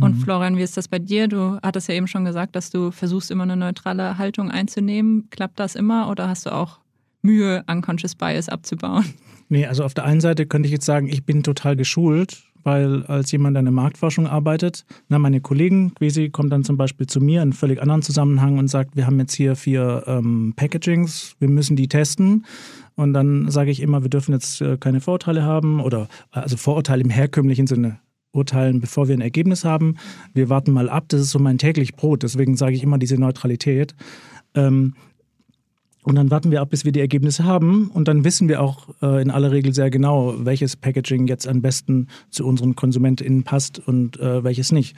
Und 0.00 0.16
mhm. 0.16 0.20
Florian, 0.20 0.56
wie 0.56 0.62
ist 0.62 0.76
das 0.76 0.88
bei 0.88 0.98
dir? 0.98 1.28
Du 1.28 1.58
hattest 1.62 1.88
ja 1.88 1.94
eben 1.94 2.08
schon 2.08 2.24
gesagt, 2.24 2.56
dass 2.56 2.70
du 2.70 2.90
versuchst, 2.90 3.30
immer 3.30 3.44
eine 3.44 3.56
neutrale 3.56 4.18
Haltung 4.18 4.50
einzunehmen. 4.50 5.28
Klappt 5.30 5.60
das 5.60 5.76
immer 5.76 6.10
oder 6.10 6.28
hast 6.28 6.46
du 6.46 6.52
auch 6.52 6.80
Mühe, 7.22 7.64
Unconscious 7.68 8.16
Bias 8.16 8.48
abzubauen? 8.48 9.04
Nee, 9.48 9.66
also 9.66 9.84
auf 9.84 9.94
der 9.94 10.04
einen 10.04 10.20
Seite 10.20 10.46
könnte 10.46 10.66
ich 10.66 10.72
jetzt 10.72 10.84
sagen, 10.84 11.08
ich 11.08 11.24
bin 11.24 11.42
total 11.42 11.74
geschult 11.76 12.47
weil 12.62 13.04
als 13.06 13.32
jemand, 13.32 13.56
in 13.56 13.64
der 13.64 13.72
Marktforschung 13.72 14.26
arbeitet, 14.26 14.84
na, 15.08 15.18
meine 15.18 15.40
Kollegen, 15.40 15.94
Quesi, 15.94 16.30
kommt 16.30 16.52
dann 16.52 16.64
zum 16.64 16.76
Beispiel 16.76 17.06
zu 17.06 17.20
mir 17.20 17.36
in 17.36 17.42
einem 17.42 17.52
völlig 17.52 17.80
anderen 17.80 18.02
Zusammenhang 18.02 18.58
und 18.58 18.68
sagt, 18.68 18.96
wir 18.96 19.06
haben 19.06 19.18
jetzt 19.18 19.34
hier 19.34 19.56
vier 19.56 20.04
ähm, 20.06 20.54
Packagings, 20.56 21.36
wir 21.38 21.48
müssen 21.48 21.76
die 21.76 21.88
testen. 21.88 22.44
Und 22.94 23.12
dann 23.12 23.50
sage 23.50 23.70
ich 23.70 23.80
immer, 23.80 24.02
wir 24.02 24.10
dürfen 24.10 24.32
jetzt 24.32 24.60
äh, 24.60 24.76
keine 24.76 25.00
Vorurteile 25.00 25.42
haben 25.42 25.80
oder 25.80 26.08
also 26.30 26.56
Vorurteile 26.56 27.02
im 27.02 27.10
herkömmlichen 27.10 27.66
Sinne 27.66 28.00
urteilen, 28.32 28.80
bevor 28.80 29.08
wir 29.08 29.16
ein 29.16 29.20
Ergebnis 29.20 29.64
haben. 29.64 29.96
Wir 30.34 30.48
warten 30.48 30.72
mal 30.72 30.88
ab, 30.88 31.04
das 31.08 31.20
ist 31.20 31.30
so 31.30 31.38
mein 31.38 31.58
täglich 31.58 31.94
Brot. 31.94 32.22
Deswegen 32.22 32.56
sage 32.56 32.74
ich 32.74 32.82
immer 32.82 32.98
diese 32.98 33.16
Neutralität. 33.16 33.94
Ähm, 34.54 34.94
und 36.08 36.14
dann 36.14 36.30
warten 36.30 36.50
wir 36.50 36.62
ab, 36.62 36.70
bis 36.70 36.86
wir 36.86 36.92
die 36.92 37.00
Ergebnisse 37.00 37.44
haben. 37.44 37.90
Und 37.92 38.08
dann 38.08 38.24
wissen 38.24 38.48
wir 38.48 38.62
auch 38.62 38.88
äh, 39.02 39.20
in 39.20 39.30
aller 39.30 39.52
Regel 39.52 39.74
sehr 39.74 39.90
genau, 39.90 40.34
welches 40.38 40.74
Packaging 40.74 41.26
jetzt 41.26 41.46
am 41.46 41.60
besten 41.60 42.06
zu 42.30 42.46
unseren 42.46 42.74
KonsumentInnen 42.74 43.42
passt 43.42 43.78
und 43.86 44.18
äh, 44.18 44.42
welches 44.42 44.72
nicht. 44.72 44.96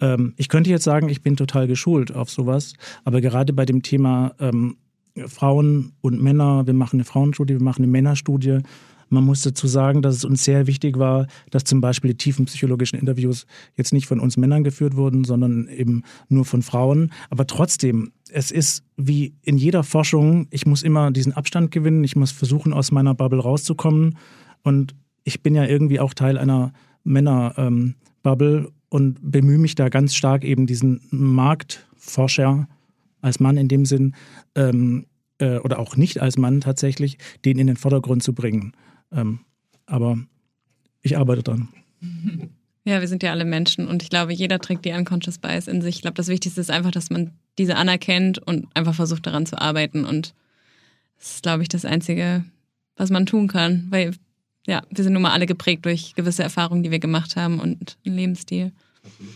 Ähm, 0.00 0.34
ich 0.36 0.48
könnte 0.48 0.68
jetzt 0.68 0.82
sagen, 0.82 1.08
ich 1.08 1.22
bin 1.22 1.36
total 1.36 1.68
geschult 1.68 2.12
auf 2.12 2.30
sowas. 2.30 2.72
Aber 3.04 3.20
gerade 3.20 3.52
bei 3.52 3.64
dem 3.64 3.82
Thema 3.82 4.34
ähm, 4.40 4.76
Frauen 5.28 5.92
und 6.00 6.20
Männer, 6.20 6.66
wir 6.66 6.74
machen 6.74 6.96
eine 6.96 7.04
Frauenstudie, 7.04 7.54
wir 7.54 7.62
machen 7.62 7.84
eine 7.84 7.92
Männerstudie, 7.92 8.58
man 9.10 9.24
muss 9.24 9.42
dazu 9.42 9.66
sagen, 9.66 10.02
dass 10.02 10.16
es 10.16 10.24
uns 10.24 10.44
sehr 10.44 10.66
wichtig 10.66 10.98
war, 10.98 11.26
dass 11.50 11.64
zum 11.64 11.80
Beispiel 11.80 12.12
die 12.12 12.16
tiefen 12.16 12.46
psychologischen 12.46 12.98
Interviews 12.98 13.44
jetzt 13.76 13.92
nicht 13.92 14.06
von 14.06 14.20
uns 14.20 14.36
Männern 14.36 14.64
geführt 14.64 14.96
wurden, 14.96 15.24
sondern 15.24 15.68
eben 15.68 16.04
nur 16.28 16.44
von 16.44 16.62
Frauen. 16.62 17.12
Aber 17.28 17.46
trotzdem, 17.46 18.12
es 18.30 18.50
ist 18.50 18.84
wie 18.96 19.34
in 19.42 19.58
jeder 19.58 19.82
Forschung, 19.82 20.46
ich 20.50 20.64
muss 20.64 20.82
immer 20.82 21.10
diesen 21.10 21.32
Abstand 21.32 21.70
gewinnen, 21.72 22.04
ich 22.04 22.16
muss 22.16 22.30
versuchen, 22.30 22.72
aus 22.72 22.92
meiner 22.92 23.14
Bubble 23.14 23.40
rauszukommen. 23.40 24.16
Und 24.62 24.94
ich 25.24 25.42
bin 25.42 25.54
ja 25.54 25.64
irgendwie 25.64 26.00
auch 26.00 26.14
Teil 26.14 26.38
einer 26.38 26.72
Männerbubble 27.02 28.56
ähm, 28.58 28.68
und 28.88 29.18
bemühe 29.22 29.58
mich 29.58 29.74
da 29.74 29.88
ganz 29.88 30.14
stark 30.14 30.44
eben 30.44 30.66
diesen 30.66 31.00
Marktforscher 31.10 32.68
als 33.20 33.40
Mann 33.40 33.56
in 33.56 33.68
dem 33.68 33.84
Sinn 33.84 34.14
ähm, 34.54 35.06
äh, 35.38 35.58
oder 35.58 35.78
auch 35.78 35.96
nicht 35.96 36.20
als 36.20 36.38
Mann 36.38 36.60
tatsächlich, 36.60 37.18
den 37.44 37.58
in 37.58 37.66
den 37.66 37.76
Vordergrund 37.76 38.22
zu 38.22 38.34
bringen. 38.34 38.72
Ähm, 39.12 39.40
aber 39.86 40.18
ich 41.02 41.16
arbeite 41.16 41.42
dran. 41.42 41.68
Ja, 42.84 43.00
wir 43.00 43.08
sind 43.08 43.22
ja 43.22 43.30
alle 43.30 43.44
Menschen 43.44 43.88
und 43.88 44.02
ich 44.02 44.10
glaube, 44.10 44.32
jeder 44.32 44.58
trägt 44.58 44.84
die 44.84 44.92
Unconscious 44.92 45.38
Bias 45.38 45.68
in 45.68 45.82
sich. 45.82 45.96
Ich 45.96 46.02
glaube, 46.02 46.14
das 46.14 46.28
Wichtigste 46.28 46.60
ist 46.60 46.70
einfach, 46.70 46.90
dass 46.90 47.10
man 47.10 47.32
diese 47.58 47.76
anerkennt 47.76 48.38
und 48.38 48.68
einfach 48.74 48.94
versucht 48.94 49.26
daran 49.26 49.46
zu 49.46 49.60
arbeiten. 49.60 50.04
Und 50.04 50.34
das 51.18 51.34
ist, 51.34 51.42
glaube 51.42 51.62
ich, 51.62 51.68
das 51.68 51.84
Einzige, 51.84 52.44
was 52.96 53.10
man 53.10 53.26
tun 53.26 53.48
kann. 53.48 53.86
Weil, 53.90 54.14
ja, 54.66 54.82
wir 54.90 55.04
sind 55.04 55.12
nun 55.12 55.22
mal 55.22 55.32
alle 55.32 55.46
geprägt 55.46 55.84
durch 55.84 56.14
gewisse 56.14 56.42
Erfahrungen, 56.42 56.82
die 56.82 56.90
wir 56.90 57.00
gemacht 57.00 57.36
haben 57.36 57.60
und 57.60 57.98
einen 58.06 58.16
Lebensstil. 58.16 58.72
Absolut. 59.04 59.34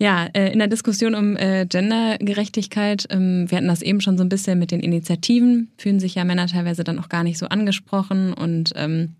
Ja, 0.00 0.28
äh, 0.32 0.50
in 0.50 0.58
der 0.58 0.68
Diskussion 0.68 1.14
um 1.14 1.36
äh, 1.36 1.66
Gendergerechtigkeit, 1.66 3.06
ähm, 3.10 3.50
wir 3.50 3.58
hatten 3.58 3.68
das 3.68 3.82
eben 3.82 4.00
schon 4.00 4.16
so 4.16 4.24
ein 4.24 4.30
bisschen 4.30 4.58
mit 4.58 4.70
den 4.70 4.80
Initiativen, 4.80 5.70
fühlen 5.76 6.00
sich 6.00 6.14
ja 6.14 6.24
Männer 6.24 6.46
teilweise 6.46 6.84
dann 6.84 6.98
auch 6.98 7.10
gar 7.10 7.22
nicht 7.22 7.36
so 7.36 7.46
angesprochen 7.46 8.32
und 8.32 8.72
ähm, 8.76 9.10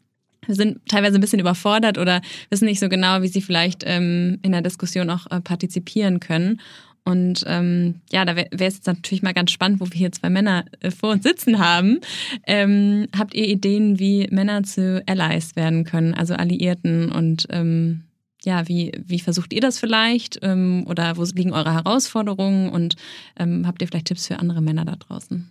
sind 0.49 0.79
teilweise 0.89 1.19
ein 1.19 1.21
bisschen 1.21 1.39
überfordert 1.39 1.99
oder 1.99 2.23
wissen 2.49 2.65
nicht 2.65 2.81
so 2.81 2.89
genau, 2.89 3.21
wie 3.21 3.29
sie 3.29 3.43
vielleicht 3.43 3.85
ähm, 3.85 4.39
in 4.41 4.53
der 4.53 4.63
Diskussion 4.63 5.11
auch 5.11 5.27
äh, 5.31 5.43
partizipieren 5.43 6.19
können. 6.19 6.63
Und 7.05 7.45
ähm, 7.47 7.97
ja, 8.11 8.25
da 8.25 8.35
wäre 8.35 8.49
es 8.53 8.77
jetzt 8.77 8.87
natürlich 8.87 9.23
mal 9.23 9.35
ganz 9.35 9.51
spannend, 9.51 9.81
wo 9.81 9.87
wir 9.87 9.99
hier 9.99 10.13
zwei 10.13 10.31
Männer 10.31 10.65
äh, 10.81 10.91
vor 10.91 11.11
uns 11.11 11.25
sitzen 11.25 11.59
haben. 11.59 12.01
Ähm, 12.47 13.07
habt 13.15 13.35
ihr 13.35 13.47
Ideen, 13.47 13.99
wie 13.99 14.29
Männer 14.31 14.63
zu 14.63 15.03
Allies 15.05 15.57
werden 15.57 15.85
können, 15.85 16.15
also 16.15 16.33
Alliierten 16.33 17.13
und 17.13 17.47
ähm, 17.51 18.05
ja, 18.45 18.67
wie, 18.69 18.93
wie 19.05 19.21
versucht 19.21 19.53
ihr 19.53 19.61
das 19.61 19.79
vielleicht? 19.79 20.39
Ähm, 20.43 20.85
oder 20.87 21.17
wo 21.17 21.25
liegen 21.25 21.53
eure 21.53 21.75
Herausforderungen? 21.75 22.71
Und 22.71 22.97
ähm, 23.37 23.67
habt 23.67 23.83
ihr 23.83 23.89
vielleicht 23.89 24.07
Tipps 24.07 24.27
für 24.27 24.39
andere 24.39 24.63
Männer 24.63 24.85
da 24.85 24.97
draußen? 24.97 25.51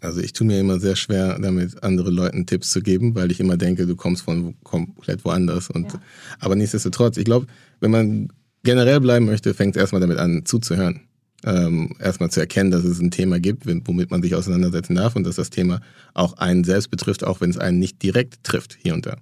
Also 0.00 0.20
ich 0.20 0.32
tue 0.32 0.46
mir 0.46 0.60
immer 0.60 0.78
sehr 0.78 0.96
schwer, 0.96 1.38
damit 1.38 1.82
anderen 1.82 2.14
Leuten 2.14 2.46
Tipps 2.46 2.70
zu 2.70 2.82
geben, 2.82 3.14
weil 3.14 3.30
ich 3.30 3.40
immer 3.40 3.56
denke, 3.56 3.86
du 3.86 3.96
kommst 3.96 4.22
von 4.22 4.54
komplett 4.62 5.24
woanders. 5.24 5.70
Und, 5.70 5.92
ja. 5.92 6.00
Aber 6.40 6.54
nichtsdestotrotz, 6.56 7.16
ich 7.16 7.24
glaube, 7.24 7.46
wenn 7.80 7.90
man 7.90 8.28
generell 8.62 9.00
bleiben 9.00 9.26
möchte, 9.26 9.54
fängt 9.54 9.76
es 9.76 9.80
erstmal 9.80 10.00
damit 10.00 10.18
an, 10.18 10.44
zuzuhören. 10.44 11.02
Ähm, 11.44 11.94
erstmal 12.00 12.30
zu 12.30 12.40
erkennen, 12.40 12.70
dass 12.70 12.84
es 12.84 12.98
ein 12.98 13.10
Thema 13.10 13.38
gibt, 13.38 13.66
womit 13.66 14.10
man 14.10 14.22
sich 14.22 14.34
auseinandersetzen 14.34 14.96
darf 14.96 15.14
und 15.16 15.24
dass 15.24 15.36
das 15.36 15.50
Thema 15.50 15.80
auch 16.14 16.38
einen 16.38 16.64
selbst 16.64 16.90
betrifft, 16.90 17.24
auch 17.24 17.40
wenn 17.40 17.50
es 17.50 17.58
einen 17.58 17.78
nicht 17.78 18.02
direkt 18.02 18.42
trifft, 18.42 18.76
hier 18.82 18.94
und 18.94 19.06
da. 19.06 19.16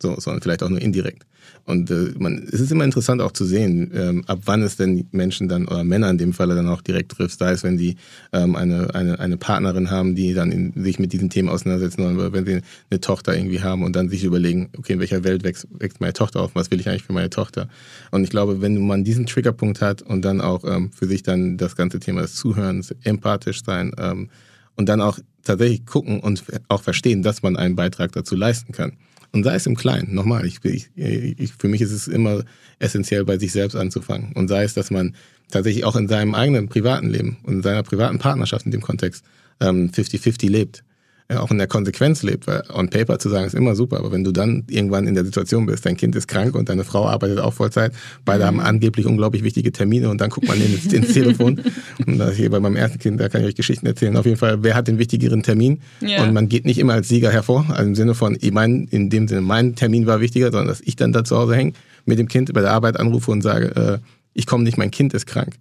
So, 0.00 0.18
sondern 0.18 0.40
vielleicht 0.40 0.62
auch 0.62 0.70
nur 0.70 0.80
indirekt. 0.80 1.26
Und 1.68 1.90
äh, 1.90 2.14
man, 2.18 2.48
es 2.50 2.60
ist 2.60 2.72
immer 2.72 2.84
interessant 2.84 3.20
auch 3.20 3.32
zu 3.32 3.44
sehen, 3.44 3.92
ähm, 3.94 4.24
ab 4.26 4.40
wann 4.46 4.62
es 4.62 4.76
denn 4.76 5.06
Menschen 5.12 5.48
dann 5.48 5.68
oder 5.68 5.84
Männer 5.84 6.08
in 6.08 6.16
dem 6.16 6.32
Falle 6.32 6.54
dann 6.54 6.66
auch 6.66 6.80
direkt 6.80 7.12
trifft. 7.12 7.38
Sei 7.38 7.50
es, 7.50 7.62
wenn 7.62 7.76
die 7.76 7.96
ähm, 8.32 8.56
eine, 8.56 8.94
eine, 8.94 9.20
eine 9.20 9.36
Partnerin 9.36 9.90
haben, 9.90 10.14
die 10.14 10.32
dann 10.32 10.50
in, 10.50 10.72
sich 10.82 10.98
mit 10.98 11.12
diesen 11.12 11.28
Themen 11.28 11.50
auseinandersetzen 11.50 12.16
oder 12.16 12.32
wenn 12.32 12.46
sie 12.46 12.62
eine 12.90 13.00
Tochter 13.02 13.36
irgendwie 13.36 13.60
haben 13.60 13.82
und 13.82 13.94
dann 13.94 14.08
sich 14.08 14.24
überlegen, 14.24 14.70
okay, 14.78 14.94
in 14.94 14.98
welcher 14.98 15.24
Welt 15.24 15.44
wächst, 15.44 15.68
wächst 15.78 16.00
meine 16.00 16.14
Tochter 16.14 16.40
auf, 16.40 16.54
was 16.54 16.70
will 16.70 16.80
ich 16.80 16.88
eigentlich 16.88 17.02
für 17.02 17.12
meine 17.12 17.28
Tochter? 17.28 17.68
Und 18.12 18.24
ich 18.24 18.30
glaube, 18.30 18.62
wenn 18.62 18.86
man 18.86 19.04
diesen 19.04 19.26
Triggerpunkt 19.26 19.82
hat 19.82 20.00
und 20.00 20.24
dann 20.24 20.40
auch 20.40 20.64
ähm, 20.64 20.90
für 20.90 21.06
sich 21.06 21.22
dann 21.22 21.58
das 21.58 21.76
ganze 21.76 22.00
Thema 22.00 22.22
des 22.22 22.34
Zuhörens, 22.34 22.94
empathisch 23.04 23.62
sein 23.62 23.92
ähm, 23.98 24.30
und 24.74 24.88
dann 24.88 25.02
auch 25.02 25.18
tatsächlich 25.42 25.84
gucken 25.84 26.20
und 26.20 26.44
auch 26.68 26.80
verstehen, 26.80 27.22
dass 27.22 27.42
man 27.42 27.58
einen 27.58 27.76
Beitrag 27.76 28.12
dazu 28.12 28.36
leisten 28.36 28.72
kann 28.72 28.92
und 29.32 29.44
sei 29.44 29.54
es 29.54 29.66
im 29.66 29.76
Kleinen, 29.76 30.14
nochmal, 30.14 30.46
ich, 30.46 30.64
ich, 30.64 30.90
ich, 30.96 31.52
für 31.52 31.68
mich 31.68 31.80
ist 31.80 31.92
es 31.92 32.08
immer 32.08 32.44
essentiell, 32.78 33.24
bei 33.24 33.38
sich 33.38 33.52
selbst 33.52 33.74
anzufangen. 33.74 34.32
Und 34.32 34.48
sei 34.48 34.64
es, 34.64 34.74
dass 34.74 34.90
man 34.90 35.14
tatsächlich 35.50 35.84
auch 35.84 35.96
in 35.96 36.08
seinem 36.08 36.34
eigenen 36.34 36.68
privaten 36.68 37.08
Leben 37.08 37.38
und 37.42 37.54
in 37.54 37.62
seiner 37.62 37.82
privaten 37.82 38.18
Partnerschaft 38.18 38.64
in 38.66 38.72
dem 38.72 38.80
Kontext 38.80 39.24
50-50 39.60 40.44
ähm, 40.44 40.52
lebt. 40.52 40.84
Ja, 41.30 41.40
auch 41.40 41.50
in 41.50 41.58
der 41.58 41.66
Konsequenz 41.66 42.22
lebt, 42.22 42.46
weil 42.46 42.62
on 42.72 42.88
paper 42.88 43.18
zu 43.18 43.28
sagen 43.28 43.46
ist 43.46 43.54
immer 43.54 43.74
super, 43.74 43.98
aber 43.98 44.10
wenn 44.12 44.24
du 44.24 44.32
dann 44.32 44.64
irgendwann 44.70 45.06
in 45.06 45.14
der 45.14 45.26
Situation 45.26 45.66
bist, 45.66 45.84
dein 45.84 45.96
Kind 45.96 46.16
ist 46.16 46.26
krank 46.26 46.54
und 46.54 46.70
deine 46.70 46.84
Frau 46.84 47.06
arbeitet 47.06 47.38
auch 47.38 47.52
Vollzeit, 47.52 47.92
beide 48.24 48.44
mhm. 48.44 48.46
haben 48.46 48.60
angeblich 48.60 49.04
unglaublich 49.04 49.42
wichtige 49.42 49.70
Termine 49.70 50.08
und 50.08 50.22
dann 50.22 50.30
guckt 50.30 50.48
man 50.48 50.58
ins, 50.58 50.90
ins 50.90 51.12
Telefon 51.12 51.60
und 52.06 52.18
das 52.18 52.34
hier 52.34 52.50
bei 52.50 52.60
meinem 52.60 52.76
ersten 52.76 52.98
Kind, 52.98 53.20
da 53.20 53.28
kann 53.28 53.42
ich 53.42 53.48
euch 53.48 53.54
Geschichten 53.56 53.84
erzählen. 53.84 54.16
Auf 54.16 54.24
jeden 54.24 54.38
Fall, 54.38 54.62
wer 54.62 54.74
hat 54.74 54.88
den 54.88 54.98
wichtigeren 54.98 55.42
Termin? 55.42 55.82
Ja. 56.00 56.22
Und 56.22 56.32
man 56.32 56.48
geht 56.48 56.64
nicht 56.64 56.78
immer 56.78 56.94
als 56.94 57.08
Sieger 57.08 57.30
hervor, 57.30 57.66
also 57.68 57.86
im 57.86 57.94
Sinne 57.94 58.14
von, 58.14 58.38
ich 58.40 58.52
mein, 58.52 58.88
in 58.90 59.10
dem 59.10 59.28
Sinne, 59.28 59.42
mein 59.42 59.74
Termin 59.74 60.06
war 60.06 60.20
wichtiger, 60.20 60.50
sondern 60.50 60.68
dass 60.68 60.80
ich 60.80 60.96
dann 60.96 61.12
da 61.12 61.24
zu 61.24 61.36
Hause 61.36 61.54
hänge, 61.54 61.74
mit 62.06 62.18
dem 62.18 62.28
Kind 62.28 62.50
bei 62.54 62.62
der 62.62 62.72
Arbeit 62.72 62.98
anrufe 62.98 63.30
und 63.30 63.42
sage, 63.42 63.66
äh, 63.76 63.98
ich 64.32 64.46
komme 64.46 64.64
nicht, 64.64 64.78
mein 64.78 64.90
Kind 64.90 65.12
ist 65.12 65.26
krank. 65.26 65.56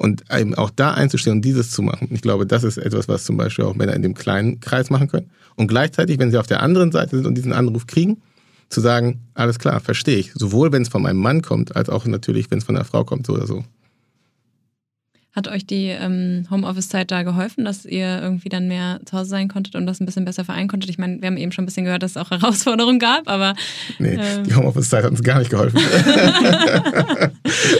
Und 0.00 0.24
eben 0.32 0.54
auch 0.54 0.70
da 0.70 0.94
einzustehen 0.94 1.36
und 1.36 1.44
dieses 1.44 1.72
zu 1.72 1.82
machen. 1.82 2.08
Ich 2.10 2.22
glaube, 2.22 2.46
das 2.46 2.64
ist 2.64 2.78
etwas, 2.78 3.06
was 3.06 3.24
zum 3.24 3.36
Beispiel 3.36 3.66
auch 3.66 3.74
Männer 3.74 3.92
in 3.92 4.00
dem 4.00 4.14
kleinen 4.14 4.58
Kreis 4.58 4.88
machen 4.88 5.08
können. 5.08 5.28
Und 5.56 5.66
gleichzeitig, 5.66 6.18
wenn 6.18 6.30
sie 6.30 6.38
auf 6.38 6.46
der 6.46 6.62
anderen 6.62 6.90
Seite 6.90 7.16
sind 7.16 7.26
und 7.26 7.34
diesen 7.34 7.52
Anruf 7.52 7.86
kriegen, 7.86 8.22
zu 8.70 8.80
sagen, 8.80 9.20
alles 9.34 9.58
klar, 9.58 9.78
verstehe 9.78 10.16
ich. 10.16 10.32
Sowohl 10.32 10.72
wenn 10.72 10.80
es 10.80 10.88
von 10.88 11.02
meinem 11.02 11.18
Mann 11.18 11.42
kommt, 11.42 11.76
als 11.76 11.90
auch 11.90 12.06
natürlich, 12.06 12.50
wenn 12.50 12.56
es 12.56 12.64
von 12.64 12.76
der 12.76 12.86
Frau 12.86 13.04
kommt, 13.04 13.26
so 13.26 13.34
oder 13.34 13.46
so. 13.46 13.62
Hat 15.32 15.46
euch 15.46 15.64
die 15.64 15.86
ähm, 15.86 16.46
Homeoffice-Zeit 16.50 17.12
da 17.12 17.22
geholfen, 17.22 17.64
dass 17.64 17.84
ihr 17.84 18.20
irgendwie 18.20 18.48
dann 18.48 18.66
mehr 18.66 18.98
zu 19.04 19.16
Hause 19.16 19.30
sein 19.30 19.46
konntet 19.46 19.76
und 19.76 19.86
das 19.86 20.00
ein 20.00 20.06
bisschen 20.06 20.24
besser 20.24 20.44
vereinen 20.44 20.66
konntet? 20.66 20.90
Ich 20.90 20.98
meine, 20.98 21.20
wir 21.20 21.28
haben 21.28 21.36
eben 21.36 21.52
schon 21.52 21.62
ein 21.62 21.66
bisschen 21.66 21.84
gehört, 21.84 22.02
dass 22.02 22.12
es 22.12 22.16
auch 22.16 22.30
Herausforderungen 22.32 22.98
gab, 22.98 23.28
aber. 23.28 23.54
Nee, 24.00 24.18
ähm, 24.20 24.42
die 24.42 24.54
Homeoffice-Zeit 24.54 25.04
hat 25.04 25.12
uns 25.12 25.22
gar 25.22 25.38
nicht 25.38 25.50
geholfen. 25.50 25.78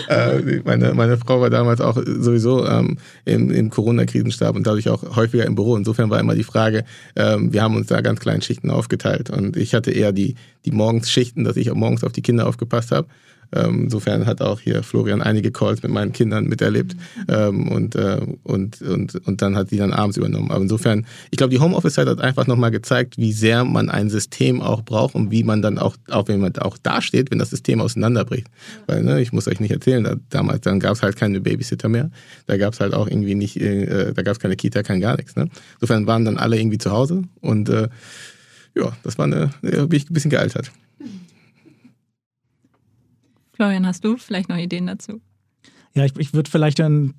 äh, 0.09 0.61
meine, 0.65 0.95
meine 0.95 1.17
Frau 1.17 1.41
war 1.41 1.51
damals 1.51 1.81
auch 1.81 2.01
sowieso 2.07 2.65
ähm, 2.69 2.99
im, 3.25 3.51
im 3.51 3.69
Corona-Krisenstab 3.69 4.55
und 4.55 4.65
dadurch 4.65 4.89
auch 4.89 5.17
häufiger 5.17 5.45
im 5.45 5.57
Büro. 5.57 5.77
Insofern 5.77 6.09
war 6.09 6.21
immer 6.21 6.37
die 6.37 6.45
Frage, 6.45 6.85
ähm, 7.17 7.53
wir 7.53 7.63
haben 7.63 7.75
uns 7.75 7.89
da 7.89 8.01
ganz 8.01 8.21
kleinen 8.21 8.43
Schichten 8.43 8.71
aufgeteilt 8.71 9.29
und 9.29 9.57
ich 9.57 9.75
hatte 9.75 9.91
eher 9.91 10.13
die, 10.13 10.37
die 10.65 10.71
Morgensschichten, 10.71 11.43
dass 11.43 11.57
ich 11.57 11.73
morgens 11.75 12.05
auf 12.05 12.13
die 12.13 12.23
Kinder 12.23 12.47
aufgepasst 12.47 12.93
habe. 12.93 13.09
Ähm, 13.53 13.85
insofern 13.85 14.27
hat 14.27 14.41
auch 14.43 14.61
hier 14.61 14.83
Florian 14.83 15.23
einige 15.23 15.51
Calls 15.51 15.83
mit 15.83 15.91
meinen 15.91 16.13
Kindern 16.13 16.45
miterlebt 16.45 16.97
ähm, 17.29 17.69
und, 17.69 17.95
äh, 17.95 18.21
und, 18.43 18.81
und, 18.83 19.15
und 19.27 19.43
dann 19.43 19.57
hat 19.57 19.71
die 19.71 19.77
dann 19.77 19.93
abends 19.93 20.17
übernommen. 20.17 20.51
Aber 20.51 20.63
insofern, 20.63 21.07
ich 21.31 21.39
glaube, 21.39 21.53
die 21.53 21.61
Homeoffice-Zeit 21.61 22.07
hat 22.07 22.21
einfach 22.21 22.47
nochmal 22.47 22.71
gezeigt, 22.71 23.19
wie 23.19 23.33
sehr 23.33 23.65
man 23.65 23.91
ein 23.91 24.11
System 24.11 24.61
auch 24.61 24.83
braucht 24.83 25.15
und 25.15 25.31
wie 25.31 25.45
man 25.45 25.63
dann 25.63 25.79
auch, 25.79 25.97
auch 26.11 26.29
wenn 26.29 26.41
man 26.41 26.57
auch 26.59 26.79
dasteht, 26.79 27.31
wenn 27.31 27.39
das 27.39 27.51
System 27.51 27.81
auseinanderbricht. 27.81 28.47
Weil, 28.87 29.03
ne, 29.03 29.21
ich 29.21 29.33
muss 29.33 29.49
euch 29.49 29.61
nicht 29.61 29.73
erzählen, 29.73 30.05
da, 30.05 30.15
damals, 30.31 30.61
dann 30.63 30.81
gab 30.81 30.95
es 30.95 31.03
halt 31.03 31.17
keine 31.17 31.41
Babysitter 31.41 31.89
mehr. 31.89 32.11
Da 32.47 32.57
gab 32.57 32.75
es 32.75 32.81
halt 32.81 32.95
auch 32.95 33.09
irgendwie 33.09 33.35
nicht, 33.35 33.57
äh, 33.61 34.13
da 34.13 34.23
gab 34.23 34.33
es 34.33 34.41
keine 34.41 34.57
Kita, 34.57 34.83
kein 34.83 35.01
gar 35.01 35.17
nichts. 35.17 35.37
Ne? 35.37 35.49
Insofern 35.75 36.07
waren 36.07 36.25
dann 36.25 36.37
alle 36.37 36.59
irgendwie 36.59 36.79
zu 36.79 36.91
Hause 36.91 37.23
und 37.41 37.69
äh, 37.69 37.89
ja, 38.77 38.93
das 39.03 39.19
war 39.19 39.25
eine, 39.25 39.51
bin 39.63 39.93
ich 39.93 40.09
ein 40.09 40.15
bisschen 40.15 40.31
gealtert. 40.31 40.71
Florian, 43.61 43.87
hast 43.87 44.03
du 44.07 44.17
vielleicht 44.17 44.49
noch 44.49 44.57
Ideen 44.57 44.87
dazu? 44.87 45.21
Ja, 45.95 46.07
ich, 46.07 46.17
ich 46.17 46.33
würde 46.33 46.51
vielleicht 46.51 46.79
dann, 46.79 47.13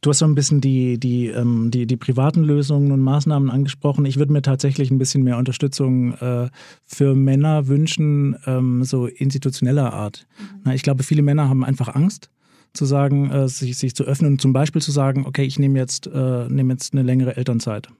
du 0.00 0.08
hast 0.08 0.20
so 0.20 0.24
ein 0.24 0.34
bisschen 0.34 0.62
die, 0.62 0.98
die, 0.98 1.26
ähm, 1.26 1.70
die, 1.70 1.86
die 1.86 1.98
privaten 1.98 2.42
Lösungen 2.42 2.90
und 2.90 3.00
Maßnahmen 3.00 3.50
angesprochen. 3.50 4.06
Ich 4.06 4.16
würde 4.16 4.32
mir 4.32 4.40
tatsächlich 4.40 4.90
ein 4.90 4.96
bisschen 4.96 5.24
mehr 5.24 5.36
Unterstützung 5.36 6.14
äh, 6.14 6.48
für 6.86 7.14
Männer 7.14 7.66
wünschen, 7.66 8.34
ähm, 8.46 8.82
so 8.82 9.08
institutioneller 9.08 9.92
Art. 9.92 10.26
Mhm. 10.38 10.60
Na, 10.64 10.74
ich 10.74 10.82
glaube, 10.82 11.02
viele 11.02 11.20
Männer 11.20 11.50
haben 11.50 11.62
einfach 11.66 11.94
Angst 11.94 12.30
zu 12.72 12.86
sagen, 12.86 13.30
äh, 13.30 13.46
sich, 13.46 13.76
sich 13.76 13.94
zu 13.94 14.04
öffnen 14.04 14.32
und 14.32 14.40
zum 14.40 14.54
Beispiel 14.54 14.80
zu 14.80 14.90
sagen, 14.90 15.26
okay, 15.26 15.44
ich 15.44 15.58
nehme 15.58 15.78
jetzt, 15.78 16.06
äh, 16.06 16.48
nehme 16.48 16.72
jetzt 16.72 16.94
eine 16.94 17.02
längere 17.02 17.36
Elternzeit. 17.36 17.90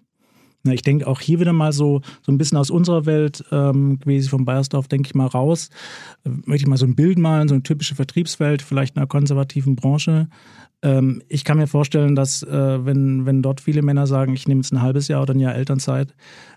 Ich 0.73 0.83
denke 0.83 1.07
auch 1.07 1.21
hier 1.21 1.41
wieder 1.41 1.53
mal 1.53 1.73
so, 1.73 2.01
so 2.23 2.33
ein 2.33 2.39
bisschen 2.39 2.59
aus 2.59 2.71
unserer 2.71 3.07
Welt, 3.07 3.45
ähm, 3.53 3.99
gewesen 3.99 4.31
vom 4.31 4.45
Bayersdorf, 4.45 4.89
denke 4.89 5.09
ich 5.09 5.15
mal 5.15 5.27
raus. 5.27 5.69
Äh, 6.25 6.31
möchte 6.45 6.65
ich 6.65 6.69
mal 6.69 6.77
so 6.77 6.87
ein 6.87 6.95
Bild 6.95 7.19
malen, 7.19 7.49
so 7.49 7.55
eine 7.55 7.63
typische 7.63 7.95
Vertriebswelt, 7.95 8.63
vielleicht 8.63 8.97
einer 8.97 9.07
konservativen 9.07 9.77
Branche. 9.77 10.29
Ähm, 10.83 11.23
ich 11.29 11.45
kann 11.45 11.59
mir 11.59 11.67
vorstellen, 11.67 12.15
dass 12.15 12.43
äh, 12.43 12.85
wenn, 12.85 13.27
wenn 13.27 13.43
dort 13.43 13.61
viele 13.61 13.83
Männer 13.83 14.07
sagen, 14.07 14.35
ich 14.35 14.49
nehme 14.49 14.61
jetzt 14.61 14.73
ein 14.73 14.83
halbes 14.83 15.09
Jahr 15.09 15.23
oder 15.23 15.35
ein 15.35 15.41
Jahr 15.41 15.55
Elternzeit, 15.55 16.15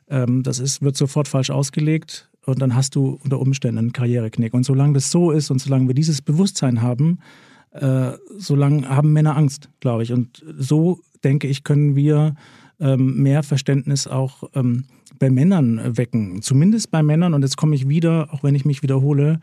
ähm, 0.10 0.44
das 0.44 0.60
ist, 0.60 0.82
wird 0.82 0.98
sofort 0.98 1.28
falsch 1.28 1.50
ausgelegt 1.50 2.30
und 2.46 2.62
dann 2.62 2.76
hast 2.76 2.96
du 2.96 3.20
unter 3.24 3.40
Umständen 3.40 3.78
einen 3.78 3.94
Karriereknick. 3.94 4.54
Und 4.54 4.64
solange 4.64 4.94
das 4.94 5.12
so 5.12 5.32
ist 5.32 5.52
und 5.52 5.60
solange 5.60 5.88
wir 5.88 5.96
dieses 5.96 6.22
Bewusstsein 6.22 6.82
haben, 6.82 7.20
äh, 7.72 8.12
solange 8.38 8.88
haben 8.90 9.14
Männer 9.14 9.36
Angst, 9.36 9.70
glaube 9.80 10.04
ich. 10.04 10.14
Und 10.14 10.44
so, 10.58 11.00
denke 11.24 11.48
ich, 11.48 11.64
können 11.64 11.96
wir 11.96 12.36
ähm, 12.80 13.22
mehr 13.22 13.44
Verständnis 13.44 14.08
auch 14.08 14.44
ähm, 14.56 14.86
bei 15.20 15.30
Männern 15.30 15.98
wecken. 15.98 16.42
Zumindest 16.42 16.92
bei 16.92 17.04
Männern, 17.04 17.34
und 17.34 17.42
jetzt 17.42 17.58
komme 17.58 17.76
ich 17.76 17.88
wieder, 17.88 18.30
auch 18.32 18.44
wenn 18.44 18.56
ich 18.56 18.66
mich 18.66 18.84
wiederhole, 18.84 19.40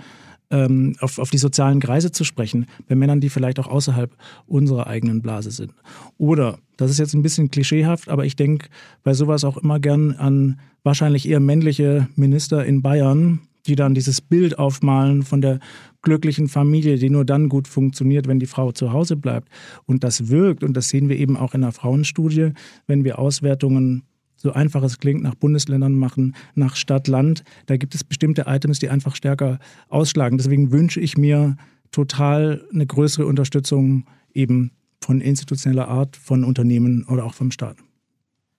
ähm, 0.50 0.94
auf, 1.00 1.18
auf 1.18 1.30
die 1.30 1.38
sozialen 1.38 1.80
Kreise 1.80 2.12
zu 2.12 2.24
sprechen, 2.24 2.66
bei 2.88 2.94
Männern, 2.94 3.20
die 3.20 3.30
vielleicht 3.30 3.58
auch 3.58 3.66
außerhalb 3.66 4.14
unserer 4.46 4.86
eigenen 4.86 5.22
Blase 5.22 5.50
sind. 5.50 5.72
Oder, 6.18 6.58
das 6.76 6.90
ist 6.90 6.98
jetzt 6.98 7.14
ein 7.14 7.22
bisschen 7.22 7.50
klischeehaft, 7.50 8.08
aber 8.08 8.24
ich 8.24 8.36
denke 8.36 8.68
bei 9.02 9.14
sowas 9.14 9.44
auch 9.44 9.56
immer 9.56 9.80
gern 9.80 10.12
an 10.12 10.60
wahrscheinlich 10.82 11.28
eher 11.28 11.40
männliche 11.40 12.08
Minister 12.14 12.64
in 12.64 12.82
Bayern, 12.82 13.40
die 13.66 13.76
dann 13.76 13.94
dieses 13.94 14.20
Bild 14.20 14.58
aufmalen 14.58 15.22
von 15.22 15.40
der 15.40 15.58
glücklichen 16.04 16.48
Familie, 16.48 16.96
die 16.96 17.10
nur 17.10 17.24
dann 17.24 17.48
gut 17.48 17.66
funktioniert, 17.66 18.28
wenn 18.28 18.38
die 18.38 18.46
Frau 18.46 18.70
zu 18.72 18.92
Hause 18.92 19.16
bleibt. 19.16 19.48
Und 19.86 20.04
das 20.04 20.28
wirkt, 20.28 20.62
und 20.62 20.76
das 20.76 20.88
sehen 20.88 21.08
wir 21.08 21.16
eben 21.16 21.36
auch 21.36 21.54
in 21.54 21.62
der 21.62 21.72
Frauenstudie, 21.72 22.52
wenn 22.86 23.04
wir 23.04 23.18
Auswertungen 23.18 24.04
so 24.36 24.52
einfach 24.52 24.82
es 24.82 24.98
klingt, 24.98 25.22
nach 25.22 25.34
Bundesländern 25.34 25.94
machen, 25.94 26.36
nach 26.54 26.76
Stadt, 26.76 27.08
Land. 27.08 27.44
Da 27.66 27.76
gibt 27.76 27.94
es 27.94 28.04
bestimmte 28.04 28.44
Items, 28.46 28.78
die 28.78 28.90
einfach 28.90 29.16
stärker 29.16 29.58
ausschlagen. 29.88 30.36
Deswegen 30.36 30.70
wünsche 30.70 31.00
ich 31.00 31.16
mir 31.16 31.56
total 31.90 32.62
eine 32.72 32.86
größere 32.86 33.26
Unterstützung 33.26 34.04
eben 34.34 34.72
von 35.00 35.20
institutioneller 35.20 35.88
Art, 35.88 36.16
von 36.16 36.44
Unternehmen 36.44 37.04
oder 37.04 37.24
auch 37.24 37.34
vom 37.34 37.50
Staat. 37.50 37.78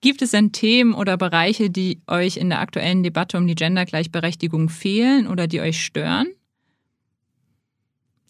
Gibt 0.00 0.22
es 0.22 0.32
denn 0.32 0.52
Themen 0.52 0.94
oder 0.94 1.16
Bereiche, 1.16 1.70
die 1.70 2.00
euch 2.06 2.36
in 2.36 2.50
der 2.50 2.60
aktuellen 2.60 3.02
Debatte 3.02 3.38
um 3.38 3.46
die 3.46 3.54
Gendergleichberechtigung 3.54 4.68
fehlen 4.68 5.26
oder 5.26 5.46
die 5.46 5.60
euch 5.60 5.82
stören? 5.84 6.26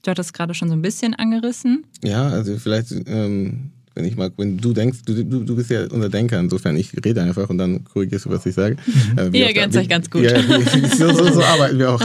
Du 0.07 0.13
hattest 0.13 0.35
gerade 0.35 0.55
schon 0.55 0.69
so 0.69 0.75
ein 0.75 0.83
bisschen 0.83 1.15
angerissen. 1.15 1.85
Ja, 2.05 2.29
also 2.29 2.57
vielleicht, 2.59 2.93
ähm, 3.09 3.73
wenn 3.97 4.05
ich 4.05 4.17
mal, 4.17 4.31
wenn 4.37 4.57
du 4.57 4.73
denkst, 4.73 5.01
du, 5.05 5.25
du, 5.25 5.43
du 5.43 5.57
bist 5.57 5.69
ja 5.69 5.85
unser 5.91 6.09
Denker, 6.09 6.39
insofern 6.39 6.77
ich 6.77 6.93
rede 7.05 7.23
einfach 7.23 7.51
und 7.51 7.59
dann 7.59 7.83
korrigierst 7.83 8.27
du, 8.27 8.31
was 8.31 8.47
ich 8.47 8.55
sage. 8.55 8.77
Äh, 9.17 9.37
Ihr 9.37 9.47
ergänzt 9.47 9.77
euch 9.77 9.89
ganz 9.89 10.09
gut. 10.09 10.23
Ja, 10.23 10.41
so, 10.97 11.13
so, 11.13 11.33
so, 11.33 11.43
arbeiten 11.43 11.81
wir 11.81 11.91
auch. 11.91 12.01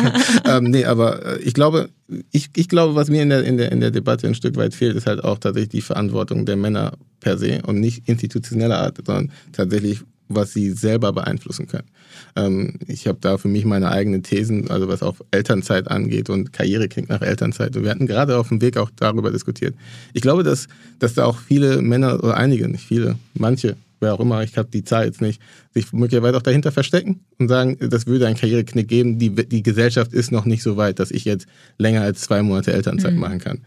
ähm, 0.46 0.72
nee, 0.72 0.86
aber 0.86 1.38
äh, 1.38 1.42
ich 1.42 1.54
glaube, 1.54 1.90
ich, 2.32 2.50
ich 2.56 2.68
glaube, 2.70 2.96
was 2.96 3.12
mir 3.12 3.22
in 3.22 3.30
der, 3.30 3.44
in, 3.44 3.58
der, 3.58 3.72
in 3.72 3.82
der 3.82 3.92
Debatte 3.92 4.26
ein 4.26 4.34
Stück 4.34 4.56
weit 4.56 4.74
fehlt, 4.74 4.96
ist 4.96 5.06
halt 5.06 5.24
auch 5.24 5.38
tatsächlich 5.38 5.70
die 5.70 5.82
Verantwortung 5.82 6.48
der 6.48 6.56
Männer 6.56 6.94
per 7.20 7.38
se 7.38 7.62
und 7.68 7.80
nicht 7.80 8.10
institutioneller 8.10 8.80
Art, 8.80 8.98
sondern 9.06 9.32
tatsächlich, 9.52 10.02
was 10.36 10.54
sie 10.54 10.72
selber 10.72 11.14
beeinflussen 11.14 11.68
können. 11.68 11.88
Ähm, 12.36 12.76
ich 12.88 13.08
habe 13.08 13.18
da 13.22 13.38
für 13.38 13.48
mich 13.48 13.66
meine 13.66 13.90
eigenen 13.90 14.24
Thesen, 14.24 14.70
also 14.70 14.88
was 14.88 15.04
auch 15.04 15.16
Elternzeit 15.32 15.90
angeht 15.90 16.30
und 16.30 16.54
Karrierekrieg 16.54 17.10
nach 17.10 17.22
Elternzeit. 17.22 17.76
Und 17.76 17.84
wir 17.84 17.92
hatten 17.92 18.08
gerade 18.08 18.38
auf 18.38 18.50
dem 18.50 18.62
Weg 18.62 18.78
auch 18.78 18.90
darüber 18.96 19.32
diskutiert. 19.32 19.76
Ich 20.14 20.22
glaube, 20.22 20.44
dass, 20.44 20.68
dass 21.00 21.14
da 21.14 21.26
auch 21.26 21.38
viele 21.38 21.82
Männer 21.82 22.24
oder 22.24 22.38
einige, 22.38 22.68
nicht 22.68 22.86
viele, 22.86 23.18
manche, 23.34 23.76
wer 24.00 24.14
auch 24.16 24.20
immer, 24.20 24.44
ich 24.44 24.58
habe 24.58 24.70
die 24.72 24.84
Zahl 24.84 25.06
jetzt 25.06 25.22
nicht, 25.22 25.42
sich 25.74 25.94
möglicherweise 25.94 26.38
auch 26.38 26.42
dahinter 26.42 26.72
verstecken 26.72 27.22
und 27.38 27.48
sagen, 27.48 27.78
das 27.80 28.08
würde 28.08 28.28
einen 28.28 28.36
Karriereknick 28.36 28.88
geben. 28.88 29.20
Die, 29.20 29.30
die 29.30 29.64
Gesellschaft 29.64 30.12
ist 30.12 30.32
noch 30.32 30.46
nicht 30.46 30.64
so 30.64 30.76
weit, 30.76 31.00
dass 31.00 31.12
ich 31.12 31.24
jetzt 31.24 31.48
länger 31.78 32.02
als 32.02 32.22
zwei 32.22 32.42
Monate 32.42 32.74
Elternzeit 32.74 33.14
mhm. 33.14 33.20
machen 33.20 33.40
kann. 33.40 33.60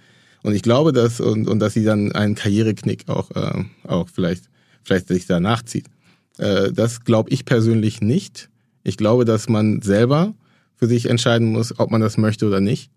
Und 0.42 0.54
ich 0.54 0.62
glaube, 0.62 0.92
dass, 0.92 1.20
und, 1.20 1.48
und 1.48 1.58
dass 1.60 1.72
sie 1.72 1.84
dann 1.84 2.12
einen 2.12 2.34
Karriereknick 2.34 3.08
auch, 3.08 3.30
äh, 3.30 3.64
auch 3.84 4.08
vielleicht, 4.08 4.44
vielleicht 4.82 5.08
sich 5.08 5.26
danach 5.26 5.62
zieht. 5.62 5.86
Äh, 6.38 6.72
das 6.72 7.04
glaube 7.04 7.30
ich 7.30 7.44
persönlich 7.44 8.00
nicht. 8.00 8.50
Ich 8.82 8.96
glaube, 8.96 9.24
dass 9.24 9.48
man 9.48 9.82
selber 9.82 10.34
für 10.76 10.86
sich 10.86 11.08
entscheiden 11.08 11.52
muss, 11.52 11.78
ob 11.78 11.90
man 11.90 12.00
das 12.00 12.18
möchte 12.18 12.46
oder 12.46 12.60
nicht. 12.60 12.90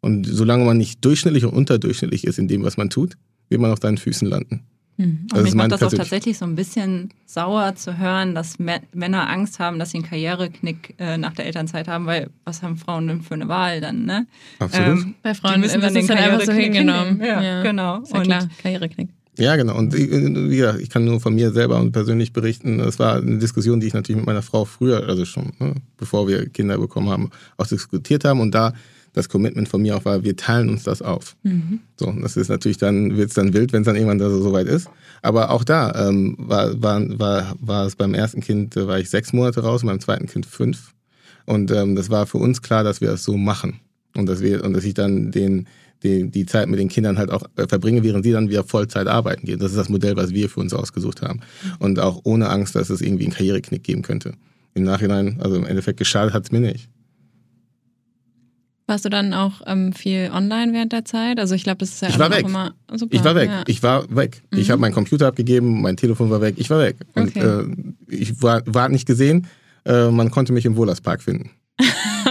Und 0.00 0.26
solange 0.26 0.64
man 0.64 0.76
nicht 0.76 1.04
durchschnittlich 1.04 1.44
und 1.44 1.52
unterdurchschnittlich 1.54 2.24
ist 2.24 2.38
in 2.38 2.46
dem, 2.46 2.62
was 2.62 2.76
man 2.76 2.90
tut, 2.90 3.14
wird 3.48 3.60
man 3.60 3.72
auf 3.72 3.80
deinen 3.80 3.96
Füßen 3.96 4.28
landen. 4.28 4.64
Mhm. 4.96 5.26
Und 5.32 5.42
mich 5.42 5.54
macht 5.54 5.72
das 5.72 5.82
auch 5.82 5.90
tatsächlich 5.90 6.38
so 6.38 6.44
ein 6.44 6.54
bisschen 6.54 7.08
sauer 7.26 7.74
zu 7.74 7.98
hören, 7.98 8.34
dass 8.34 8.58
Männer 8.58 9.28
Angst 9.28 9.58
haben, 9.58 9.78
dass 9.78 9.90
sie 9.90 9.98
einen 9.98 10.06
Karriereknick 10.06 10.94
äh, 10.98 11.16
nach 11.16 11.32
der 11.32 11.46
Elternzeit 11.46 11.88
haben, 11.88 12.06
weil 12.06 12.30
was 12.44 12.62
haben 12.62 12.76
Frauen 12.76 13.08
denn 13.08 13.22
für 13.22 13.34
eine 13.34 13.48
Wahl 13.48 13.80
dann, 13.80 14.04
ne? 14.04 14.26
Absolut. 14.60 14.88
Ähm, 14.88 15.14
Bei 15.22 15.34
Frauen 15.34 15.60
müssen 15.60 15.80
dann 15.80 15.94
den 15.94 16.06
Karriereknick 16.06 16.46
so 16.46 16.52
hingenommen. 16.52 17.20
Ja, 17.20 17.42
ja, 17.42 17.62
genau. 17.62 18.02
Ist 18.02 18.14
ja 18.14 18.22
klar, 18.22 18.48
Karriereknick. 18.62 19.08
Ja, 19.36 19.56
genau. 19.56 19.76
Und 19.76 19.92
wie 19.94 20.56
gesagt, 20.56 20.80
ich 20.80 20.90
kann 20.90 21.04
nur 21.04 21.20
von 21.20 21.34
mir 21.34 21.50
selber 21.50 21.80
und 21.80 21.92
persönlich 21.92 22.32
berichten. 22.32 22.78
Es 22.80 22.98
war 22.98 23.16
eine 23.16 23.38
Diskussion, 23.38 23.80
die 23.80 23.88
ich 23.88 23.94
natürlich 23.94 24.18
mit 24.18 24.26
meiner 24.26 24.42
Frau 24.42 24.64
früher, 24.64 25.08
also 25.08 25.24
schon, 25.24 25.52
ne, 25.58 25.74
bevor 25.96 26.28
wir 26.28 26.48
Kinder 26.48 26.78
bekommen 26.78 27.08
haben, 27.08 27.30
auch 27.56 27.66
diskutiert 27.66 28.24
haben. 28.24 28.40
Und 28.40 28.54
da 28.54 28.72
das 29.14 29.28
Commitment 29.28 29.68
von 29.68 29.80
mir 29.80 29.96
auch 29.96 30.04
war, 30.04 30.24
wir 30.24 30.36
teilen 30.36 30.68
uns 30.68 30.82
das 30.82 31.00
auf. 31.00 31.36
Mhm. 31.44 31.80
So, 31.98 32.12
das 32.20 32.36
ist 32.36 32.48
natürlich 32.48 32.78
dann, 32.78 33.16
wird 33.16 33.28
es 33.28 33.34
dann 33.34 33.54
wild, 33.54 33.72
wenn 33.72 33.82
es 33.82 33.86
dann 33.86 33.94
irgendwann 33.94 34.18
da 34.18 34.28
so, 34.28 34.42
so 34.42 34.52
weit 34.52 34.66
ist. 34.66 34.88
Aber 35.22 35.50
auch 35.50 35.64
da 35.64 36.08
ähm, 36.08 36.34
war, 36.38 36.82
war, 36.82 37.00
war, 37.18 37.56
war 37.60 37.86
es 37.86 37.96
beim 37.96 38.12
ersten 38.12 38.40
Kind, 38.40 38.76
äh, 38.76 38.86
war 38.86 38.98
ich 38.98 39.08
sechs 39.08 39.32
Monate 39.32 39.62
raus, 39.62 39.82
beim 39.84 40.00
zweiten 40.00 40.26
Kind 40.26 40.46
fünf. 40.46 40.92
Und 41.46 41.70
ähm, 41.70 41.94
das 41.94 42.10
war 42.10 42.26
für 42.26 42.38
uns 42.38 42.60
klar, 42.60 42.82
dass 42.82 43.00
wir 43.00 43.08
das 43.08 43.22
so 43.22 43.36
machen. 43.36 43.80
Und 44.16 44.26
dass 44.26 44.40
wir, 44.40 44.64
und 44.64 44.72
dass 44.74 44.84
ich 44.84 44.94
dann 44.94 45.30
den, 45.30 45.66
die, 46.02 46.30
die 46.30 46.46
Zeit 46.46 46.68
mit 46.68 46.78
den 46.78 46.88
Kindern 46.88 47.18
halt 47.18 47.30
auch 47.30 47.44
äh, 47.56 47.66
verbringe, 47.66 48.02
während 48.02 48.24
sie 48.24 48.32
dann 48.32 48.48
wieder 48.48 48.64
Vollzeit 48.64 49.06
arbeiten 49.06 49.46
gehen. 49.46 49.58
Das 49.58 49.70
ist 49.70 49.78
das 49.78 49.88
Modell, 49.88 50.16
was 50.16 50.30
wir 50.30 50.48
für 50.48 50.60
uns 50.60 50.74
ausgesucht 50.74 51.22
haben. 51.22 51.40
Und 51.78 51.98
auch 51.98 52.20
ohne 52.24 52.50
Angst, 52.50 52.74
dass 52.74 52.90
es 52.90 53.00
irgendwie 53.00 53.24
einen 53.24 53.32
Karriereknick 53.32 53.82
geben 53.82 54.02
könnte. 54.02 54.34
Im 54.74 54.84
Nachhinein, 54.84 55.38
also 55.40 55.56
im 55.56 55.66
Endeffekt 55.66 55.98
geschadet 55.98 56.34
hat 56.34 56.44
es 56.44 56.52
mir 56.52 56.60
nicht. 56.60 56.88
Warst 58.86 59.06
du 59.06 59.08
dann 59.08 59.32
auch 59.32 59.62
ähm, 59.66 59.94
viel 59.94 60.30
online 60.30 60.74
während 60.74 60.92
der 60.92 61.06
Zeit? 61.06 61.40
Also 61.40 61.54
ich 61.54 61.64
glaube, 61.64 61.78
das 61.78 61.90
ist 61.90 62.02
ja 62.02 62.08
ich 62.08 62.18
war 62.18 62.30
weg. 62.30 62.44
immer 62.44 62.74
super. 62.92 63.16
Ich 63.16 63.24
war 63.24 63.34
weg. 63.34 63.48
Ja. 63.48 63.64
Ich 63.66 63.82
war 63.82 64.14
weg. 64.14 64.42
Mhm. 64.50 64.58
Ich 64.58 64.70
habe 64.70 64.80
meinen 64.80 64.92
Computer 64.92 65.26
abgegeben, 65.26 65.80
mein 65.80 65.96
Telefon 65.96 66.28
war 66.28 66.42
weg. 66.42 66.56
Ich 66.58 66.68
war 66.68 66.80
weg. 66.80 66.96
Und 67.14 67.28
okay. 67.28 67.40
äh, 67.40 67.64
ich 68.08 68.42
war, 68.42 68.62
war 68.66 68.90
nicht 68.90 69.06
gesehen. 69.06 69.46
Äh, 69.86 70.10
man 70.10 70.30
konnte 70.30 70.52
mich 70.52 70.66
im 70.66 70.76
Wohlerspark 70.76 71.22
finden. 71.22 71.50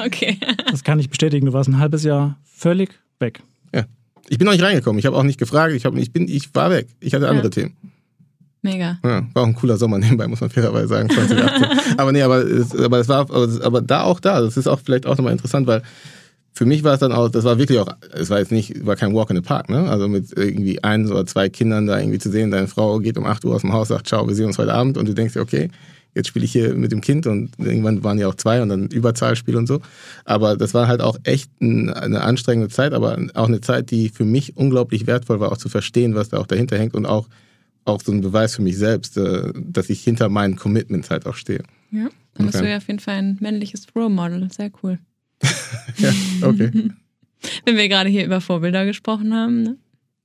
okay. 0.07 0.37
Das 0.69 0.83
kann 0.83 0.99
ich 0.99 1.09
bestätigen. 1.09 1.45
Du 1.45 1.53
warst 1.53 1.69
ein 1.69 1.79
halbes 1.79 2.03
Jahr 2.03 2.37
völlig 2.43 2.91
weg. 3.19 3.41
Ja. 3.73 3.85
Ich 4.29 4.37
bin 4.37 4.45
noch 4.45 4.53
nicht 4.53 4.63
reingekommen. 4.63 4.99
Ich 4.99 5.05
habe 5.05 5.17
auch 5.17 5.23
nicht 5.23 5.39
gefragt. 5.39 5.73
Ich, 5.73 5.85
hab, 5.85 5.95
ich, 5.95 6.11
bin, 6.11 6.27
ich 6.27 6.53
war 6.55 6.69
weg. 6.69 6.87
Ich 6.99 7.13
hatte 7.13 7.27
andere 7.27 7.45
ja. 7.45 7.49
Themen. 7.49 7.75
Mega. 8.61 8.97
Ja, 9.03 9.27
war 9.33 9.43
auch 9.43 9.47
ein 9.47 9.55
cooler 9.55 9.75
Sommer 9.75 9.97
nebenbei, 9.97 10.25
muss 10.25 10.39
man 10.39 10.49
fairerweise 10.49 10.87
sagen, 10.87 11.09
2018. 11.09 11.97
aber 11.97 12.13
nee, 12.13 12.21
aber, 12.21 12.37
es, 12.37 12.73
aber 12.73 12.99
es 12.99 13.09
war, 13.09 13.29
aber 13.29 13.81
da 13.81 14.03
auch 14.03 14.21
da. 14.21 14.39
Das 14.39 14.55
ist 14.55 14.67
auch 14.67 14.79
vielleicht 14.79 15.05
auch 15.05 15.17
nochmal 15.17 15.33
interessant, 15.33 15.67
weil 15.67 15.83
für 16.53 16.65
mich 16.65 16.83
war 16.83 16.93
es 16.93 17.01
dann 17.01 17.11
auch, 17.11 17.27
das 17.29 17.43
war 17.43 17.57
wirklich 17.57 17.79
auch, 17.79 17.89
es 18.13 18.29
war 18.29 18.39
jetzt 18.39 18.53
nicht, 18.53 18.85
war 18.85 18.95
kein 18.95 19.13
Walk 19.13 19.31
in 19.31 19.35
the 19.35 19.41
Park, 19.41 19.69
ne? 19.69 19.89
Also 19.89 20.07
mit 20.07 20.31
irgendwie 20.37 20.81
ein 20.81 21.11
oder 21.11 21.25
zwei 21.25 21.49
Kindern 21.49 21.87
da 21.87 21.99
irgendwie 21.99 22.19
zu 22.19 22.31
sehen, 22.31 22.51
deine 22.51 22.67
Frau 22.67 22.99
geht 22.99 23.17
um 23.17 23.25
8 23.25 23.43
Uhr 23.43 23.55
aus 23.55 23.61
dem 23.61 23.73
Haus, 23.73 23.89
sagt, 23.89 24.07
ciao, 24.07 24.25
wir 24.25 24.35
sehen 24.35 24.45
uns 24.45 24.57
heute 24.57 24.73
Abend 24.73 24.97
und 24.97 25.09
du 25.09 25.13
denkst 25.13 25.33
dir, 25.33 25.41
okay, 25.41 25.69
jetzt 26.15 26.27
spiele 26.27 26.45
ich 26.45 26.51
hier 26.51 26.75
mit 26.75 26.91
dem 26.91 27.01
Kind 27.01 27.27
und 27.27 27.51
irgendwann 27.57 28.03
waren 28.03 28.17
ja 28.19 28.27
auch 28.27 28.35
zwei 28.35 28.61
und 28.61 28.69
dann 28.69 28.87
Überzahlspiel 28.87 29.55
und 29.55 29.67
so. 29.67 29.81
Aber 30.25 30.55
das 30.57 30.73
war 30.73 30.87
halt 30.87 31.01
auch 31.01 31.17
echt 31.23 31.49
eine 31.59 32.21
anstrengende 32.21 32.69
Zeit, 32.69 32.93
aber 32.93 33.17
auch 33.33 33.47
eine 33.47 33.61
Zeit, 33.61 33.91
die 33.91 34.09
für 34.09 34.25
mich 34.25 34.55
unglaublich 34.57 35.07
wertvoll 35.07 35.39
war, 35.39 35.51
auch 35.51 35.57
zu 35.57 35.69
verstehen, 35.69 36.15
was 36.15 36.29
da 36.29 36.37
auch 36.37 36.47
dahinter 36.47 36.77
hängt 36.77 36.93
und 36.93 37.05
auch, 37.05 37.27
auch 37.85 38.01
so 38.01 38.11
ein 38.11 38.21
Beweis 38.21 38.55
für 38.55 38.61
mich 38.61 38.77
selbst, 38.77 39.17
äh, 39.17 39.51
dass 39.55 39.89
ich 39.89 40.03
hinter 40.03 40.29
meinen 40.29 40.55
Commitments 40.55 41.09
halt 41.09 41.25
auch 41.25 41.35
stehe. 41.35 41.63
Ja, 41.91 42.09
dann 42.35 42.45
bist 42.47 42.57
okay. 42.57 42.65
du 42.65 42.71
ja 42.71 42.77
auf 42.77 42.87
jeden 42.87 42.99
Fall 42.99 43.15
ein 43.15 43.37
männliches 43.39 43.85
Role 43.95 44.09
Model. 44.09 44.47
Sehr 44.51 44.71
cool. 44.81 44.99
ja, 45.97 46.13
okay. 46.41 46.71
Wenn 47.65 47.75
wir 47.75 47.89
gerade 47.89 48.09
hier 48.09 48.25
über 48.25 48.39
Vorbilder 48.39 48.85
gesprochen 48.85 49.33
haben, 49.33 49.63
ne? 49.63 49.77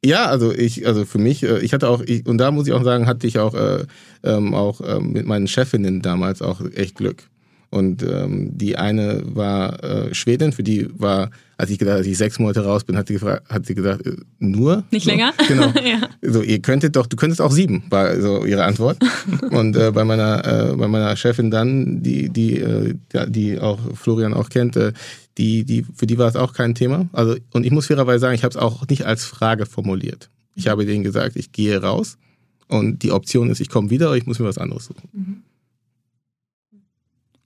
Ja, 0.05 0.27
also 0.27 0.53
ich, 0.53 0.87
also 0.87 1.05
für 1.05 1.19
mich, 1.19 1.43
äh, 1.43 1.59
ich 1.59 1.73
hatte 1.73 1.89
auch, 1.89 2.03
ich, 2.03 2.27
und 2.27 2.39
da 2.39 2.51
muss 2.51 2.67
ich 2.69 2.73
auch 2.73 2.85
sagen, 2.85 3.07
hatte 3.07 3.27
ich 3.27 3.39
auch, 3.39 3.55
äh, 3.55 3.85
ähm, 4.23 4.55
auch 4.55 4.81
ähm, 4.85 5.13
mit 5.13 5.27
meinen 5.27 5.49
Chefinnen 5.49 6.03
damals 6.03 6.41
auch 6.41 6.61
echt 6.75 6.95
Glück. 6.95 7.25
Und 7.71 8.03
ähm, 8.03 8.57
die 8.57 8.79
eine 8.79 9.23
war 9.27 9.83
äh, 9.85 10.15
Schwedin, 10.15 10.53
für 10.53 10.63
die 10.63 10.89
war, 10.99 11.31
als 11.59 11.69
ich 11.69 11.79
gedacht, 11.79 11.97
als 11.97 12.07
ich 12.07 12.17
sechs 12.17 12.39
Monate 12.39 12.65
raus 12.65 12.85
bin, 12.85 12.97
hat 12.97 13.09
sie 13.09 13.15
gefragt, 13.15 13.47
hat 13.51 13.67
sie 13.67 13.75
gesagt, 13.75 14.07
äh, 14.07 14.17
nur? 14.39 14.85
Nicht 14.91 15.05
so, 15.05 15.11
länger? 15.11 15.35
Genau. 15.49 15.67
ja. 15.85 16.09
So, 16.23 16.41
ihr 16.41 16.61
könntet 16.61 16.97
doch, 16.97 17.07
du 17.07 17.17
könntest 17.17 17.43
auch 17.43 17.53
sieben, 17.53 17.83
war 17.91 18.19
so 18.23 18.47
ihre 18.47 18.65
Antwort. 18.65 18.97
Und 19.51 19.77
äh, 19.77 19.91
bei 19.91 20.05
meiner, 20.05 20.71
äh, 20.71 20.77
bei 20.77 20.89
meiner 20.89 21.15
Chefin 21.17 21.51
dann, 21.51 22.03
die, 22.03 22.31
die, 22.31 22.59
äh, 22.59 22.95
die 23.29 23.59
auch 23.59 23.79
Florian 23.95 24.33
auch 24.33 24.49
kennt, 24.49 24.77
äh, 24.77 24.93
die, 25.39 25.64
die, 25.64 25.84
für 25.95 26.07
die 26.07 26.18
war 26.18 26.28
es 26.28 26.36
auch 26.36 26.53
kein 26.53 26.74
Thema. 26.74 27.09
Also, 27.12 27.36
und 27.53 27.64
ich 27.64 27.72
muss 27.72 27.86
fairerweise 27.86 28.18
sagen, 28.18 28.34
ich 28.34 28.45
habe 28.45 28.51
es 28.51 28.57
auch 28.57 28.86
nicht 28.89 29.07
als 29.07 29.24
Frage 29.24 29.66
formuliert. 29.66 30.30
Ich 30.55 30.68
habe 30.68 30.84
denen 30.84 31.05
gesagt, 31.05 31.36
ich 31.36 31.53
gehe 31.53 31.80
raus 31.80 32.18
und 32.66 33.03
die 33.05 33.12
Option 33.12 33.49
ist, 33.49 33.61
ich 33.61 33.68
komme 33.68 33.91
wieder 33.91 34.09
oder 34.09 34.16
ich 34.16 34.26
muss 34.26 34.41
mir 34.41 34.47
was 34.47 34.59
anderes 34.59 34.86
suchen. 34.86 35.09
Mhm. 35.12 35.43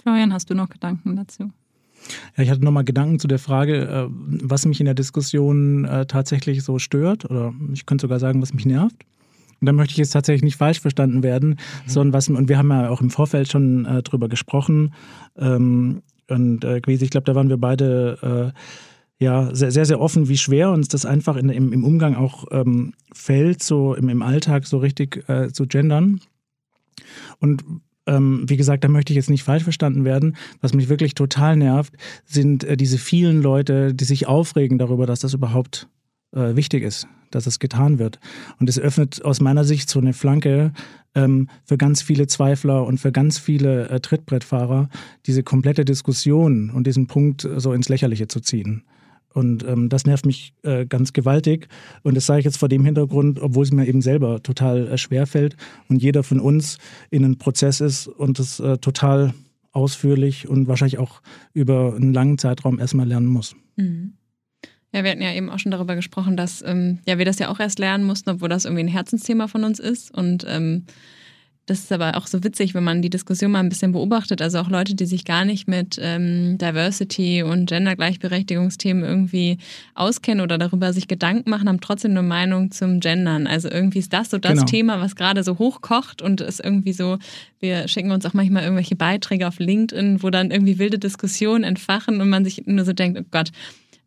Florian, 0.03 0.32
hast 0.32 0.51
du 0.51 0.55
noch 0.55 0.68
Gedanken 0.68 1.14
dazu? 1.14 1.51
Ja, 2.36 2.43
ich 2.43 2.51
hatte 2.51 2.64
nochmal 2.64 2.84
Gedanken 2.84 3.20
zu 3.20 3.28
der 3.28 3.38
Frage, 3.38 3.86
äh, 3.86 4.07
was 4.09 4.66
mich 4.66 4.80
in 4.80 4.86
der 4.86 4.95
Diskussion 4.95 5.84
äh, 5.84 6.07
tatsächlich 6.07 6.64
so 6.64 6.78
stört 6.78 7.24
oder 7.24 7.55
ich 7.72 7.86
könnte 7.86 8.03
sogar 8.03 8.18
sagen, 8.18 8.43
was 8.43 8.55
mich 8.55 8.66
nervt. 8.66 9.05
Und 9.61 9.66
da 9.66 9.72
möchte 9.72 9.93
ich 9.93 9.99
jetzt 9.99 10.11
tatsächlich 10.11 10.43
nicht 10.43 10.57
falsch 10.57 10.80
verstanden 10.80 11.22
werden, 11.22 11.51
mhm. 11.51 11.88
sondern 11.88 12.12
was, 12.14 12.28
und 12.28 12.49
wir 12.49 12.59
haben 12.59 12.70
ja 12.70 12.88
auch 12.88 13.01
im 13.01 13.11
Vorfeld 13.11 13.49
schon 13.49 13.84
äh, 13.84 14.03
drüber 14.03 14.28
gesprochen, 14.28 14.93
ähm, 15.36 16.03
und 16.33 16.64
äh, 16.64 16.80
ich 16.87 17.11
glaube, 17.11 17.24
da 17.24 17.35
waren 17.35 17.49
wir 17.49 17.59
beide 17.59 18.53
äh, 18.55 18.59
ja 19.22 19.55
sehr, 19.55 19.70
sehr, 19.70 19.85
sehr 19.85 20.01
offen, 20.01 20.28
wie 20.28 20.37
schwer 20.37 20.70
uns 20.70 20.89
das 20.89 21.07
einfach 21.07 21.37
in, 21.37 21.49
im, 21.49 21.72
im 21.72 21.85
Umgang 21.85 22.16
auch 22.16 22.47
ähm, 22.51 22.95
fällt, 23.12 23.62
so 23.62 23.95
im, 23.95 24.09
im 24.09 24.22
Alltag 24.22 24.66
so 24.66 24.78
richtig 24.78 25.28
äh, 25.28 25.53
zu 25.53 25.66
gendern. 25.66 26.20
Und 27.39 27.64
ähm, 28.07 28.45
wie 28.49 28.57
gesagt, 28.57 28.83
da 28.83 28.89
möchte 28.89 29.12
ich 29.12 29.16
jetzt 29.16 29.30
nicht 29.30 29.45
falsch 29.45 29.62
verstanden 29.62 30.05
werden. 30.05 30.37
Was 30.61 30.74
mich 30.74 30.89
wirklich 30.89 31.14
total 31.14 31.57
nervt, 31.57 31.95
sind 32.24 32.64
äh, 32.64 32.76
diese 32.76 32.99
vielen 32.99 33.43
Leute, 33.43 33.95
die 33.95 34.05
sich 34.05 34.26
aufregen 34.26 34.78
darüber, 34.78 35.07
dass 35.07 35.20
das 35.20 35.35
überhaupt 35.35 35.89
äh, 36.35 36.57
wichtig 36.57 36.83
ist, 36.83 37.07
dass 37.35 37.47
es 37.47 37.59
getan 37.59 37.99
wird. 37.99 38.20
Und 38.59 38.68
es 38.68 38.78
öffnet 38.78 39.24
aus 39.24 39.41
meiner 39.41 39.64
Sicht 39.64 39.89
so 39.89 39.99
eine 39.99 40.12
Flanke 40.12 40.72
ähm, 41.14 41.49
für 41.64 41.76
ganz 41.76 42.03
viele 42.03 42.26
Zweifler 42.26 42.87
und 42.87 42.99
für 42.99 43.12
ganz 43.12 43.39
viele 43.39 43.89
äh, 43.89 44.01
Trittbrettfahrer, 44.01 44.89
diese 45.26 45.43
komplette 45.43 45.85
Diskussion 45.85 46.70
und 46.70 46.87
diesen 46.87 47.07
Punkt 47.07 47.49
so 47.57 47.72
ins 47.72 47.89
Lächerliche 47.89 48.28
zu 48.28 48.41
ziehen. 48.41 48.85
Und 49.35 49.64
ähm, 49.66 49.89
das 49.89 50.05
nervt 50.05 50.26
mich 50.26 50.55
äh, 50.62 50.87
ganz 50.87 51.12
gewaltig. 51.12 51.68
Und 52.03 52.16
das 52.16 52.26
sage 52.26 52.41
ich 52.41 52.45
jetzt 52.45 52.59
vor 52.59 52.68
dem 52.68 52.85
Hintergrund, 52.85 53.41
obwohl 53.41 53.64
es 53.64 53.72
mir 53.72 53.87
eben 53.87 54.03
selber 54.03 54.43
total 54.43 54.89
äh, 54.89 54.99
schwer 54.99 55.26
fällt 55.26 55.57
und 55.89 56.03
jeder 56.03 56.22
von 56.22 56.41
uns 56.41 56.78
in 57.11 57.24
einem 57.24 57.39
Prozess 57.39 57.80
ist 57.80 58.09
und 58.09 58.39
es 58.39 58.61
äh, 58.61 58.78
total 58.78 59.33
ausführlich 59.72 60.49
und 60.49 60.68
wahrscheinlich 60.68 60.99
auch 60.99 61.22
über 61.55 61.95
einen 61.95 62.12
langen 62.12 62.37
Zeitraum 62.37 62.78
erstmal 62.78 63.09
lernen 63.09 63.26
muss. 63.26 63.57
Mhm. 63.76 64.14
Ja, 64.93 65.05
wir 65.05 65.11
hatten 65.11 65.22
ja 65.22 65.32
eben 65.32 65.49
auch 65.49 65.59
schon 65.59 65.72
darüber 65.72 65.97
gesprochen, 65.97 66.36
dass 66.36 66.62
ähm, 66.62 66.99
ja, 67.07 67.18
wir 67.18 67.24
das 67.24 67.38
ja 67.38 67.49
auch 67.49 67.59
erst 67.59 67.78
lernen 67.78 68.05
mussten, 68.05 68.30
obwohl 68.30 68.49
das 68.49 68.66
irgendwie 68.66 68.84
ein 68.84 68.88
Herzensthema 68.88 69.49
von 69.49 69.64
uns 69.64 69.78
ist. 69.78 70.12
Und 70.14 70.45
ähm, 70.47 70.84
das 71.66 71.78
ist 71.78 71.93
aber 71.93 72.16
auch 72.16 72.26
so 72.26 72.43
witzig, 72.43 72.74
wenn 72.74 72.82
man 72.82 73.03
die 73.03 73.11
Diskussion 73.11 73.53
mal 73.53 73.61
ein 73.61 73.68
bisschen 73.68 73.93
beobachtet. 73.93 74.43
Also 74.43 74.59
auch 74.59 74.68
Leute, 74.68 74.97
die 74.97 75.07
sich 75.07 75.24
gar 75.24 75.45
nicht 75.45 75.68
mit 75.68 75.97
ähm, 76.03 76.59
Diversity 76.59 77.45
und 77.45 77.66
Gender-Gleichberechtigungsthemen 77.66 79.05
irgendwie 79.05 79.59
auskennen 79.95 80.43
oder 80.43 80.59
darüber 80.59 80.93
sich 80.93 81.07
Gedanken 81.07 81.49
machen, 81.49 81.68
haben 81.68 81.80
trotzdem 81.80 82.11
eine 82.11 82.22
Meinung 82.22 82.72
zum 82.72 82.99
Gendern. 82.99 83.47
Also 83.47 83.70
irgendwie 83.70 84.01
ist 84.01 84.12
das 84.12 84.30
so 84.30 84.38
das 84.38 84.55
genau. 84.55 84.64
Thema, 84.64 85.01
was 85.01 85.14
gerade 85.14 85.45
so 85.45 85.57
hochkocht 85.59 86.20
und 86.20 86.40
ist 86.40 86.59
irgendwie 86.59 86.93
so, 86.93 87.18
wir 87.61 87.86
schicken 87.86 88.11
uns 88.11 88.26
auch 88.26 88.34
manchmal 88.34 88.64
irgendwelche 88.64 88.97
Beiträge 88.97 89.47
auf 89.47 89.61
LinkedIn, 89.61 90.22
wo 90.22 90.30
dann 90.30 90.51
irgendwie 90.51 90.80
wilde 90.80 90.99
Diskussionen 90.99 91.62
entfachen 91.62 92.20
und 92.20 92.28
man 92.28 92.45
sich 92.45 92.66
nur 92.66 92.84
so 92.84 92.93
denkt, 92.93 93.20
oh 93.20 93.26
Gott, 93.30 93.53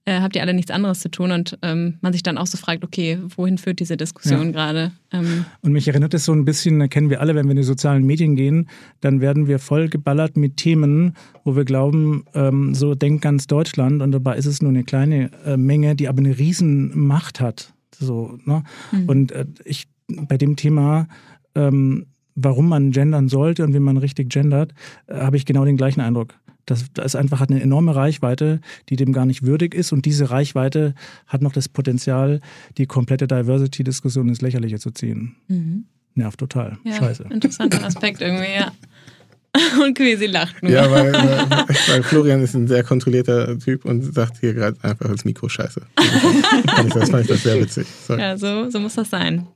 äh, 0.05 0.21
habt 0.21 0.35
ihr 0.35 0.41
alle 0.41 0.53
nichts 0.53 0.71
anderes 0.71 0.99
zu 0.99 1.09
tun 1.09 1.31
und 1.31 1.57
ähm, 1.61 1.97
man 2.01 2.13
sich 2.13 2.23
dann 2.23 2.37
auch 2.37 2.45
so 2.45 2.57
fragt, 2.57 2.83
okay, 2.83 3.19
wohin 3.35 3.57
führt 3.57 3.79
diese 3.79 3.97
Diskussion 3.97 4.47
ja. 4.47 4.51
gerade? 4.51 4.91
Ähm, 5.11 5.45
und 5.61 5.71
mich 5.71 5.87
erinnert 5.87 6.13
es 6.13 6.25
so 6.25 6.31
ein 6.31 6.45
bisschen, 6.45 6.87
kennen 6.89 7.09
wir 7.09 7.21
alle, 7.21 7.35
wenn 7.35 7.45
wir 7.45 7.51
in 7.51 7.57
die 7.57 7.63
sozialen 7.63 8.05
Medien 8.05 8.35
gehen, 8.35 8.69
dann 9.01 9.19
werden 9.19 9.47
wir 9.47 9.59
voll 9.59 9.89
geballert 9.89 10.37
mit 10.37 10.57
Themen, 10.57 11.15
wo 11.43 11.55
wir 11.55 11.65
glauben, 11.65 12.25
ähm, 12.35 12.75
so 12.75 12.93
denkt 12.95 13.23
ganz 13.23 13.47
Deutschland 13.47 14.01
und 14.01 14.11
dabei 14.11 14.37
ist 14.37 14.45
es 14.45 14.61
nur 14.61 14.69
eine 14.69 14.83
kleine 14.83 15.31
äh, 15.45 15.57
Menge, 15.57 15.95
die 15.95 16.07
aber 16.07 16.19
eine 16.19 16.37
riesen 16.37 16.97
Macht 16.97 17.39
hat. 17.39 17.73
So, 17.97 18.37
ne? 18.45 18.63
Mhm. 18.91 19.09
Und 19.09 19.31
äh, 19.31 19.45
ich 19.63 19.87
bei 20.07 20.37
dem 20.37 20.55
Thema 20.55 21.07
ähm, 21.55 22.05
warum 22.35 22.69
man 22.69 22.91
gendern 22.91 23.27
sollte 23.27 23.63
und 23.63 23.73
wie 23.73 23.79
man 23.79 23.97
richtig 23.97 24.29
gendert, 24.29 24.73
äh, 25.07 25.15
habe 25.15 25.37
ich 25.37 25.45
genau 25.45 25.65
den 25.65 25.77
gleichen 25.77 26.01
Eindruck. 26.01 26.35
Das, 26.65 26.85
das 26.93 27.15
einfach 27.15 27.39
hat 27.39 27.51
eine 27.51 27.61
enorme 27.61 27.95
Reichweite, 27.95 28.59
die 28.89 28.95
dem 28.95 29.13
gar 29.13 29.25
nicht 29.25 29.43
würdig 29.43 29.75
ist. 29.75 29.91
Und 29.91 30.05
diese 30.05 30.31
Reichweite 30.31 30.95
hat 31.27 31.41
noch 31.41 31.51
das 31.51 31.69
Potenzial, 31.69 32.41
die 32.77 32.87
komplette 32.87 33.27
Diversity-Diskussion 33.27 34.27
ins 34.29 34.41
Lächerliche 34.41 34.79
zu 34.79 34.91
ziehen. 34.91 35.35
Mhm. 35.47 35.85
Nervt 36.15 36.39
total. 36.39 36.77
Ja, 36.83 36.93
Scheiße. 36.93 37.25
Interessanter 37.29 37.83
Aspekt 37.85 38.21
irgendwie, 38.21 38.53
ja. 38.55 38.71
Und 39.83 39.97
Quasi 39.97 40.25
lacht 40.25 40.61
nur. 40.63 40.71
Ja, 40.71 40.89
weil, 40.91 41.13
weil, 41.13 41.49
weil, 41.87 42.03
Florian 42.03 42.41
ist 42.41 42.55
ein 42.55 42.67
sehr 42.67 42.83
kontrollierter 42.83 43.57
Typ 43.59 43.85
und 43.85 44.13
sagt 44.13 44.39
hier 44.39 44.53
gerade 44.53 44.77
einfach 44.81 45.09
ins 45.09 45.23
Mikro 45.23 45.47
Scheiße. 45.47 45.81
Das 46.93 47.09
fand 47.09 47.23
ich 47.23 47.27
das 47.27 47.43
sehr 47.43 47.59
witzig. 47.61 47.87
Sorry. 48.05 48.21
Ja, 48.21 48.37
so, 48.37 48.69
so 48.69 48.79
muss 48.79 48.95
das 48.95 49.09
sein. 49.09 49.47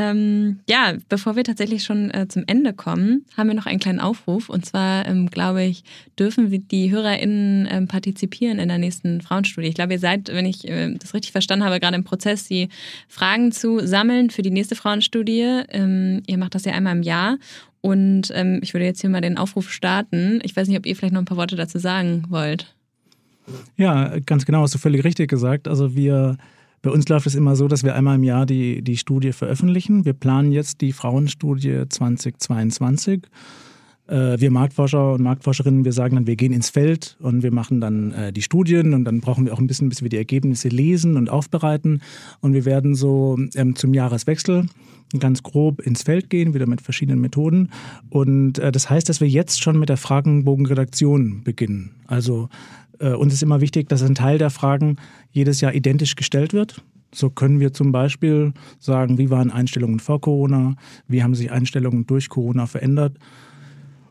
Ähm, 0.00 0.60
ja, 0.66 0.94
bevor 1.10 1.36
wir 1.36 1.44
tatsächlich 1.44 1.84
schon 1.84 2.10
äh, 2.10 2.26
zum 2.26 2.44
Ende 2.46 2.72
kommen, 2.72 3.26
haben 3.36 3.48
wir 3.48 3.54
noch 3.54 3.66
einen 3.66 3.80
kleinen 3.80 4.00
Aufruf. 4.00 4.48
Und 4.48 4.64
zwar, 4.64 5.06
ähm, 5.06 5.28
glaube 5.28 5.62
ich, 5.62 5.84
dürfen 6.18 6.50
wir 6.50 6.58
die 6.58 6.90
HörerInnen 6.90 7.68
ähm, 7.70 7.86
partizipieren 7.86 8.58
in 8.58 8.70
der 8.70 8.78
nächsten 8.78 9.20
Frauenstudie. 9.20 9.68
Ich 9.68 9.74
glaube, 9.74 9.92
ihr 9.92 9.98
seid, 9.98 10.28
wenn 10.28 10.46
ich 10.46 10.66
äh, 10.66 10.94
das 10.94 11.12
richtig 11.12 11.32
verstanden 11.32 11.66
habe, 11.66 11.80
gerade 11.80 11.96
im 11.96 12.04
Prozess, 12.04 12.48
die 12.48 12.70
Fragen 13.08 13.52
zu 13.52 13.86
sammeln 13.86 14.30
für 14.30 14.40
die 14.40 14.50
nächste 14.50 14.74
Frauenstudie. 14.74 15.64
Ähm, 15.68 16.22
ihr 16.26 16.38
macht 16.38 16.54
das 16.54 16.64
ja 16.64 16.72
einmal 16.72 16.96
im 16.96 17.02
Jahr. 17.02 17.36
Und 17.82 18.32
ähm, 18.34 18.60
ich 18.62 18.72
würde 18.72 18.86
jetzt 18.86 19.02
hier 19.02 19.10
mal 19.10 19.20
den 19.20 19.36
Aufruf 19.36 19.70
starten. 19.70 20.40
Ich 20.44 20.56
weiß 20.56 20.66
nicht, 20.66 20.78
ob 20.78 20.86
ihr 20.86 20.96
vielleicht 20.96 21.12
noch 21.12 21.20
ein 21.20 21.26
paar 21.26 21.36
Worte 21.36 21.56
dazu 21.56 21.78
sagen 21.78 22.24
wollt. 22.30 22.74
Ja, 23.76 24.18
ganz 24.20 24.46
genau, 24.46 24.62
hast 24.62 24.74
du 24.74 24.78
völlig 24.78 25.04
richtig 25.04 25.28
gesagt. 25.28 25.68
Also 25.68 25.94
wir, 25.94 26.38
bei 26.82 26.90
uns 26.90 27.08
läuft 27.08 27.26
es 27.26 27.34
immer 27.34 27.56
so, 27.56 27.68
dass 27.68 27.84
wir 27.84 27.94
einmal 27.94 28.16
im 28.16 28.24
Jahr 28.24 28.46
die, 28.46 28.82
die 28.82 28.96
Studie 28.96 29.32
veröffentlichen. 29.32 30.04
Wir 30.04 30.14
planen 30.14 30.52
jetzt 30.52 30.80
die 30.80 30.92
Frauenstudie 30.92 31.84
2022 31.88 33.26
äh, 34.10 34.40
wir 34.40 34.50
Marktforscher 34.50 35.12
und 35.12 35.22
Marktforscherinnen, 35.22 35.84
wir 35.84 35.92
sagen 35.92 36.16
dann, 36.16 36.26
wir 36.26 36.36
gehen 36.36 36.52
ins 36.52 36.68
Feld 36.68 37.16
und 37.20 37.42
wir 37.42 37.52
machen 37.52 37.80
dann 37.80 38.12
äh, 38.12 38.32
die 38.32 38.42
Studien 38.42 38.92
und 38.92 39.04
dann 39.04 39.20
brauchen 39.20 39.46
wir 39.46 39.54
auch 39.54 39.58
ein 39.58 39.66
bisschen, 39.66 39.88
bis 39.88 40.02
wir 40.02 40.08
die 40.08 40.16
Ergebnisse 40.16 40.68
lesen 40.68 41.16
und 41.16 41.30
aufbereiten. 41.30 42.02
Und 42.40 42.52
wir 42.52 42.64
werden 42.64 42.94
so 42.94 43.38
ähm, 43.54 43.76
zum 43.76 43.94
Jahreswechsel 43.94 44.66
ganz 45.18 45.42
grob 45.42 45.80
ins 45.80 46.02
Feld 46.02 46.30
gehen, 46.30 46.54
wieder 46.54 46.66
mit 46.66 46.80
verschiedenen 46.80 47.20
Methoden. 47.20 47.70
Und 48.10 48.58
äh, 48.58 48.72
das 48.72 48.90
heißt, 48.90 49.08
dass 49.08 49.20
wir 49.20 49.28
jetzt 49.28 49.62
schon 49.62 49.78
mit 49.78 49.88
der 49.88 49.96
Fragenbogenredaktion 49.96 51.42
beginnen. 51.42 51.92
Also 52.06 52.48
äh, 53.00 53.12
uns 53.12 53.32
ist 53.32 53.42
immer 53.42 53.60
wichtig, 53.60 53.88
dass 53.88 54.02
ein 54.02 54.14
Teil 54.14 54.38
der 54.38 54.50
Fragen 54.50 54.96
jedes 55.30 55.60
Jahr 55.60 55.74
identisch 55.74 56.16
gestellt 56.16 56.52
wird. 56.52 56.82
So 57.12 57.28
können 57.28 57.58
wir 57.58 57.72
zum 57.72 57.90
Beispiel 57.90 58.52
sagen, 58.78 59.18
wie 59.18 59.30
waren 59.30 59.50
Einstellungen 59.50 59.98
vor 59.98 60.20
Corona, 60.20 60.76
wie 61.08 61.22
haben 61.22 61.34
sich 61.34 61.50
Einstellungen 61.50 62.06
durch 62.06 62.28
Corona 62.28 62.66
verändert. 62.66 63.16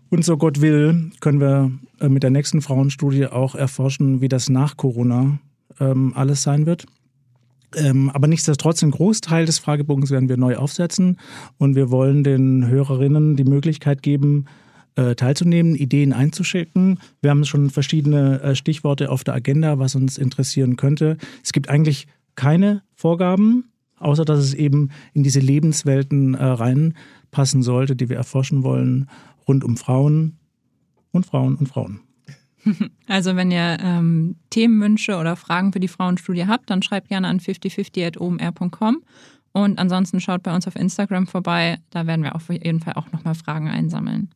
Und 0.10 0.26
so 0.26 0.38
Gott 0.38 0.60
will, 0.60 1.12
können 1.22 1.40
wir 1.40 1.72
äh, 2.00 2.10
mit 2.10 2.24
der 2.24 2.32
nächsten 2.32 2.62
Frauenstudie 2.62 3.28
auch 3.28 3.56
erforschen, 3.56 4.22
wie 4.22 4.28
das 4.28 4.50
nach 4.50 4.76
Corona 4.76 5.40
ähm, 5.80 6.14
alles 6.16 6.44
sein 6.44 6.66
wird. 6.66 6.86
Ähm, 7.76 8.10
aber 8.10 8.28
nichtsdestotrotz, 8.28 8.82
einen 8.82 8.92
Großteil 8.92 9.46
des 9.46 9.60
Fragebogens 9.60 10.10
werden 10.10 10.28
wir 10.28 10.38
neu 10.38 10.58
aufsetzen 10.58 11.18
und 11.58 11.76
wir 11.76 11.92
wollen 11.92 12.24
den 12.24 12.68
Hörerinnen 12.68 13.36
die 13.36 13.44
Möglichkeit 13.44 14.02
geben, 14.02 14.46
äh, 14.96 15.16
teilzunehmen, 15.16 15.76
Ideen 15.76 16.14
einzuschicken. 16.14 17.00
Wir 17.22 17.32
haben 17.32 17.46
schon 17.46 17.70
verschiedene 17.70 18.42
äh, 18.42 18.56
Stichworte 18.56 19.12
auf 19.12 19.24
der 19.24 19.34
Agenda, 19.34 19.80
was 19.80 19.96
uns 19.96 20.18
interessieren 20.18 20.76
könnte. 20.76 21.18
Es 21.44 21.54
gibt 21.54 21.70
eigentlich 21.70 22.08
keine 22.36 22.84
Vorgaben, 22.96 23.72
außer 23.98 24.26
dass 24.26 24.40
es 24.40 24.54
eben 24.54 24.92
in 25.14 25.24
diese 25.24 25.42
Lebenswelten 25.42 26.36
reinpassen 26.36 27.64
sollte, 27.64 27.98
die 27.98 28.08
wir 28.08 28.16
erforschen 28.16 28.64
wollen 28.64 29.10
rund 29.50 29.64
um 29.64 29.76
Frauen 29.76 30.38
und 31.12 31.26
Frauen 31.26 31.56
und 31.56 31.68
Frauen. 31.68 32.00
Also 33.08 33.36
wenn 33.36 33.52
ihr 33.52 33.78
ähm, 33.82 34.36
Themenwünsche 34.50 35.18
oder 35.18 35.36
Fragen 35.36 35.74
für 35.74 35.80
die 35.80 35.88
Frauenstudie 35.88 36.46
habt, 36.46 36.70
dann 36.70 36.84
schreibt 36.84 37.10
gerne 37.10 37.28
an 37.28 37.40
5050.omr.com 37.40 39.02
und 39.52 39.80
ansonsten 39.80 40.20
schaut 40.20 40.44
bei 40.44 40.54
uns 40.54 40.68
auf 40.68 40.76
Instagram 40.76 41.26
vorbei. 41.26 41.80
Da 41.90 42.06
werden 42.06 42.22
wir 42.22 42.36
auf 42.36 42.50
jeden 42.50 42.82
Fall 42.82 42.94
auch 42.94 43.12
nochmal 43.12 43.34
Fragen 43.34 43.70
einsammeln. 43.70 44.30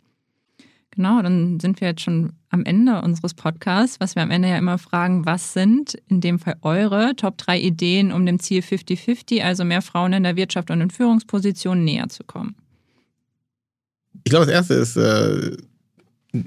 Genau, 0.95 1.21
dann 1.23 1.59
sind 1.59 1.81
wir 1.81 1.87
jetzt 1.87 2.01
schon 2.01 2.33
am 2.49 2.65
Ende 2.65 3.01
unseres 3.01 3.33
Podcasts, 3.33 3.99
was 3.99 4.15
wir 4.15 4.21
am 4.21 4.29
Ende 4.29 4.49
ja 4.49 4.57
immer 4.57 4.77
fragen, 4.77 5.25
was 5.25 5.53
sind 5.53 5.95
in 6.07 6.21
dem 6.21 6.37
Fall 6.37 6.55
eure 6.61 7.15
Top 7.15 7.37
3 7.39 7.59
Ideen, 7.59 8.11
um 8.11 8.25
dem 8.27 8.39
Ziel 8.39 8.61
50-50, 8.61 9.41
also 9.41 9.65
mehr 9.65 9.81
Frauen 9.81 10.13
in 10.13 10.23
der 10.23 10.35
Wirtschaft 10.35 10.69
und 10.69 10.81
in 10.81 10.91
Führungspositionen 10.91 11.83
näher 11.83 12.09
zu 12.09 12.23
kommen? 12.23 12.55
Ich 14.23 14.29
glaube, 14.29 14.45
das 14.45 14.53
Erste 14.53 14.73
ist, 14.75 14.95
äh, 14.95 15.57